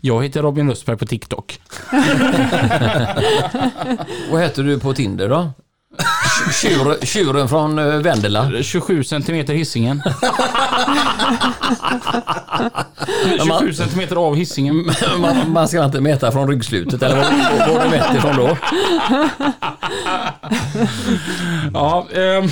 Jag 0.00 0.22
heter 0.24 0.42
Robin 0.42 0.66
Lustberg 0.68 0.96
på 0.96 1.06
TikTok. 1.06 1.60
Vad 4.30 4.42
heter 4.42 4.62
du 4.62 4.80
på 4.80 4.94
Tinder 4.94 5.28
då? 5.28 5.50
Tjur, 6.62 7.04
tjuren 7.06 7.48
från 7.48 7.78
eh, 7.78 7.84
Vendela. 7.84 8.62
27 8.62 9.04
centimeter 9.04 9.54
Hisingen. 9.54 10.02
man- 13.48 13.58
27 13.60 13.72
centimeter 13.72 14.16
av 14.16 14.34
Hisingen. 14.34 14.90
Man, 15.18 15.52
man 15.52 15.68
ska 15.68 15.84
inte 15.84 16.00
mäta 16.00 16.32
från 16.32 16.48
ryggslutet 16.48 17.02
eller 17.02 17.16
var, 17.16 17.74
var 17.74 17.84
du 17.84 17.90
mätt 17.90 18.16
ifrån 18.16 18.36
då? 18.36 18.56
Ja, 21.74 22.06
ehm. 22.14 22.44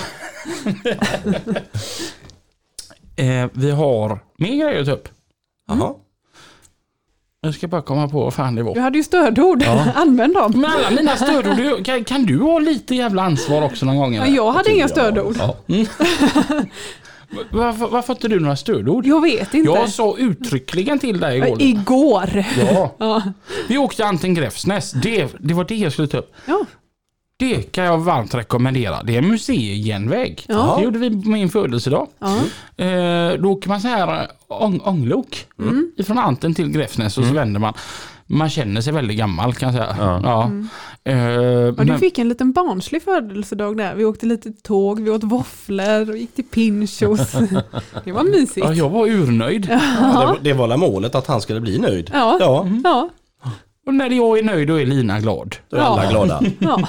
eh, 3.45 3.51
vi 3.53 3.71
har 3.71 4.19
mer 4.39 4.49
grejer 4.65 4.81
att 4.81 4.87
ta 4.87 4.93
upp. 4.93 5.09
Jaha. 5.69 5.95
Jag 7.45 7.55
ska 7.55 7.69
bara 7.69 7.83
komma 7.83 8.09
på 8.09 8.21
vad 8.25 8.35
fan 8.35 8.55
det 8.55 8.63
var. 8.63 8.75
Du 8.75 8.81
hade 8.81 8.99
ju 8.99 9.05
stödord. 9.05 9.63
Använd 9.95 10.35
dem. 10.35 10.53
Men 10.57 10.65
alla 10.71 10.91
mina 10.91 11.17
stödord, 11.17 11.85
kan, 11.87 12.05
kan 12.05 12.27
du 12.27 12.39
ha 12.39 12.59
lite 12.59 12.95
jävla 12.95 13.23
ansvar 13.23 13.63
också 13.63 13.87
någon 13.87 13.97
gång? 13.97 14.15
Ja, 14.15 14.27
jag 14.27 14.53
hade 14.53 14.73
inga 14.75 14.89
stödord. 14.89 15.37
Ja. 15.39 15.57
Varför, 17.51 17.87
varför 17.87 18.09
har 18.09 18.15
inte 18.15 18.29
du 18.29 18.41
några 18.41 18.57
stödord? 18.57 19.07
Jag 19.07 19.21
vet 19.23 19.55
inte. 19.55 19.71
Jag 19.71 19.89
sa 19.89 20.17
uttryckligen 20.19 20.99
till 20.99 21.21
dig 21.21 21.39
igår. 21.39 21.63
Igår. 21.63 22.45
Ja. 22.59 22.95
Ja. 22.99 23.23
Vi 23.69 23.79
åkte 23.79 24.05
Anten 24.07 24.35
Gräfsnäs. 24.35 24.93
Det, 24.93 25.29
det 25.39 25.55
var 25.55 25.65
det 25.65 25.75
jag 25.77 25.93
skulle 25.93 26.09
ta 26.09 26.19
upp. 26.19 26.35
Ja. 26.47 26.65
Det 27.37 27.63
kan 27.73 27.85
jag 27.85 27.99
varmt 27.99 28.35
rekommendera. 28.35 29.03
Det 29.03 29.15
är 29.15 29.19
en 29.19 29.29
museigenväg. 29.29 30.45
Ja. 30.49 30.75
Det 30.79 30.85
gjorde 30.85 30.99
vi 30.99 31.23
på 31.23 31.29
min 31.29 31.49
födelsedag. 31.49 32.09
Ja. 32.19 32.37
Eh, 32.85 33.33
då 33.41 33.51
åker 33.51 33.69
man 33.69 33.81
så 33.81 33.89
här 33.89 34.23
eh, 34.23 34.29
ång, 34.49 34.81
ånglok. 34.85 35.47
Mm. 35.59 35.93
Ifrån 35.97 36.19
Anten 36.19 36.55
till 36.55 36.69
Gräfsnäs 36.71 37.19
och 37.19 37.25
så 37.25 37.33
vänder 37.35 37.61
man. 37.61 37.73
Man 38.27 38.51
känner 38.51 38.81
sig 38.81 38.93
väldigt 38.93 39.17
gammal 39.19 39.55
kan 39.55 39.75
jag 39.75 39.97
säga. 39.97 39.97
Ja. 40.23 40.51
Eh, 41.13 41.67
Och 41.69 41.77
du 41.77 41.85
men- 41.93 41.99
fick 41.99 42.19
en 42.19 42.29
liten 42.29 42.53
barnslig 42.53 43.03
födelsedag 43.03 43.77
där. 43.77 43.95
Vi 43.95 44.05
åkte 44.05 44.27
lite 44.27 44.53
tåg, 44.53 45.01
vi 45.01 45.11
åt 45.11 45.25
våfflor 45.25 46.11
och 46.11 46.17
gick 46.17 46.35
till 46.35 46.45
Pinchos. 46.45 47.33
Det 48.05 48.13
var 48.13 48.23
mysigt. 48.25 48.67
ja, 48.67 48.73
jag 48.75 48.91
var 48.91 49.07
urnöjd. 49.07 49.67
Ja, 50.01 50.37
det, 50.43 50.51
det 50.51 50.57
var 50.57 50.69
väl 50.69 50.79
målet 50.79 51.15
att 51.15 51.27
han 51.27 51.41
skulle 51.41 51.61
bli 51.61 51.79
nöjd. 51.79 52.11
Ja. 52.13 52.37
Ja, 52.41 52.67
Ja. 52.85 53.09
Och 53.87 53.95
när 53.95 54.11
jag 54.11 54.39
är 54.39 54.43
nöjd 54.43 54.69
då 54.69 54.81
är 54.81 54.87
Lina 54.87 55.21
glad. 55.21 55.57
Då 55.69 55.77
är 55.77 55.81
alla 55.81 56.05
Ja. 56.05 56.11
glada. 56.11 56.41
Ja. 56.59 56.89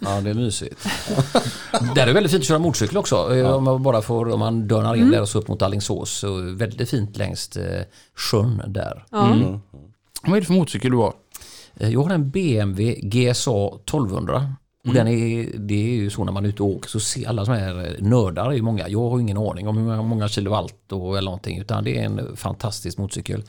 Ja, 0.00 0.20
det 0.20 0.30
är 0.30 0.34
mysigt. 0.34 0.86
där 1.94 2.06
är 2.06 2.12
väldigt 2.14 2.32
fint 2.32 2.40
att 2.42 2.46
köra 2.48 2.58
motorcykel 2.58 2.96
också. 2.96 3.36
Eh, 3.36 3.50
Om 3.50 3.64
man 3.64 3.82
bara 3.82 4.02
får, 4.02 4.28
om 4.32 4.38
man 4.40 4.68
dörnar 4.68 4.94
in 4.96 5.10
där 5.10 5.20
och 5.20 5.28
så 5.28 5.38
upp 5.38 5.48
mot 5.48 5.62
Alingsås. 5.62 6.10
Så 6.10 6.40
väldigt 6.54 6.90
fint 6.90 7.16
längs 7.16 7.56
eh, 7.56 7.82
sjön 8.14 8.62
där. 8.66 9.04
Ja. 9.10 9.36
Vad 10.22 10.36
är 10.36 10.40
det 10.40 10.46
för 10.46 10.52
motorcykel 10.54 10.90
du 10.90 10.96
har? 10.96 11.12
Eh, 11.76 11.88
Jag 11.88 12.02
har 12.02 12.10
en 12.10 12.30
BMW 12.30 12.94
GSA 13.02 13.66
1200. 13.84 14.54
Och 14.88 14.94
den 14.94 15.08
är, 15.08 15.58
det 15.58 15.74
är 15.74 15.94
ju 15.94 16.10
så 16.10 16.24
när 16.24 16.32
man 16.32 16.44
är 16.44 16.48
ute 16.48 16.62
och 16.62 16.68
åker 16.68 16.88
så 16.88 17.00
ser 17.00 17.28
alla 17.28 17.44
som 17.44 17.54
är 17.54 17.96
nördar 18.00 18.46
är 18.46 18.52
ju 18.52 18.62
många. 18.62 18.88
Jag 18.88 19.10
har 19.10 19.20
ingen 19.20 19.36
aning 19.38 19.68
om 19.68 19.76
hur 19.76 19.84
många- 19.84 20.02
många 20.02 20.28
kilowatt 20.28 20.92
och 20.92 21.18
eller 21.18 21.24
någonting 21.24 21.58
utan 21.58 21.84
det 21.84 21.98
är 21.98 22.04
en 22.04 22.36
fantastisk 22.36 22.98
motorcykel. 22.98 23.42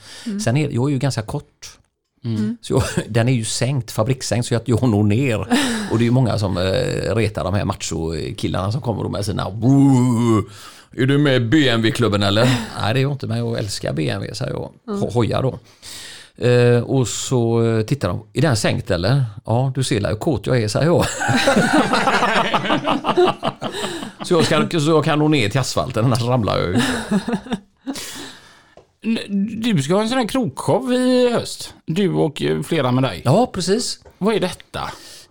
Sen 0.44 0.58
är 0.58 0.70
jag 0.70 0.90
är 0.90 0.94
ju 0.94 1.00
ganska 1.00 1.22
kort. 1.22 1.78
Så 2.62 2.74
jag, 2.74 2.84
den 3.10 3.30
är 3.30 3.34
ju 3.34 3.46
sänkt, 3.46 3.92
fabrikssänkt 3.92 4.48
så 4.48 4.56
att 4.56 4.68
jag 4.68 4.90
når 4.90 5.04
ner. 5.04 5.40
Och 5.92 5.98
det 5.98 6.04
är 6.04 6.06
ju 6.06 6.12
många 6.12 6.38
som 6.40 6.58
eh, 6.58 7.16
retar 7.16 7.44
de 7.44 7.54
här 7.54 7.66
macho-killarna 7.66 8.72
som 8.72 8.82
kommer 8.82 9.04
då 9.04 9.10
med 9.10 9.26
sina 9.26 9.50
"Woo, 9.50 10.44
Är 10.98 11.06
du 11.06 11.18
med 11.18 11.36
i 11.36 11.40
BMW-klubben 11.40 12.24
eller? 12.24 12.46
Nej 12.82 12.94
det 12.94 13.00
är 13.00 13.02
jag 13.02 13.12
inte 13.12 13.28
men 13.28 13.38
jag 13.38 13.58
älskar 13.60 13.94
BMW 13.94 14.36
säger 14.36 14.52
jag. 14.54 14.70
Ho- 14.88 15.14
Hojar 15.14 15.44
då. 15.44 15.60
Eh, 16.48 16.84
och 16.84 17.08
så 17.08 17.62
tittar 17.88 18.08
de. 18.10 18.24
Är 18.34 18.42
den 18.42 18.58
sänkt 18.58 18.92
eller? 18.92 19.24
Ja, 19.46 19.72
du 19.76 19.84
ser 19.84 20.08
hur 20.10 20.16
kåt 20.16 20.48
jag 20.48 20.62
är, 20.64 20.68
säger 20.68 20.86
jag. 20.86 21.06
så, 24.28 24.34
jag 24.34 24.46
ska, 24.46 24.70
så 24.80 24.90
jag 24.90 25.06
kan 25.06 25.20
nå 25.20 25.28
ner 25.28 25.50
till 25.50 25.60
asfalten, 25.60 26.06
annars 26.06 26.22
ramlar 26.22 26.58
jag 26.60 26.68
ju. 26.68 26.80
Du 29.50 29.84
ska 29.84 29.94
ha 29.94 30.02
en 30.02 30.10
sån 30.10 30.18
här 30.18 30.28
krogshow 30.28 30.94
i 30.94 31.30
höst. 31.34 31.74
Du 31.86 32.14
och 32.14 32.42
eh, 32.42 32.62
flera 32.62 32.92
med 32.92 33.04
dig. 33.04 33.22
Ja, 33.26 33.50
precis. 33.54 34.00
Vad 34.18 34.36
är 34.36 34.40
detta? 34.40 34.80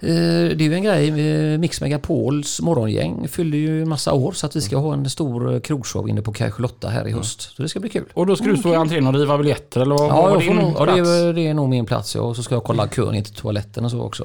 Eh, 0.00 0.56
det 0.56 0.64
är 0.64 0.68
ju 0.68 0.74
en 0.74 0.82
grej. 0.82 1.10
Mix 1.58 1.80
Megapols 1.80 2.60
morgongäng 2.60 3.28
fyller 3.28 3.58
ju 3.58 3.82
en 3.82 3.88
massa 3.88 4.12
år 4.12 4.32
så 4.32 4.46
att 4.46 4.56
vi 4.56 4.60
ska 4.60 4.76
ha 4.76 4.94
en 4.94 5.10
stor 5.10 5.54
eh, 5.54 5.60
krogshow 5.60 6.08
inne 6.08 6.22
på 6.22 6.32
Kaj 6.32 6.52
här 6.82 7.08
i 7.08 7.12
höst. 7.12 7.40
Så 7.56 7.62
det 7.62 7.68
ska 7.68 7.80
bli 7.80 7.90
kul. 7.90 8.04
Och 8.14 8.26
då 8.26 8.36
ska 8.36 8.44
du 8.44 8.56
stå 8.56 8.72
i 8.72 8.76
entrén 8.76 9.06
och 9.06 9.14
riva 9.14 9.38
biljetter 9.38 9.80
eller 9.80 9.94
vad 9.94 10.10
Ja, 10.10 10.22
vad 10.22 10.30
var 10.30 10.40
din 10.40 10.56
nog, 10.56 10.74
ja 10.76 10.80
det, 10.86 10.92
plats? 10.92 11.08
är, 11.10 11.32
det 11.32 11.46
är 11.46 11.54
nog 11.54 11.68
min 11.68 11.86
plats. 11.86 12.14
Ja. 12.14 12.20
Och 12.20 12.36
så 12.36 12.42
ska 12.42 12.54
jag 12.54 12.64
kolla 12.64 12.88
kön 12.88 13.14
in 13.14 13.24
till 13.24 13.34
toaletten 13.34 13.84
och 13.84 13.90
så 13.90 14.00
också. 14.00 14.24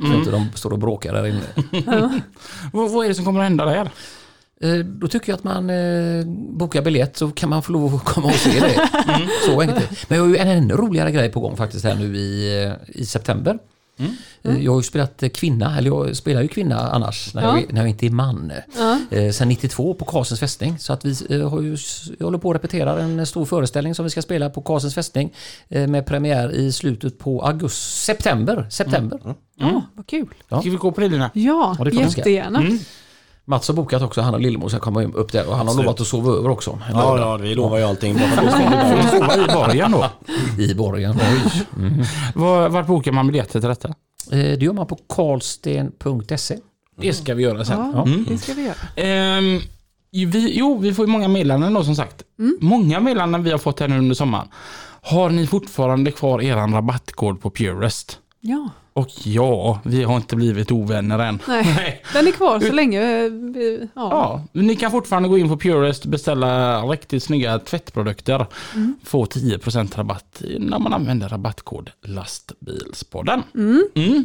Så 0.00 0.14
inte 0.14 0.30
de 0.30 0.48
står 0.54 0.70
och 0.70 0.78
bråkar 0.78 1.12
där 1.12 1.26
inne. 1.26 1.40
Vad, 2.72 2.90
vad 2.90 3.04
är 3.04 3.08
det 3.08 3.14
som 3.14 3.24
kommer 3.24 3.40
att 3.40 3.44
hända 3.46 3.64
där? 3.64 3.90
Eh, 4.64 4.84
Då 4.84 5.08
tycker 5.08 5.32
jag 5.32 5.36
att 5.36 5.44
man 5.44 5.70
eh, 5.70 6.24
bokar 6.58 6.82
biljett 6.82 7.16
så 7.16 7.30
kan 7.30 7.48
man 7.50 7.62
få 7.62 7.72
lov 7.72 7.94
att 7.94 8.04
komma 8.04 8.26
och 8.26 8.34
se 8.34 8.60
det. 8.60 8.88
Så 9.46 9.60
enkelt. 9.60 10.08
Men 10.10 10.18
jag 10.18 10.24
har 10.24 10.28
ju 10.30 10.36
en 10.36 10.48
ännu 10.48 10.74
roligare 10.74 11.12
grej 11.12 11.32
på 11.32 11.40
gång 11.40 11.56
faktiskt 11.56 11.84
här 11.84 11.94
nu 11.94 12.16
i, 12.16 12.64
eh, 12.64 12.72
i 13.00 13.06
september. 13.06 13.58
Eh, 14.42 14.58
Jag 14.64 14.72
har 14.72 14.78
ju 14.78 14.82
spelat 14.82 15.22
kvinna, 15.34 15.78
eller 15.78 15.90
jag 15.90 16.16
spelar 16.16 16.42
ju 16.42 16.48
kvinna 16.48 16.78
annars 16.90 17.34
när, 17.34 17.42
Ja. 17.42 17.60
jag, 17.60 17.72
när 17.72 17.80
jag 17.80 17.88
inte 17.90 18.06
är 18.06 18.10
man. 18.10 18.52
Ja. 18.78 18.98
Eh, 19.10 19.30
sen 19.32 19.48
92 19.48 19.94
på 19.94 20.04
Karlsens 20.04 20.40
fästning. 20.40 20.78
Så 20.78 20.92
att 20.92 21.04
vi 21.04 21.16
eh, 21.40 21.48
har 21.50 21.60
ju, 21.60 21.76
jag 22.18 22.26
håller 22.26 22.38
på 22.38 22.50
att 22.50 22.54
repetera 22.56 23.02
en 23.02 23.26
stor 23.26 23.44
föreställning 23.44 23.94
som 23.94 24.04
vi 24.04 24.10
ska 24.10 24.22
spela 24.22 24.50
på 24.50 24.62
Karlsens 24.62 24.94
fästning. 24.94 25.32
Eh, 25.68 25.86
med 25.86 26.06
premiär 26.06 26.52
i 26.52 26.72
slutet 26.72 27.18
på 27.18 27.42
augusti, 27.42 27.80
september. 28.06 28.66
september. 28.70 29.20
ja, 29.56 29.82
vad 29.94 30.06
kul. 30.06 30.28
Ja. 30.48 30.60
Ska 30.60 30.70
vi 30.70 30.76
gå 30.76 30.92
på 30.92 31.00
det 31.00 31.08
Lina? 31.08 31.30
Ja, 31.34 31.76
Ja, 31.78 31.90
jättegärna. 31.90 32.62
Mats 33.46 33.68
har 33.68 33.74
bokat 33.74 34.02
också, 34.02 34.20
han 34.20 34.34
och 34.34 34.40
Lillemor 34.40 34.68
ska 34.68 34.78
komma 34.78 35.02
upp 35.04 35.32
där 35.32 35.48
och 35.48 35.56
han 35.56 35.68
har 35.68 35.74
lovat 35.74 36.00
att 36.00 36.06
sova 36.06 36.32
över 36.32 36.48
också. 36.48 36.78
Ja, 36.92 37.18
ja, 37.18 37.36
vi 37.36 37.54
lovar 37.54 37.78
ju 37.78 37.84
allting. 37.84 38.18
Sova 39.10 39.36
i 39.44 39.46
borgen 39.54 39.92
då? 39.92 40.10
I 40.62 40.74
borgen. 40.74 41.18
Var, 42.34 42.68
vart 42.68 42.86
bokar 42.86 43.12
man 43.12 43.26
biljetter 43.26 43.60
till 43.60 43.68
detta? 43.68 43.88
Eh, 44.30 44.38
Det 44.38 44.62
gör 44.62 44.72
man 44.72 44.86
på 44.86 44.98
karlsten.se. 45.16 46.58
Det 47.00 47.12
ska 47.12 47.34
vi 47.34 47.42
göra 47.42 47.64
sen. 47.64 47.92
Ja, 47.94 48.02
Mm. 48.02 48.24
det 48.28 48.38
ska 48.38 48.52
vi 48.54 48.62
göra. 48.62 48.74
Ehm, 48.96 49.60
vi, 50.10 50.58
jo, 50.58 50.78
vi 50.78 50.94
får 50.94 51.06
ju 51.06 51.12
många 51.12 51.28
meddelanden 51.28 51.74
då 51.74 51.84
som 51.84 51.96
sagt. 51.96 52.22
Många 52.60 53.00
meddelanden 53.00 53.42
vi 53.42 53.50
har 53.50 53.58
fått 53.58 53.80
här 53.80 53.88
nu 53.88 53.98
under 53.98 54.14
sommaren. 54.14 54.48
Har 55.02 55.30
ni 55.30 55.46
fortfarande 55.46 56.10
kvar 56.10 56.42
er 56.42 56.56
rabattkod 56.56 57.40
på 57.42 57.50
Purest? 57.50 58.18
Ja, 58.46 58.70
Och 58.92 59.08
ja, 59.24 59.80
vi 59.84 60.02
har 60.02 60.16
inte 60.16 60.36
blivit 60.36 60.72
ovänner 60.72 61.18
än. 61.18 61.38
nej. 61.46 62.02
Den 62.12 62.26
är 62.26 62.30
kvar 62.32 62.60
så 62.60 62.72
länge 62.72 63.24
eh, 63.24 63.30
vi... 63.30 63.88
Ja. 63.94 64.08
Ja, 64.52 64.60
ni 64.60 64.76
kan 64.76 64.90
fortfarande 64.90 65.28
gå 65.28 65.38
in 65.38 65.48
på 65.48 65.56
Purest 65.56 66.04
och 66.04 66.10
beställa 66.10 66.80
riktigt 66.82 67.22
snygga 67.22 67.58
tvättprodukter. 67.58 68.46
Få 69.04 69.24
10% 69.24 69.96
rabatt 69.96 70.42
när 70.58 70.78
man 70.78 70.92
använder 70.92 71.28
rabattkod 71.28 71.90
lastbilspodden. 72.02 73.42
Mm. 73.54 74.24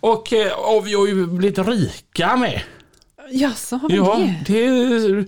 Och, 0.00 0.32
eh, 0.32 0.52
och 0.76 0.86
vi 0.86 0.94
har 0.94 1.06
ju 1.06 1.26
blivit 1.26 1.58
rika 1.58 2.36
med. 2.36 2.62
Jaså, 3.30 3.76
har 3.76 3.88
vi 3.88 3.96
Ja, 3.96 4.20
det? 4.46 5.26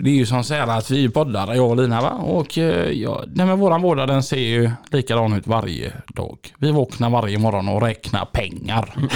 Det, 0.00 0.10
är 0.10 0.14
ju 0.14 0.26
som 0.26 0.44
så 0.44 0.54
här 0.54 0.78
att 0.78 0.90
vi 0.90 1.08
poddar, 1.08 1.54
jag 1.54 1.70
och 1.70 1.76
Lina 1.76 2.00
va. 2.00 2.10
Och 2.10 2.58
eh, 2.58 2.90
ja, 2.90 3.24
nej, 3.26 3.46
men 3.46 3.58
våran 3.58 3.82
vårdag 3.82 4.06
den 4.06 4.22
ser 4.22 4.38
ju 4.38 4.70
likadan 4.90 5.32
ut 5.32 5.46
varje 5.46 5.92
dag. 6.06 6.38
Vi 6.58 6.70
vaknar 6.70 7.10
varje 7.10 7.38
morgon 7.38 7.68
och 7.68 7.82
räknar 7.82 8.24
pengar. 8.24 8.94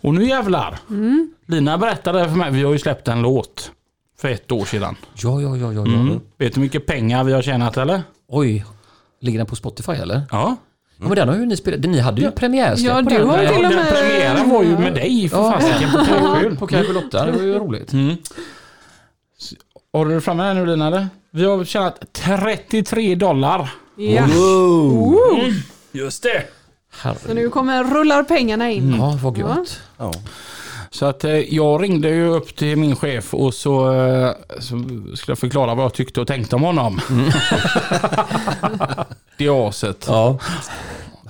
och 0.00 0.14
nu 0.14 0.24
jävlar. 0.24 0.78
Lina 1.46 1.78
berättade 1.78 2.28
för 2.28 2.36
mig, 2.36 2.50
vi 2.50 2.62
har 2.62 2.72
ju 2.72 2.78
släppt 2.78 3.08
en 3.08 3.22
låt. 3.22 3.72
För 4.20 4.28
ett 4.28 4.52
år 4.52 4.64
sedan. 4.64 4.96
Ja, 5.22 5.40
ja, 5.40 5.56
ja, 5.56 5.72
ja. 5.72 5.86
ja. 5.86 6.00
Mm. 6.00 6.20
Vet 6.38 6.54
du 6.54 6.60
hur 6.60 6.62
mycket 6.62 6.86
pengar 6.86 7.24
vi 7.24 7.32
har 7.32 7.42
tjänat 7.42 7.76
eller? 7.76 8.02
Oj, 8.28 8.64
ligger 9.20 9.38
den 9.38 9.46
på 9.46 9.56
Spotify 9.56 9.92
eller? 9.92 10.22
Ja. 10.30 10.56
Ja, 11.00 11.06
men 11.08 11.16
den 11.16 11.28
har 11.28 11.36
ju 11.36 11.46
ni 11.46 11.56
spelat. 11.56 11.80
Ni 11.80 11.98
hade 12.00 12.20
ju 12.20 12.30
premiärsläpp 12.30 12.96
Ja, 12.96 13.02
på 13.02 13.10
du 13.10 13.18
den. 13.18 13.28
har 13.28 13.38
ju 13.38 13.44
ja 13.44 13.50
till 13.54 13.64
och 13.64 13.70
den 13.70 13.78
med- 13.84 13.92
premiären 13.94 14.50
var 14.50 14.62
ju 14.62 14.78
med 14.78 14.94
dig 14.94 15.28
för 15.28 15.36
Ja. 15.36 15.52
fasiken 15.52 15.90
på 15.92 15.98
Kajskjul. 16.04 16.56
på 16.56 16.66
Kaj 16.66 16.86
Charlotta, 16.86 17.26
det 17.26 17.32
var 17.32 17.42
ju 17.42 17.54
roligt. 17.58 17.92
Har 19.92 20.06
du 20.06 20.20
framme 20.20 20.42
här 20.42 20.54
nu 20.54 20.66
Lina 20.66 20.86
eller? 20.86 21.08
Vi 21.30 21.44
har 21.44 21.64
tjänat 21.64 22.00
33 22.12 23.14
dollar. 23.14 23.70
Ja. 23.96 24.26
Just 25.92 26.22
det. 26.22 26.42
Så 26.92 27.08
Herregud. 27.08 27.36
nu 27.36 27.50
kommer 27.50 27.84
rullar 27.84 28.22
pengarna 28.22 28.70
in. 28.70 28.94
Ja, 28.98 29.18
vad 29.22 29.38
gött. 29.38 29.80
Ja. 29.98 30.12
Så 30.90 31.06
att 31.06 31.24
eh, 31.24 31.54
jag 31.54 31.82
ringde 31.82 32.08
ju 32.08 32.26
upp 32.28 32.56
till 32.56 32.76
min 32.76 32.96
chef 32.96 33.34
och 33.34 33.54
så, 33.54 33.92
eh, 33.92 34.30
så 34.58 34.66
skulle 35.16 35.32
jag 35.32 35.38
förklara 35.38 35.74
vad 35.74 35.84
jag 35.84 35.94
tyckte 35.94 36.20
och 36.20 36.26
tänkte 36.26 36.56
om 36.56 36.62
honom. 36.62 37.00
det 39.36 39.48
aset. 39.48 40.04
Ja. 40.08 40.38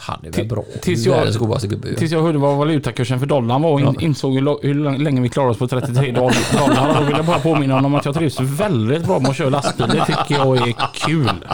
Han 0.01 0.20
är 0.24 0.30
väl 0.30 0.46
bra. 0.48 0.64
tills 0.82 1.07
jag- 1.07 1.14
Världens 1.16 1.36
godaste 1.36 1.68
gubbe 1.68 1.88
ju. 1.88 1.94
Tills 1.94 2.12
jag 2.12 2.22
hörde 2.22 2.38
vad 2.38 2.57
valutakursen 2.57 3.18
för 3.18 3.26
dollarn 3.26 3.62
var 3.62 3.70
och 3.72 3.80
in, 3.80 3.96
insåg 4.01 4.34
hur, 4.34 4.62
hur 4.66 4.98
länge 4.98 5.20
vi 5.20 5.28
klarade 5.28 5.51
oss 5.53 5.59
på 5.59 5.68
33 5.68 6.12
doll- 6.12 6.32
dollar. 6.59 7.01
Då 7.01 7.07
vill 7.07 7.16
jag 7.16 7.24
bara 7.26 7.38
påminna 7.38 7.74
honom 7.74 7.94
om 7.94 7.98
att 7.98 8.05
jag 8.05 8.14
trivs 8.14 8.40
väldigt 8.40 9.05
bra 9.07 9.18
med 9.18 9.30
att 9.30 9.36
köra 9.36 9.48
lastbil. 9.51 9.86
Det 9.88 10.05
tycker 10.07 10.34
jag 10.34 10.68
är 10.68 10.74
kul. 10.92 11.44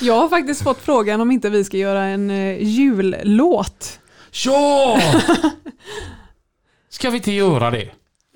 Jag 0.00 0.14
har 0.20 0.28
faktiskt 0.28 0.62
fått 0.62 0.78
frågan 0.78 1.20
om 1.20 1.30
inte 1.30 1.50
vi 1.50 1.64
ska 1.64 1.76
göra 1.76 2.04
en 2.04 2.30
eh, 2.30 2.62
jullåt. 2.62 3.98
Ja! 4.44 4.98
Ska 6.90 7.10
vi 7.10 7.16
inte 7.16 7.32
göra 7.32 7.70
det? 7.70 7.88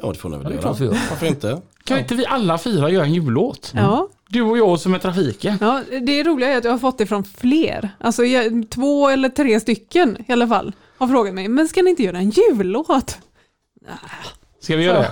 ja, 0.03 0.13
det 0.13 0.19
får 0.19 0.29
ni 0.29 0.39
väl 0.39 0.55
göra. 0.55 0.69
Varför 1.11 1.27
inte? 1.27 1.61
Kan 1.85 1.99
inte 1.99 2.15
vi 2.15 2.27
alla 2.27 2.59
fyra 2.59 2.91
göra 2.91 3.05
en 3.05 3.15
jullåt? 3.15 3.73
Ja. 3.75 4.09
Du 4.29 4.43
och 4.43 4.59
jag 4.59 4.81
som 4.81 4.95
är 4.95 4.99
trafiken. 4.99 5.59
ja, 5.61 5.81
det 6.03 6.23
roliga 6.23 6.49
är 6.53 6.59
att 6.59 6.65
jag 6.65 6.71
har 6.71 6.79
fått 6.79 6.99
det 6.99 7.07
från 7.07 7.25
fler. 7.25 7.91
Alltså 8.01 8.25
jag, 8.25 8.67
två 8.71 9.09
eller 9.09 9.29
tre 9.29 9.61
stycken 9.61 10.17
i 10.29 10.33
alla 10.33 10.49
fall 10.49 10.73
har 10.99 11.09
frågat 11.09 11.35
mig, 11.35 11.49
men 11.49 11.69
ska 11.69 11.83
ni 11.83 11.91
inte 11.91 12.03
göra 12.03 12.19
en 12.19 12.31
jullåt? 12.31 13.19
Ska 14.61 14.77
vi 14.77 14.85
göra 14.85 14.99
det? 14.99 15.11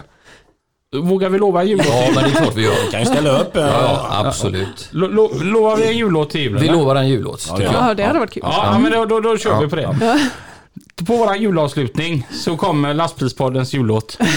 Vågar 0.99 1.29
vi 1.29 1.39
lova 1.39 1.61
en 1.63 1.69
jullåt? 1.69 1.87
Ja, 1.89 2.11
men 2.15 2.25
det 2.25 2.31
är 2.31 2.43
klart 2.43 2.57
vi 2.57 2.63
gör. 2.65 2.75
Vi 2.85 2.91
kan 2.91 3.01
ju 3.01 3.07
ställa 3.07 3.41
upp. 3.41 3.57
eh, 3.57 3.63
Ja, 3.63 4.09
absolut. 4.27 4.89
Lo, 4.91 5.07
lo, 5.09 5.31
lovar 5.43 5.77
vi 5.77 5.87
en 5.89 5.97
jullåt 5.97 6.31
till 6.31 6.41
julen? 6.41 6.63
Vi 6.63 6.69
lovar 6.69 6.97
en 6.97 7.09
jullåt, 7.09 7.47
jag. 7.51 7.61
Ja, 7.63 7.95
det 7.95 8.05
hade 8.05 8.19
varit 8.19 8.31
kul. 8.31 8.43
Ja, 8.47 8.71
ja, 8.73 8.79
men 8.79 8.93
då, 8.93 9.05
då, 9.05 9.21
då 9.21 9.37
kör 9.39 9.61
vi 9.61 9.69
på 9.69 9.77
det. 9.77 9.97
På 11.07 11.17
våran 11.17 11.43
julavslutning 11.43 12.27
så 12.33 12.57
kommer 12.57 12.95
lastbilspoddens 12.95 13.75
jullåt. 13.75 14.19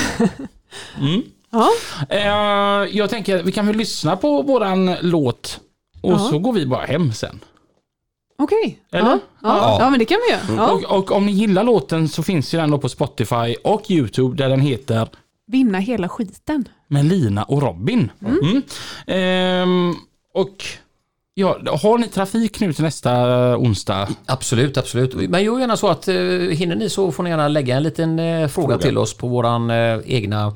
Mm. 0.99 1.21
Ja. 1.55 1.69
Eh, 2.09 2.97
jag 2.97 3.09
tänker 3.09 3.39
att 3.39 3.45
vi 3.45 3.51
kan 3.51 3.67
väl 3.67 3.75
lyssna 3.75 4.15
på 4.15 4.41
våran 4.41 4.95
låt 5.01 5.59
och 6.01 6.11
Ja. 6.11 6.19
så 6.19 6.39
går 6.39 6.53
vi 6.53 6.65
bara 6.65 6.85
hem 6.85 7.13
sen. 7.13 7.39
Okej. 8.37 8.79
Eller? 8.91 9.09
Ja. 9.09 9.19
Ja. 9.43 9.57
Ja. 9.57 9.77
ja, 9.79 9.89
men 9.89 9.99
det 9.99 10.05
kan 10.05 10.17
vi 10.27 10.33
göra. 10.33 10.65
Ja. 10.67 10.71
Och, 10.71 10.97
och 10.99 11.11
om 11.11 11.25
ni 11.25 11.31
gillar 11.31 11.63
låten 11.63 12.09
så 12.09 12.23
finns 12.23 12.53
ju 12.53 12.57
den 12.59 12.71
då 12.71 12.77
på 12.77 12.89
Spotify 12.89 13.55
och 13.63 13.91
YouTube 13.91 14.37
där 14.37 14.49
den 14.49 14.61
heter 14.61 15.07
Vinna 15.47 15.79
hela 15.79 16.09
skiten. 16.09 16.67
med 16.87 17.05
Lina 17.05 17.43
och 17.43 17.61
Robin. 17.61 18.11
Mm. 18.25 18.61
Ehm, 19.07 19.95
och 20.33 20.63
ja, 21.33 21.57
har 21.83 21.97
ni 21.97 22.07
trafik 22.07 22.59
nu 22.59 22.73
till 22.73 22.83
nästa 22.83 23.13
onsdag? 23.57 24.07
Absolut, 24.25 24.77
absolut. 24.77 25.29
Men 25.29 25.43
gör 25.43 25.59
gärna 25.59 25.77
så 25.77 25.87
att 25.87 26.07
eh, 26.07 26.15
hinner 26.51 26.75
ni 26.75 26.89
så 26.89 27.11
får 27.11 27.23
ni 27.23 27.29
gärna 27.29 27.47
lägga 27.47 27.75
en 27.77 27.83
liten 27.83 28.19
eh, 28.19 28.47
fråga, 28.47 28.77
till 28.77 28.97
oss 28.97 29.13
på 29.13 29.27
våran 29.27 29.69
eh, 29.69 29.99
egna 30.05 30.53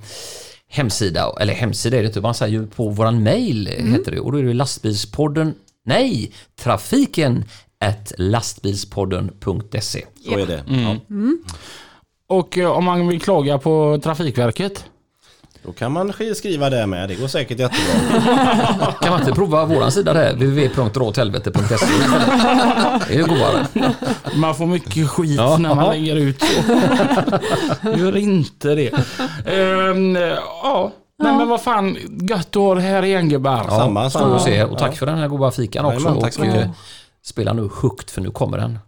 hemsida. 0.70 1.34
Eller 1.40 1.54
hemsida 1.54 1.98
är 1.98 2.02
det 2.02 2.08
inte, 2.08 2.22
man 2.22 2.34
säger 2.34 2.60
ju 2.60 2.68
på 2.68 2.90
våran 2.90 3.24
mail 3.24 3.68
heter 3.68 4.12
det. 4.12 4.20
Och 4.20 4.32
då 4.32 4.38
är 4.38 4.44
det 4.44 4.54
lastbilspodden 4.54 5.54
Nej, 5.90 6.32
trafiken 6.60 7.46
at 7.80 8.14
lastbilspodden.se. 8.18 10.06
Så 10.26 10.40
är 10.40 10.46
det. 10.46 10.64
Mm. 10.70 10.84
Ja. 11.08 11.56
Och 12.28 12.58
eh, 12.58 12.72
om 12.72 12.86
man 12.86 13.08
vill 13.08 13.22
klaga 13.22 13.58
på 13.58 14.00
Trafikverket? 14.04 14.86
Då 15.64 15.72
kan 15.72 15.92
man 15.92 16.12
sk- 16.12 16.34
skriva 16.34 16.70
det 16.70 16.86
med. 16.88 17.10
Det 17.10 17.16
går 17.16 17.28
säkert 17.28 17.60
jättebra. 17.60 18.92
Kan 19.02 19.12
man 19.12 19.20
inte 19.20 19.32
prova 19.34 19.66
våran 19.66 19.92
sida 19.92 20.14
där? 20.14 20.34
www.råthelvete.se 20.34 21.86
Det 23.08 23.14
är 23.14 23.18
ju 23.18 23.26
godare. 23.26 23.68
Man 24.36 24.56
får 24.56 24.66
mycket 24.66 25.10
skit 25.10 25.36
Ja. 25.38 25.58
när 25.58 25.76
man 25.76 25.90
lägger 25.92 26.16
ut 26.16 26.42
så. 26.44 26.62
Gör 27.98 28.18
inte 28.18 28.76
det. 28.76 28.90
Ehm, 29.46 30.16
ja, 30.64 30.92
Nej, 31.24 31.34
men 31.38 31.48
vad 31.50 31.62
fan, 31.62 31.98
gött 32.30 32.48
att 32.48 32.56
ha 32.56 32.76
det 32.76 32.82
här 32.82 33.04
igen 33.06 33.30
gubbar. 33.30 33.66
Ja, 33.68 33.78
Samma, 33.80 34.10
samma. 34.10 34.36
och 34.66 34.78
tack 34.78 34.92
Ja. 34.92 34.96
för 34.96 35.06
den 35.06 35.18
här 35.18 35.28
goda 35.28 35.52
fikan 35.52 35.86
också. 35.86 36.00
Så 36.00 36.40
och 36.40 36.46
eh, 36.46 36.70
spela 37.26 37.54
nu 37.54 37.70
högt 37.82 38.12
för 38.12 38.22
nu 38.22 38.32
kommer 38.32 38.58
den. 38.58 38.80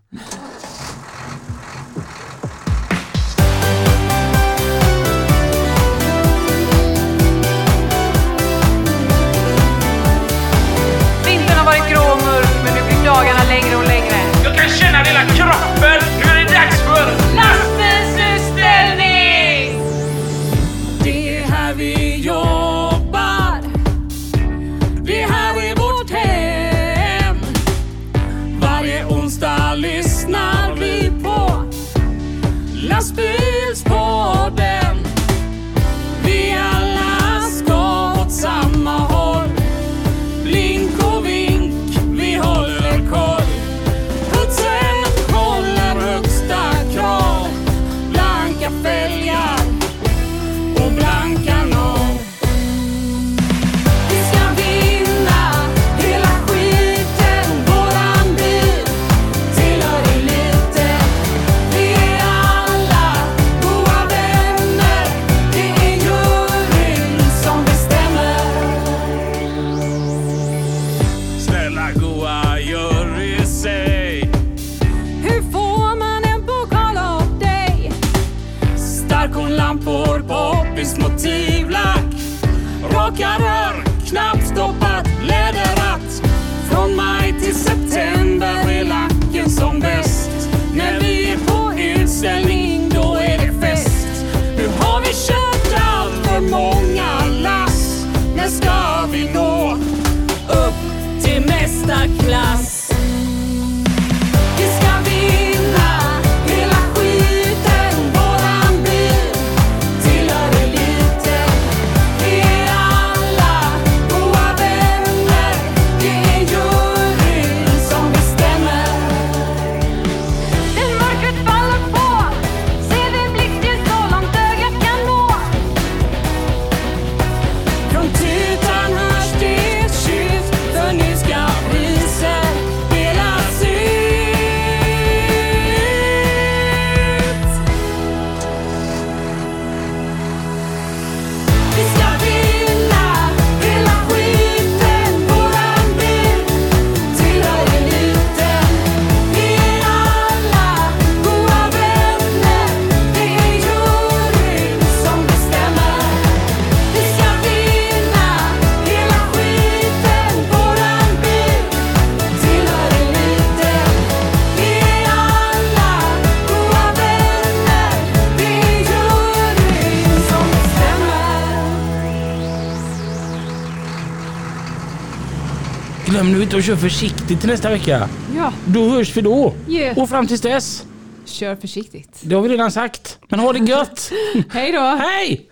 Inte 176.52 176.58
att 176.60 176.66
köra 176.66 176.78
försiktigt 176.78 177.40
till 177.40 177.50
nästa 177.50 177.70
vecka. 177.70 178.10
Ja, 178.38 178.54
Då 178.66 178.90
hörs 178.90 179.18
vi 179.18 179.22
då. 179.22 179.54
yeah. 179.70 179.98
Och 179.98 180.10
fram 180.10 180.28
tills 180.28 180.42
dess. 180.42 180.86
kör 181.26 181.56
försiktigt. 181.56 182.10
Det 182.22 182.36
har 182.36 182.42
vi 182.42 182.50
redan 182.50 182.72
sagt. 182.72 183.20
Men 183.30 183.40
ha 183.40 183.54
det 183.54 183.60
gött. 183.60 184.12
Hej 184.50 184.72
då! 184.72 184.80
Hej! 184.80 185.50